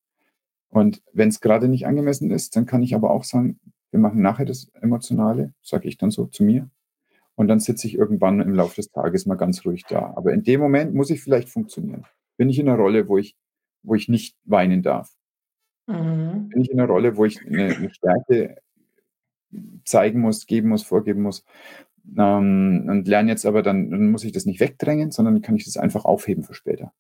Und 0.70 1.02
wenn 1.14 1.30
es 1.30 1.40
gerade 1.40 1.70
nicht 1.70 1.88
angemessen 1.88 2.32
ist, 2.32 2.56
dann 2.56 2.66
kann 2.66 2.84
ich 2.84 2.96
aber 2.96 3.12
auch 3.12 3.24
sagen, 3.24 3.60
wir 3.96 4.00
machen 4.02 4.22
nachher 4.22 4.44
das 4.44 4.70
Emotionale, 4.82 5.54
sage 5.62 5.88
ich 5.88 5.98
dann 5.98 6.12
so 6.12 6.26
zu 6.26 6.44
mir. 6.44 6.70
Und 7.36 7.48
dann 7.48 7.62
sitze 7.62 7.88
ich 7.88 7.96
irgendwann 7.96 8.42
im 8.42 8.54
Laufe 8.54 8.76
des 8.76 8.92
Tages 8.92 9.26
mal 9.26 9.36
ganz 9.36 9.66
ruhig 9.66 9.86
da. 9.88 10.14
Aber 10.18 10.34
in 10.34 10.44
dem 10.44 10.60
Moment 10.60 10.94
muss 10.94 11.10
ich 11.10 11.22
vielleicht 11.22 11.48
funktionieren. 11.48 12.06
Bin 12.36 12.50
ich 12.50 12.60
in 12.60 12.68
einer 12.68 12.78
Rolle, 12.78 13.08
wo 13.08 13.18
ich, 13.18 13.38
wo 13.84 13.96
ich 13.96 14.10
nicht 14.10 14.36
weinen 14.44 14.84
darf? 14.84 15.10
Mhm. 15.88 16.50
Bin 16.50 16.62
ich 16.62 16.72
in 16.72 16.80
einer 16.80 16.90
Rolle, 16.90 17.16
wo 17.16 17.24
ich 17.24 17.40
eine, 17.46 17.74
eine 17.74 17.94
Stärke 17.94 18.58
zeigen 19.86 20.20
muss, 20.20 20.46
geben 20.46 20.70
muss, 20.70 20.84
vorgeben 20.84 21.22
muss? 21.22 21.46
Ähm, 22.18 22.88
und 22.90 23.08
lerne 23.08 23.32
jetzt 23.32 23.46
aber 23.46 23.64
dann, 23.64 23.92
dann 23.92 24.12
muss 24.12 24.26
ich 24.26 24.34
das 24.34 24.46
nicht 24.46 24.60
wegdrängen, 24.60 25.12
sondern 25.12 25.42
kann 25.42 25.56
ich 25.56 25.64
das 25.64 25.78
einfach 25.78 26.04
aufheben 26.04 26.44
für 26.44 26.54
später. 26.54 26.92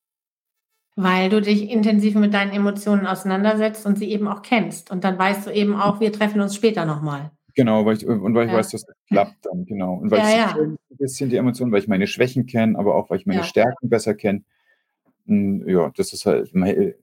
Weil 0.95 1.29
du 1.29 1.41
dich 1.41 1.69
intensiv 1.69 2.15
mit 2.15 2.33
deinen 2.33 2.51
Emotionen 2.51 3.05
auseinandersetzt 3.05 3.85
und 3.85 3.97
sie 3.97 4.09
eben 4.09 4.27
auch 4.27 4.41
kennst. 4.41 4.91
Und 4.91 5.03
dann 5.03 5.17
weißt 5.17 5.47
du 5.47 5.51
eben 5.51 5.75
auch, 5.75 5.99
wir 5.99 6.13
treffen 6.13 6.39
uns 6.39 6.55
später 6.55 6.85
nochmal. 6.85 7.31
Genau, 7.53 7.85
weil 7.85 7.97
ich, 7.97 8.05
und 8.05 8.33
weil 8.33 8.45
ich 8.45 8.51
ja. 8.51 8.57
weiß, 8.57 8.69
dass 8.69 8.85
das 8.85 8.95
klappt 9.07 9.45
dann, 9.45 9.65
genau. 9.65 9.95
Und 9.95 10.11
weil 10.11 10.19
ja, 10.19 10.29
ich 10.29 10.35
ja. 10.35 10.55
ein 10.57 10.77
bisschen 10.89 11.29
die 11.29 11.37
Emotionen, 11.37 11.71
weil 11.71 11.79
ich 11.79 11.87
meine 11.87 12.07
Schwächen 12.07 12.45
kenne, 12.45 12.77
aber 12.77 12.95
auch 12.95 13.09
weil 13.09 13.19
ich 13.19 13.25
meine. 13.25 13.43
Stärken 13.43 13.89
besser 13.89 14.13
kenne. 14.13 14.43
Hm, 15.25 15.67
ja, 15.67 15.91
das 15.95 16.13
ist 16.13 16.25
halt, 16.25 16.53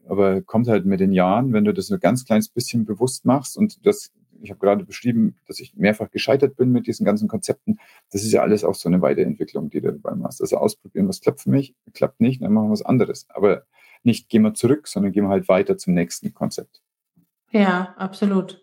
aber 0.07 0.43
kommt 0.43 0.69
halt 0.69 0.85
mit 0.85 1.01
den 1.01 1.13
Jahren, 1.13 1.53
wenn 1.53 1.65
du 1.65 1.73
das 1.73 1.91
ein 1.91 2.01
ganz 2.01 2.25
kleines 2.25 2.49
bisschen 2.49 2.85
bewusst 2.85 3.25
machst 3.25 3.57
und 3.57 3.85
das 3.87 4.13
ich 4.43 4.51
habe 4.51 4.61
gerade 4.61 4.85
beschrieben, 4.85 5.37
dass 5.47 5.61
ich 5.61 5.75
mehrfach 5.77 6.11
gescheitert 6.11 6.57
bin 6.57 6.73
mit 6.73 6.87
diesen 6.87 7.05
ganzen 7.05 7.29
Konzepten. 7.29 7.79
Das 8.11 8.25
ist 8.25 8.33
ja 8.33 8.43
alles 8.43 8.65
auch 8.65 8.75
so 8.75 8.89
eine 8.89 9.01
Weiterentwicklung, 9.01 9.71
die 9.71 9.81
du 9.81 9.93
dabei 9.93 10.17
machst. 10.17 10.41
Also 10.41 10.57
ausprobieren, 10.57 11.09
was 11.09 11.21
klappt 11.21 11.43
für 11.43 11.51
mich, 11.51 11.75
klappt 11.95 12.21
nicht, 12.21 12.43
dann 12.43 12.53
machen 12.53 12.67
wir 12.67 12.73
was 12.73 12.83
anderes. 12.83 13.27
Aber 13.31 13.63
nicht 14.05 14.29
gehen 14.29 14.43
wir 14.43 14.55
zurück, 14.55 14.89
sondern 14.89 15.13
gehen 15.13 15.25
wir 15.25 15.31
halt 15.31 15.49
weiter 15.49 15.77
zum 15.79 15.95
nächsten 15.95 16.35
Konzept. 16.35 16.83
Ja, 17.51 17.95
absolut. 17.97 18.63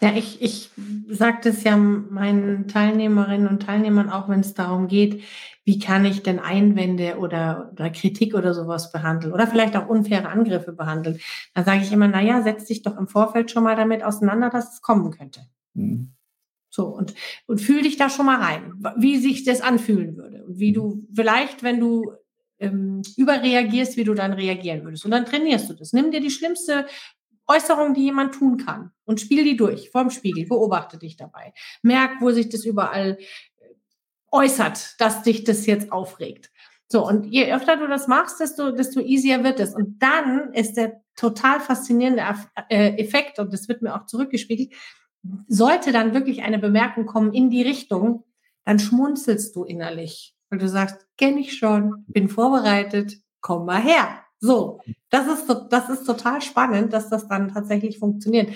Ja, 0.00 0.14
ich, 0.14 0.40
ich 0.40 0.70
sage 1.08 1.38
das 1.44 1.62
ja 1.64 1.76
meinen 1.76 2.66
Teilnehmerinnen 2.68 3.46
und 3.46 3.62
Teilnehmern 3.62 4.08
auch, 4.08 4.28
wenn 4.28 4.40
es 4.40 4.54
darum 4.54 4.88
geht, 4.88 5.22
wie 5.64 5.78
kann 5.78 6.04
ich 6.04 6.22
denn 6.22 6.38
Einwände 6.38 7.18
oder, 7.18 7.70
oder 7.72 7.90
Kritik 7.90 8.34
oder 8.34 8.54
sowas 8.54 8.90
behandeln 8.92 9.32
oder 9.32 9.46
vielleicht 9.46 9.76
auch 9.76 9.88
unfaire 9.88 10.28
Angriffe 10.28 10.72
behandeln. 10.72 11.20
Dann 11.54 11.64
sage 11.64 11.82
ich 11.82 11.92
immer, 11.92 12.08
naja, 12.08 12.42
setz 12.42 12.64
dich 12.64 12.82
doch 12.82 12.96
im 12.96 13.06
Vorfeld 13.06 13.50
schon 13.50 13.62
mal 13.62 13.76
damit 13.76 14.02
auseinander, 14.02 14.50
dass 14.50 14.74
es 14.74 14.82
kommen 14.82 15.10
könnte. 15.10 15.40
Mhm. 15.74 16.14
So, 16.70 16.86
und, 16.86 17.14
und 17.46 17.60
fühl 17.60 17.82
dich 17.82 17.96
da 17.96 18.08
schon 18.08 18.26
mal 18.26 18.40
rein, 18.40 18.82
wie 18.96 19.18
sich 19.18 19.44
das 19.44 19.60
anfühlen 19.60 20.16
würde. 20.16 20.44
Und 20.44 20.58
wie 20.58 20.72
du 20.72 21.06
vielleicht, 21.12 21.62
wenn 21.62 21.80
du 21.80 22.12
ähm, 22.60 23.02
überreagierst, 23.16 23.96
wie 23.96 24.04
du 24.04 24.14
dann 24.14 24.32
reagieren 24.32 24.84
würdest. 24.84 25.04
Und 25.04 25.10
dann 25.10 25.26
trainierst 25.26 25.68
du 25.68 25.74
das. 25.74 25.92
Nimm 25.92 26.10
dir 26.10 26.20
die 26.20 26.30
schlimmste 26.30 26.86
Äußerung, 27.46 27.94
die 27.94 28.04
jemand 28.04 28.34
tun 28.34 28.58
kann 28.58 28.92
und 29.04 29.20
spiel 29.20 29.44
die 29.44 29.56
durch 29.56 29.90
vorm 29.90 30.10
Spiegel, 30.10 30.46
beobachte 30.46 30.98
dich 30.98 31.16
dabei. 31.16 31.52
Merk, 31.82 32.20
wo 32.20 32.30
sich 32.30 32.48
das 32.48 32.64
überall 32.64 33.18
äh, 33.18 33.64
äußert, 34.30 35.00
dass 35.00 35.22
dich 35.22 35.44
das 35.44 35.66
jetzt 35.66 35.90
aufregt. 35.90 36.50
So, 36.86 37.06
und 37.06 37.26
je 37.26 37.52
öfter 37.52 37.76
du 37.76 37.86
das 37.86 38.08
machst, 38.08 38.40
desto, 38.40 38.72
desto 38.72 39.00
easier 39.00 39.44
wird 39.44 39.60
es. 39.60 39.74
Und 39.74 40.02
dann 40.02 40.52
ist 40.52 40.74
der 40.74 41.02
total 41.14 41.60
faszinierende 41.60 42.22
äh, 42.68 42.96
Effekt, 42.96 43.38
und 43.38 43.52
das 43.52 43.68
wird 43.68 43.82
mir 43.82 43.94
auch 43.94 44.06
zurückgespiegelt, 44.06 44.72
sollte 45.46 45.92
dann 45.92 46.14
wirklich 46.14 46.42
eine 46.42 46.58
Bemerkung 46.58 47.06
kommen 47.06 47.32
in 47.32 47.50
die 47.50 47.62
Richtung, 47.62 48.24
dann 48.64 48.78
schmunzelst 48.78 49.54
du 49.54 49.64
innerlich. 49.64 50.34
Und 50.50 50.60
du 50.60 50.68
sagst, 50.68 51.06
kenne 51.16 51.40
ich 51.40 51.56
schon, 51.56 52.04
bin 52.08 52.28
vorbereitet, 52.28 53.16
komm 53.40 53.66
mal 53.66 53.80
her. 53.80 54.20
So, 54.40 54.80
das 55.10 55.26
ist, 55.26 55.46
das 55.70 55.88
ist 55.88 56.04
total 56.04 56.40
spannend, 56.40 56.92
dass 56.92 57.08
das 57.08 57.28
dann 57.28 57.52
tatsächlich 57.52 57.98
funktioniert. 57.98 58.50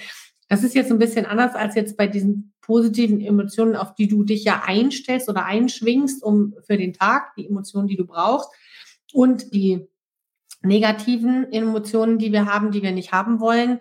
Das 0.49 0.63
ist 0.63 0.75
jetzt 0.75 0.91
ein 0.91 0.99
bisschen 0.99 1.27
anders 1.27 1.55
als 1.55 1.75
jetzt 1.75 1.97
bei 1.97 2.07
diesen 2.07 2.55
positiven 2.61 3.21
Emotionen, 3.21 3.77
auf 3.77 3.95
die 3.95 4.09
du 4.09 4.25
dich 4.25 4.45
ja 4.45 4.63
einstellst 4.65 5.29
oder 5.29 5.45
einschwingst, 5.45 6.23
um 6.23 6.55
für 6.67 6.77
den 6.77 6.95
Tag, 6.95 7.35
die 7.37 7.47
Emotionen, 7.47 7.89
die 7.89 7.97
du 7.97 8.07
brauchst 8.07 8.49
und 9.13 9.55
die 9.55 9.87
negativen 10.63 11.53
Emotionen, 11.53 12.19
die 12.19 12.33
wir 12.33 12.47
haben, 12.47 12.71
die 12.71 12.83
wir 12.83 12.93
nicht 12.93 13.13
haben 13.13 13.39
wollen, 13.41 13.81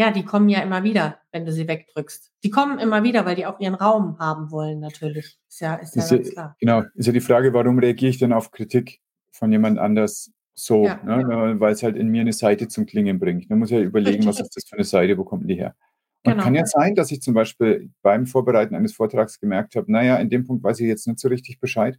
ja, 0.00 0.10
die 0.10 0.24
kommen 0.24 0.48
ja 0.48 0.62
immer 0.62 0.82
wieder, 0.82 1.18
wenn 1.30 1.44
du 1.44 1.52
sie 1.52 1.68
wegdrückst. 1.68 2.32
Die 2.42 2.48
kommen 2.48 2.78
immer 2.78 3.02
wieder, 3.02 3.26
weil 3.26 3.36
die 3.36 3.44
auch 3.44 3.60
ihren 3.60 3.74
Raum 3.74 4.18
haben 4.18 4.50
wollen, 4.50 4.80
natürlich. 4.80 5.38
Ist 5.46 5.60
ja, 5.60 5.74
ist 5.74 5.94
ja 5.94 6.02
ist 6.02 6.10
ganz 6.10 6.30
klar. 6.30 6.56
Genau, 6.58 6.84
ist 6.94 7.04
ja 7.04 7.12
die 7.12 7.20
Frage, 7.20 7.52
warum 7.52 7.78
reagiere 7.78 8.08
ich 8.08 8.18
denn 8.18 8.32
auf 8.32 8.50
Kritik 8.50 9.02
von 9.30 9.52
jemand 9.52 9.78
anders 9.78 10.32
so, 10.54 10.86
ja. 10.86 11.02
ne, 11.04 11.60
weil 11.60 11.74
es 11.74 11.82
halt 11.82 11.96
in 11.96 12.08
mir 12.08 12.22
eine 12.22 12.32
Seite 12.32 12.66
zum 12.68 12.86
Klingen 12.86 13.18
bringt. 13.18 13.50
Man 13.50 13.58
muss 13.58 13.68
ja 13.68 13.78
überlegen, 13.78 14.24
was 14.24 14.40
ist 14.40 14.56
das 14.56 14.64
für 14.66 14.76
eine 14.76 14.84
Seite, 14.84 15.18
wo 15.18 15.24
kommt 15.24 15.48
die 15.50 15.56
her? 15.56 15.76
Und 16.24 16.32
genau. 16.32 16.44
kann 16.44 16.54
ja 16.54 16.64
sein, 16.64 16.94
dass 16.94 17.10
ich 17.10 17.20
zum 17.20 17.34
Beispiel 17.34 17.90
beim 18.00 18.24
Vorbereiten 18.26 18.74
eines 18.74 18.94
Vortrags 18.94 19.38
gemerkt 19.38 19.76
habe, 19.76 19.92
naja, 19.92 20.16
in 20.16 20.30
dem 20.30 20.46
Punkt 20.46 20.64
weiß 20.64 20.80
ich 20.80 20.86
jetzt 20.86 21.06
nicht 21.06 21.18
so 21.18 21.28
richtig 21.28 21.60
Bescheid 21.60 21.98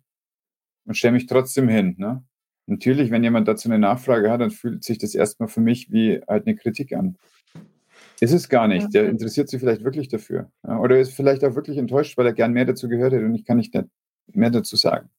und 0.86 0.96
stelle 0.98 1.14
mich 1.14 1.28
trotzdem 1.28 1.70
hin. 1.70 1.94
Ne? 2.00 2.24
Natürlich, 2.66 3.12
wenn 3.12 3.24
jemand 3.24 3.48
dazu 3.48 3.70
eine 3.70 3.78
Nachfrage 3.78 4.32
hat, 4.32 4.42
dann 4.42 4.50
fühlt 4.50 4.84
sich 4.84 4.98
das 4.98 5.14
erstmal 5.14 5.50
für 5.50 5.62
mich 5.62 5.92
wie 5.92 6.20
halt 6.28 6.48
eine 6.48 6.56
Kritik 6.56 6.94
an. 6.94 7.18
Ist 8.22 8.34
es 8.34 8.48
gar 8.48 8.68
nicht. 8.68 8.94
Der 8.94 9.10
interessiert 9.10 9.50
sich 9.50 9.60
vielleicht 9.60 9.84
wirklich 9.84 10.08
dafür. 10.08 10.52
Oder 10.64 11.00
ist 11.00 11.14
vielleicht 11.14 11.44
auch 11.44 11.56
wirklich 11.56 11.78
enttäuscht, 11.78 12.18
weil 12.18 12.28
er 12.28 12.34
gern 12.34 12.54
mehr 12.54 12.66
dazu 12.66 12.88
gehört 12.88 13.14
hätte 13.14 13.26
und 13.26 13.34
ich 13.34 13.44
kann 13.44 13.58
nicht 13.58 13.76
mehr 14.32 14.52
dazu 14.52 14.76
sagen. 14.76 15.10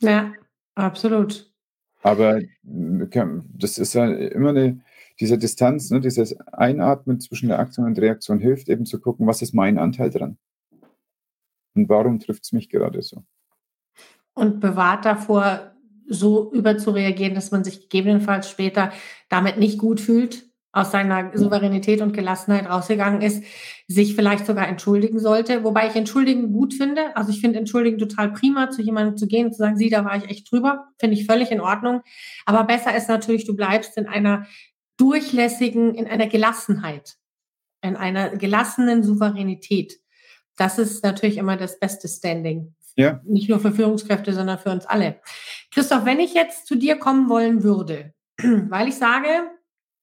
Ja, 0.00 0.32
absolut. 0.74 1.50
Aber 2.02 2.40
das 2.62 3.78
ist 3.78 3.94
ja 3.94 4.06
immer 4.06 4.50
eine, 4.50 4.80
diese 5.18 5.38
Distanz, 5.38 5.90
ne, 5.90 6.00
dieses 6.00 6.38
Einatmen 6.40 7.20
zwischen 7.20 7.48
der 7.48 7.58
Aktion 7.58 7.86
und 7.86 7.98
Reaktion 7.98 8.38
hilft 8.38 8.68
eben 8.68 8.84
zu 8.84 9.00
gucken, 9.00 9.26
was 9.26 9.40
ist 9.40 9.54
mein 9.54 9.78
Anteil 9.78 10.10
dran? 10.10 10.36
Und 11.74 11.88
warum 11.88 12.18
trifft 12.18 12.44
es 12.44 12.52
mich 12.52 12.68
gerade 12.68 13.00
so? 13.00 13.24
Und 14.34 14.60
bewahrt 14.60 15.06
davor, 15.06 15.72
so 16.08 16.52
überzureagieren, 16.52 17.34
dass 17.34 17.50
man 17.50 17.64
sich 17.64 17.88
gegebenenfalls 17.88 18.50
später 18.50 18.92
damit 19.30 19.56
nicht 19.58 19.78
gut 19.78 20.00
fühlt, 20.00 20.51
aus 20.72 20.90
seiner 20.90 21.36
Souveränität 21.36 22.00
und 22.00 22.14
Gelassenheit 22.14 22.68
rausgegangen 22.68 23.20
ist, 23.20 23.44
sich 23.88 24.16
vielleicht 24.16 24.46
sogar 24.46 24.66
entschuldigen 24.68 25.18
sollte. 25.18 25.64
Wobei 25.64 25.86
ich 25.86 25.96
entschuldigen 25.96 26.50
gut 26.52 26.72
finde. 26.72 27.14
Also 27.14 27.30
ich 27.30 27.40
finde 27.40 27.58
entschuldigen 27.58 27.98
total 27.98 28.32
prima, 28.32 28.70
zu 28.70 28.80
jemandem 28.80 29.18
zu 29.18 29.26
gehen 29.26 29.46
und 29.46 29.52
zu 29.52 29.58
sagen, 29.58 29.76
sie, 29.76 29.90
da 29.90 30.04
war 30.04 30.16
ich 30.16 30.30
echt 30.30 30.50
drüber. 30.50 30.88
Finde 30.98 31.16
ich 31.16 31.26
völlig 31.26 31.50
in 31.50 31.60
Ordnung. 31.60 32.00
Aber 32.46 32.64
besser 32.64 32.96
ist 32.96 33.08
natürlich, 33.08 33.44
du 33.44 33.54
bleibst 33.54 33.98
in 33.98 34.06
einer 34.06 34.46
durchlässigen, 34.96 35.94
in 35.94 36.06
einer 36.06 36.26
Gelassenheit, 36.26 37.16
in 37.82 37.96
einer 37.96 38.30
gelassenen 38.30 39.02
Souveränität. 39.02 40.00
Das 40.56 40.78
ist 40.78 41.04
natürlich 41.04 41.36
immer 41.36 41.58
das 41.58 41.78
beste 41.78 42.08
Standing. 42.08 42.74
Ja. 42.96 43.20
Nicht 43.24 43.48
nur 43.48 43.60
für 43.60 43.72
Führungskräfte, 43.72 44.32
sondern 44.32 44.58
für 44.58 44.70
uns 44.70 44.86
alle. 44.86 45.20
Christoph, 45.70 46.04
wenn 46.06 46.20
ich 46.20 46.34
jetzt 46.34 46.66
zu 46.66 46.76
dir 46.76 46.96
kommen 46.96 47.28
wollen 47.28 47.62
würde, 47.62 48.14
weil 48.42 48.88
ich 48.88 48.96
sage, 48.96 49.28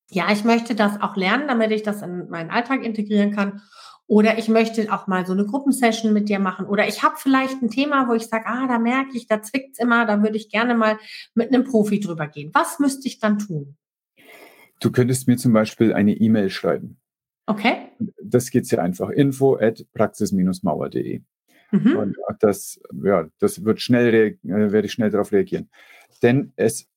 ja, 0.09 0.31
ich 0.31 0.43
möchte 0.43 0.75
das 0.75 1.01
auch 1.01 1.15
lernen, 1.15 1.47
damit 1.47 1.71
ich 1.71 1.83
das 1.83 2.01
in 2.01 2.29
meinen 2.29 2.49
Alltag 2.49 2.83
integrieren 2.83 3.31
kann. 3.31 3.61
Oder 4.07 4.39
ich 4.39 4.47
möchte 4.47 4.91
auch 4.91 5.05
mal 5.05 5.25
so 5.27 5.33
eine 5.33 5.45
Gruppensession 5.45 6.13
mit 6.13 6.29
dir 6.29 6.39
machen. 6.39 6.65
Oder 6.65 6.87
ich 6.87 7.03
habe 7.03 7.15
vielleicht 7.17 7.61
ein 7.61 7.69
Thema, 7.69 8.07
wo 8.09 8.13
ich 8.13 8.25
sage, 8.25 8.45
ah, 8.47 8.67
da 8.67 8.79
merke 8.79 9.15
ich, 9.15 9.27
da 9.27 9.43
zwickt's 9.43 9.77
immer, 9.77 10.07
da 10.07 10.23
würde 10.23 10.35
ich 10.35 10.49
gerne 10.49 10.73
mal 10.73 10.97
mit 11.35 11.53
einem 11.53 11.63
Profi 11.63 11.99
drüber 11.99 12.27
gehen. 12.27 12.49
Was 12.53 12.79
müsste 12.79 13.07
ich 13.07 13.19
dann 13.19 13.37
tun? 13.37 13.77
Du 14.79 14.91
könntest 14.91 15.27
mir 15.27 15.37
zum 15.37 15.53
Beispiel 15.53 15.93
eine 15.93 16.13
E-Mail 16.13 16.49
schreiben. 16.49 16.97
Okay. 17.45 17.89
Das 18.23 18.49
geht 18.49 18.65
sehr 18.65 18.81
einfach. 18.81 19.09
Info 19.09 19.57
at 19.57 19.85
praxis-mauer.de. 19.93 21.21
Mhm. 21.71 21.95
Und 21.95 22.17
das, 22.39 22.79
ja, 23.03 23.27
das 23.39 23.63
wird 23.63 23.79
schnell, 23.79 24.13
äh, 24.13 24.37
werde 24.43 24.87
ich 24.87 24.91
schnell 24.91 25.11
darauf 25.11 25.31
reagieren. 25.31 25.69
Denn 26.23 26.51
es 26.55 26.87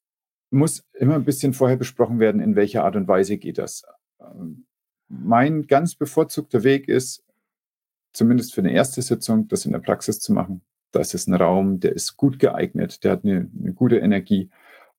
muss 0.53 0.85
immer 0.93 1.15
ein 1.15 1.25
bisschen 1.25 1.53
vorher 1.53 1.77
besprochen 1.77 2.21
werden, 2.21 2.41
in 2.41 2.57
welcher 2.57 2.85
Art 2.85 2.97
und 2.97 3.09
Weise 3.09 3.39
geht 3.39 3.59
das. 3.59 3.85
Ähm, 4.21 4.67
mein 5.09 5.67
ganz 5.67 5.95
bevorzugter 5.95 6.63
Weg 6.65 6.89
ist, 6.89 7.25
zumindest 8.13 8.55
für 8.55 8.61
eine 8.61 8.73
erste 8.73 9.03
Sitzung, 9.03 9.49
das 9.49 9.67
in 9.67 9.73
der 9.73 9.79
Praxis 9.79 10.21
zu 10.21 10.33
machen. 10.33 10.63
Das 10.91 11.15
ist 11.15 11.27
ein 11.27 11.35
Raum, 11.35 11.81
der 11.81 11.93
ist 11.93 12.17
gut 12.17 12.39
geeignet, 12.39 13.03
der 13.05 13.13
hat 13.13 13.25
eine, 13.25 13.51
eine 13.59 13.73
gute 13.73 13.99
Energie. 13.99 14.51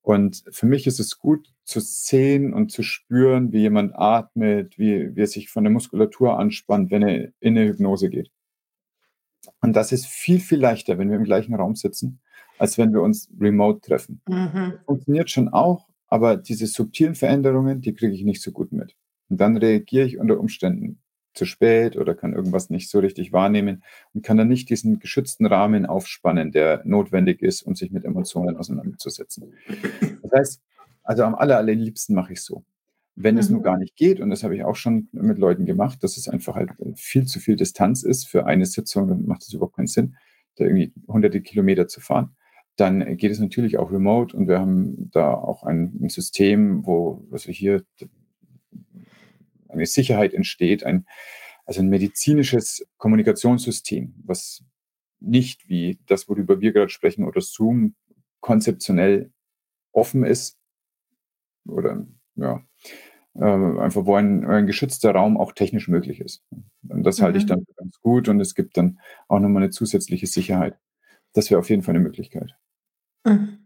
Und 0.02 0.44
für 0.50 0.66
mich 0.66 0.86
ist 0.86 1.00
es 1.00 1.18
gut 1.18 1.48
zu 1.64 1.80
sehen 1.80 2.52
und 2.52 2.70
zu 2.70 2.82
spüren, 2.82 3.52
wie 3.52 3.60
jemand 3.60 3.94
atmet, 3.94 4.78
wie, 4.78 5.16
wie 5.16 5.20
er 5.20 5.26
sich 5.26 5.48
von 5.48 5.64
der 5.64 5.72
Muskulatur 5.72 6.38
anspannt, 6.38 6.90
wenn 6.90 7.02
er 7.02 7.32
in 7.40 7.56
eine 7.56 7.68
Hypnose 7.68 8.10
geht. 8.10 8.30
Und 9.60 9.74
das 9.74 9.92
ist 9.92 10.06
viel, 10.06 10.40
viel 10.40 10.58
leichter, 10.58 10.98
wenn 10.98 11.08
wir 11.08 11.16
im 11.16 11.24
gleichen 11.24 11.54
Raum 11.54 11.74
sitzen, 11.74 12.20
als 12.58 12.78
wenn 12.78 12.92
wir 12.92 13.02
uns 13.02 13.28
remote 13.40 13.80
treffen. 13.80 14.20
Mhm. 14.28 14.74
Funktioniert 14.86 15.30
schon 15.30 15.48
auch, 15.48 15.88
aber 16.08 16.36
diese 16.36 16.66
subtilen 16.66 17.14
Veränderungen, 17.14 17.80
die 17.80 17.94
kriege 17.94 18.14
ich 18.14 18.24
nicht 18.24 18.42
so 18.42 18.52
gut 18.52 18.72
mit. 18.72 18.94
Und 19.28 19.40
dann 19.40 19.56
reagiere 19.56 20.06
ich 20.06 20.18
unter 20.18 20.38
Umständen 20.38 21.00
zu 21.34 21.44
spät 21.44 21.96
oder 21.96 22.14
kann 22.14 22.32
irgendwas 22.32 22.70
nicht 22.70 22.88
so 22.88 23.00
richtig 23.00 23.32
wahrnehmen 23.32 23.82
und 24.12 24.22
kann 24.22 24.36
dann 24.36 24.48
nicht 24.48 24.70
diesen 24.70 25.00
geschützten 25.00 25.46
Rahmen 25.46 25.86
aufspannen, 25.86 26.52
der 26.52 26.82
notwendig 26.84 27.42
ist, 27.42 27.62
um 27.62 27.74
sich 27.74 27.90
mit 27.90 28.04
Emotionen 28.04 28.56
auseinanderzusetzen. 28.56 29.52
Das 30.22 30.32
heißt, 30.32 30.62
also 31.02 31.24
am 31.24 31.34
aller, 31.34 31.58
allerliebsten 31.58 32.14
mache 32.14 32.34
ich 32.34 32.42
so. 32.42 32.64
Wenn 33.16 33.34
mhm. 33.34 33.40
es 33.40 33.50
nur 33.50 33.62
gar 33.62 33.78
nicht 33.78 33.96
geht, 33.96 34.20
und 34.20 34.30
das 34.30 34.44
habe 34.44 34.56
ich 34.56 34.64
auch 34.64 34.76
schon 34.76 35.08
mit 35.12 35.38
Leuten 35.38 35.66
gemacht, 35.66 36.02
dass 36.02 36.16
es 36.16 36.28
einfach 36.28 36.54
halt 36.54 36.70
viel 36.94 37.26
zu 37.26 37.40
viel 37.40 37.56
Distanz 37.56 38.04
ist 38.04 38.28
für 38.28 38.46
eine 38.46 38.66
Sitzung, 38.66 39.08
dann 39.08 39.26
macht 39.26 39.42
es 39.42 39.52
überhaupt 39.52 39.76
keinen 39.76 39.86
Sinn, 39.86 40.16
da 40.56 40.64
irgendwie 40.64 40.92
hunderte 41.08 41.40
Kilometer 41.40 41.88
zu 41.88 42.00
fahren 42.00 42.36
dann 42.76 43.16
geht 43.16 43.30
es 43.30 43.38
natürlich 43.38 43.78
auch 43.78 43.92
remote 43.92 44.36
und 44.36 44.48
wir 44.48 44.58
haben 44.58 45.10
da 45.10 45.32
auch 45.32 45.62
ein, 45.62 45.98
ein 46.02 46.08
System, 46.08 46.84
wo 46.86 47.26
also 47.30 47.50
hier 47.52 47.84
eine 49.68 49.86
Sicherheit 49.86 50.34
entsteht, 50.34 50.84
ein, 50.84 51.06
also 51.66 51.80
ein 51.80 51.88
medizinisches 51.88 52.86
Kommunikationssystem, 52.96 54.14
was 54.24 54.64
nicht 55.20 55.68
wie 55.68 55.98
das, 56.06 56.28
worüber 56.28 56.60
wir 56.60 56.72
gerade 56.72 56.90
sprechen, 56.90 57.24
oder 57.24 57.40
Zoom 57.40 57.94
konzeptionell 58.40 59.32
offen 59.92 60.24
ist 60.24 60.58
oder 61.66 62.06
ja, 62.36 62.62
äh, 63.34 63.44
einfach 63.44 64.04
wo 64.04 64.14
ein, 64.16 64.44
ein, 64.44 64.66
geschützter 64.66 65.12
Raum 65.12 65.36
auch 65.36 65.52
technisch 65.52 65.88
möglich 65.88 66.20
ist. 66.20 66.44
Und 66.88 67.04
das 67.04 67.18
mhm. 67.18 67.24
halte 67.24 67.38
ich 67.38 67.44
mhm. 67.44 67.48
dann 67.48 67.66
ganz 67.76 68.00
gut 68.00 68.28
und 68.28 68.40
es 68.40 68.54
gibt 68.54 68.76
dann 68.76 69.00
auch 69.28 69.38
nochmal 69.38 69.62
eine 69.62 69.70
zusätzliche 69.70 70.26
Sicherheit. 70.26 70.76
Das 71.34 71.50
wäre 71.50 71.60
auf 71.60 71.68
jeden 71.68 71.82
Fall 71.82 71.94
eine 71.94 72.02
Möglichkeit. 72.02 72.56
Mhm. 73.24 73.58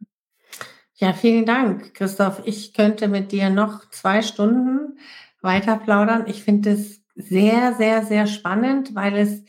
Ja, 0.94 1.12
vielen 1.12 1.46
Dank, 1.46 1.94
Christoph. 1.94 2.42
Ich 2.44 2.74
könnte 2.74 3.06
mit 3.06 3.30
dir 3.30 3.50
noch 3.50 3.88
zwei 3.90 4.20
Stunden 4.22 4.98
weiter 5.40 5.76
plaudern. 5.76 6.24
Ich 6.26 6.42
finde 6.42 6.72
es 6.72 7.04
sehr, 7.14 7.74
sehr, 7.74 8.04
sehr 8.04 8.26
spannend, 8.26 8.96
weil 8.96 9.16
es 9.16 9.44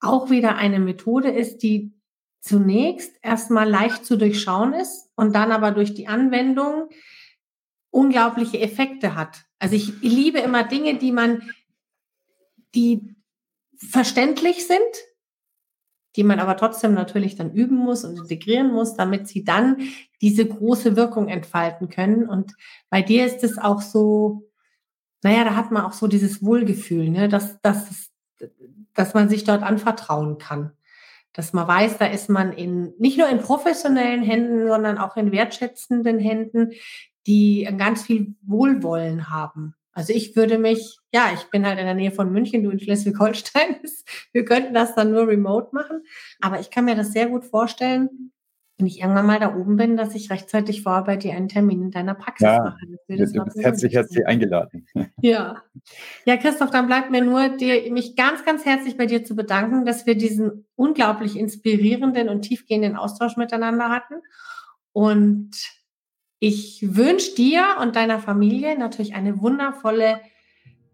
auch 0.00 0.30
wieder 0.30 0.56
eine 0.56 0.78
Methode 0.78 1.28
ist, 1.28 1.58
die 1.58 1.92
zunächst 2.40 3.14
erstmal 3.22 3.68
leicht 3.68 4.06
zu 4.06 4.16
durchschauen 4.16 4.72
ist 4.72 5.10
und 5.16 5.34
dann 5.34 5.52
aber 5.52 5.72
durch 5.72 5.92
die 5.92 6.08
Anwendung 6.08 6.88
unglaubliche 7.90 8.60
Effekte 8.60 9.16
hat. 9.16 9.44
Also 9.58 9.74
ich 9.74 10.00
liebe 10.00 10.38
immer 10.38 10.64
Dinge, 10.64 10.96
die 10.96 11.12
man, 11.12 11.42
die 12.74 13.16
verständlich 13.76 14.66
sind, 14.66 14.80
die 16.16 16.24
man 16.24 16.40
aber 16.40 16.56
trotzdem 16.56 16.94
natürlich 16.94 17.36
dann 17.36 17.52
üben 17.52 17.76
muss 17.76 18.04
und 18.04 18.18
integrieren 18.18 18.72
muss, 18.72 18.94
damit 18.94 19.28
sie 19.28 19.44
dann 19.44 19.76
diese 20.20 20.46
große 20.46 20.96
Wirkung 20.96 21.28
entfalten 21.28 21.88
können. 21.88 22.28
Und 22.28 22.54
bei 22.88 23.02
dir 23.02 23.26
ist 23.26 23.44
es 23.44 23.58
auch 23.58 23.82
so, 23.82 24.48
naja, 25.22 25.44
da 25.44 25.54
hat 25.54 25.70
man 25.70 25.84
auch 25.84 25.92
so 25.92 26.06
dieses 26.06 26.42
Wohlgefühl, 26.42 27.10
ne, 27.10 27.28
dass, 27.28 27.60
dass, 27.60 28.10
dass 28.94 29.14
man 29.14 29.28
sich 29.28 29.44
dort 29.44 29.62
anvertrauen 29.62 30.38
kann. 30.38 30.72
Dass 31.32 31.52
man 31.52 31.68
weiß, 31.68 31.98
da 31.98 32.06
ist 32.06 32.30
man 32.30 32.52
in, 32.52 32.94
nicht 32.98 33.18
nur 33.18 33.28
in 33.28 33.40
professionellen 33.40 34.22
Händen, 34.22 34.68
sondern 34.68 34.96
auch 34.96 35.16
in 35.16 35.32
wertschätzenden 35.32 36.18
Händen, 36.18 36.72
die 37.26 37.68
ganz 37.76 38.04
viel 38.04 38.34
Wohlwollen 38.42 39.28
haben. 39.28 39.74
Also 39.96 40.12
ich 40.12 40.36
würde 40.36 40.58
mich, 40.58 40.98
ja, 41.10 41.30
ich 41.32 41.48
bin 41.48 41.64
halt 41.64 41.78
in 41.78 41.86
der 41.86 41.94
Nähe 41.94 42.10
von 42.10 42.30
München, 42.30 42.62
du 42.62 42.68
in 42.68 42.78
Schleswig-Holstein. 42.78 43.76
Wir 44.32 44.44
könnten 44.44 44.74
das 44.74 44.94
dann 44.94 45.10
nur 45.10 45.26
remote 45.26 45.70
machen. 45.72 46.02
Aber 46.42 46.60
ich 46.60 46.70
kann 46.70 46.84
mir 46.84 46.94
das 46.94 47.12
sehr 47.12 47.28
gut 47.28 47.46
vorstellen, 47.46 48.30
wenn 48.76 48.86
ich 48.86 49.00
irgendwann 49.00 49.24
mal 49.24 49.40
da 49.40 49.56
oben 49.56 49.78
bin, 49.78 49.96
dass 49.96 50.14
ich 50.14 50.30
rechtzeitig 50.30 50.82
vorher 50.82 51.04
bei 51.04 51.16
dir 51.16 51.32
einen 51.32 51.48
Termin 51.48 51.80
in 51.80 51.90
deiner 51.92 52.14
Praxis 52.14 52.44
ja, 52.46 52.62
mache. 52.62 52.86
Du 53.08 53.16
bist 53.16 53.56
herzlich, 53.58 53.94
herzlich 53.94 54.26
eingeladen. 54.26 54.86
Ja. 55.22 55.62
Ja, 56.26 56.36
Christoph, 56.36 56.70
dann 56.70 56.88
bleibt 56.88 57.10
mir 57.10 57.24
nur, 57.24 57.48
dir, 57.48 57.90
mich 57.90 58.16
ganz, 58.16 58.44
ganz 58.44 58.66
herzlich 58.66 58.98
bei 58.98 59.06
dir 59.06 59.24
zu 59.24 59.34
bedanken, 59.34 59.86
dass 59.86 60.04
wir 60.04 60.14
diesen 60.14 60.66
unglaublich 60.74 61.38
inspirierenden 61.38 62.28
und 62.28 62.42
tiefgehenden 62.42 62.96
Austausch 62.96 63.38
miteinander 63.38 63.88
hatten. 63.88 64.16
Und 64.92 65.52
ich 66.38 66.84
wünsche 66.96 67.34
dir 67.34 67.64
und 67.80 67.96
deiner 67.96 68.18
Familie 68.18 68.78
natürlich 68.78 69.14
eine 69.14 69.40
wundervolle 69.40 70.20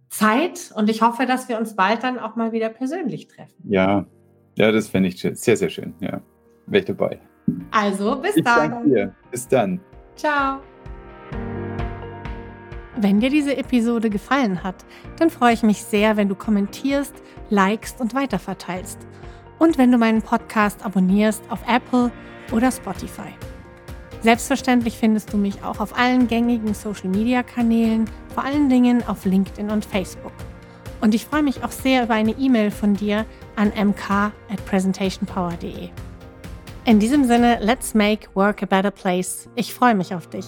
Zeit 0.09 0.73
und 0.77 0.91
ich 0.91 1.03
hoffe, 1.03 1.27
dass 1.27 1.49
wir 1.49 1.59
uns 1.59 1.75
bald 1.75 2.03
dann 2.03 2.19
auch 2.19 2.37
mal 2.37 2.53
wieder 2.53 2.69
persönlich 2.69 3.29
treffen. 3.29 3.55
Ja, 3.65 4.07
ja, 4.57 4.71
das 4.71 4.89
fände 4.89 5.09
ich 5.09 5.21
sehr, 5.21 5.57
sehr 5.57 5.71
schön. 5.71 5.95
Ja, 6.01 6.21
wäre 6.67 6.81
ich 6.81 6.85
dabei. 6.85 7.19
Also, 7.71 8.17
bis 8.17 8.37
ich 8.37 8.45
dann. 8.45 8.71
Danke 8.71 8.89
dir. 8.89 9.15
Bis 9.31 9.49
dann. 9.49 9.81
Ciao. 10.15 10.61
Wenn 12.97 13.21
dir 13.21 13.31
diese 13.31 13.57
Episode 13.57 14.11
gefallen 14.11 14.63
hat, 14.63 14.85
dann 15.19 15.31
freue 15.31 15.55
ich 15.55 15.63
mich 15.63 15.83
sehr, 15.83 16.17
wenn 16.17 16.29
du 16.29 16.35
kommentierst, 16.35 17.15
likest 17.49 18.01
und 18.01 18.15
weiterverteilst. 18.15 18.99
Und 19.59 19.79
wenn 19.79 19.91
du 19.91 19.99
meinen 19.99 20.23
Podcast 20.23 20.85
abonnierst 20.85 21.43
auf 21.51 21.61
Apple 21.67 22.13
oder 22.53 22.71
Spotify. 22.71 23.33
Selbstverständlich 24.23 24.97
findest 24.97 25.33
du 25.33 25.37
mich 25.37 25.65
auch 25.65 25.81
auf 25.81 25.99
allen 25.99 26.29
gängigen 26.29 26.75
Social-Media-Kanälen, 26.75 28.05
vor 28.33 28.45
allen 28.45 28.69
Dingen 28.69 29.03
auf 29.07 29.25
LinkedIn 29.25 29.69
und 29.69 29.85
Facebook. 29.85 30.33
Und 31.01 31.13
ich 31.15 31.25
freue 31.25 31.43
mich 31.43 31.65
auch 31.65 31.73
sehr 31.73 32.05
über 32.05 32.15
eine 32.15 32.31
E-Mail 32.31 32.71
von 32.71 32.95
dir 32.95 33.27
an 33.57 33.73
mk 33.75 34.33
at 34.49 34.65
presentationpower.de. 34.67 35.89
In 36.85 37.01
diesem 37.01 37.25
Sinne, 37.25 37.59
let's 37.61 37.95
make 37.95 38.29
work 38.35 38.63
a 38.63 38.67
better 38.67 38.93
place. 38.93 39.49
Ich 39.57 39.75
freue 39.75 39.97
mich 39.97 40.15
auf 40.15 40.29
dich. 40.29 40.47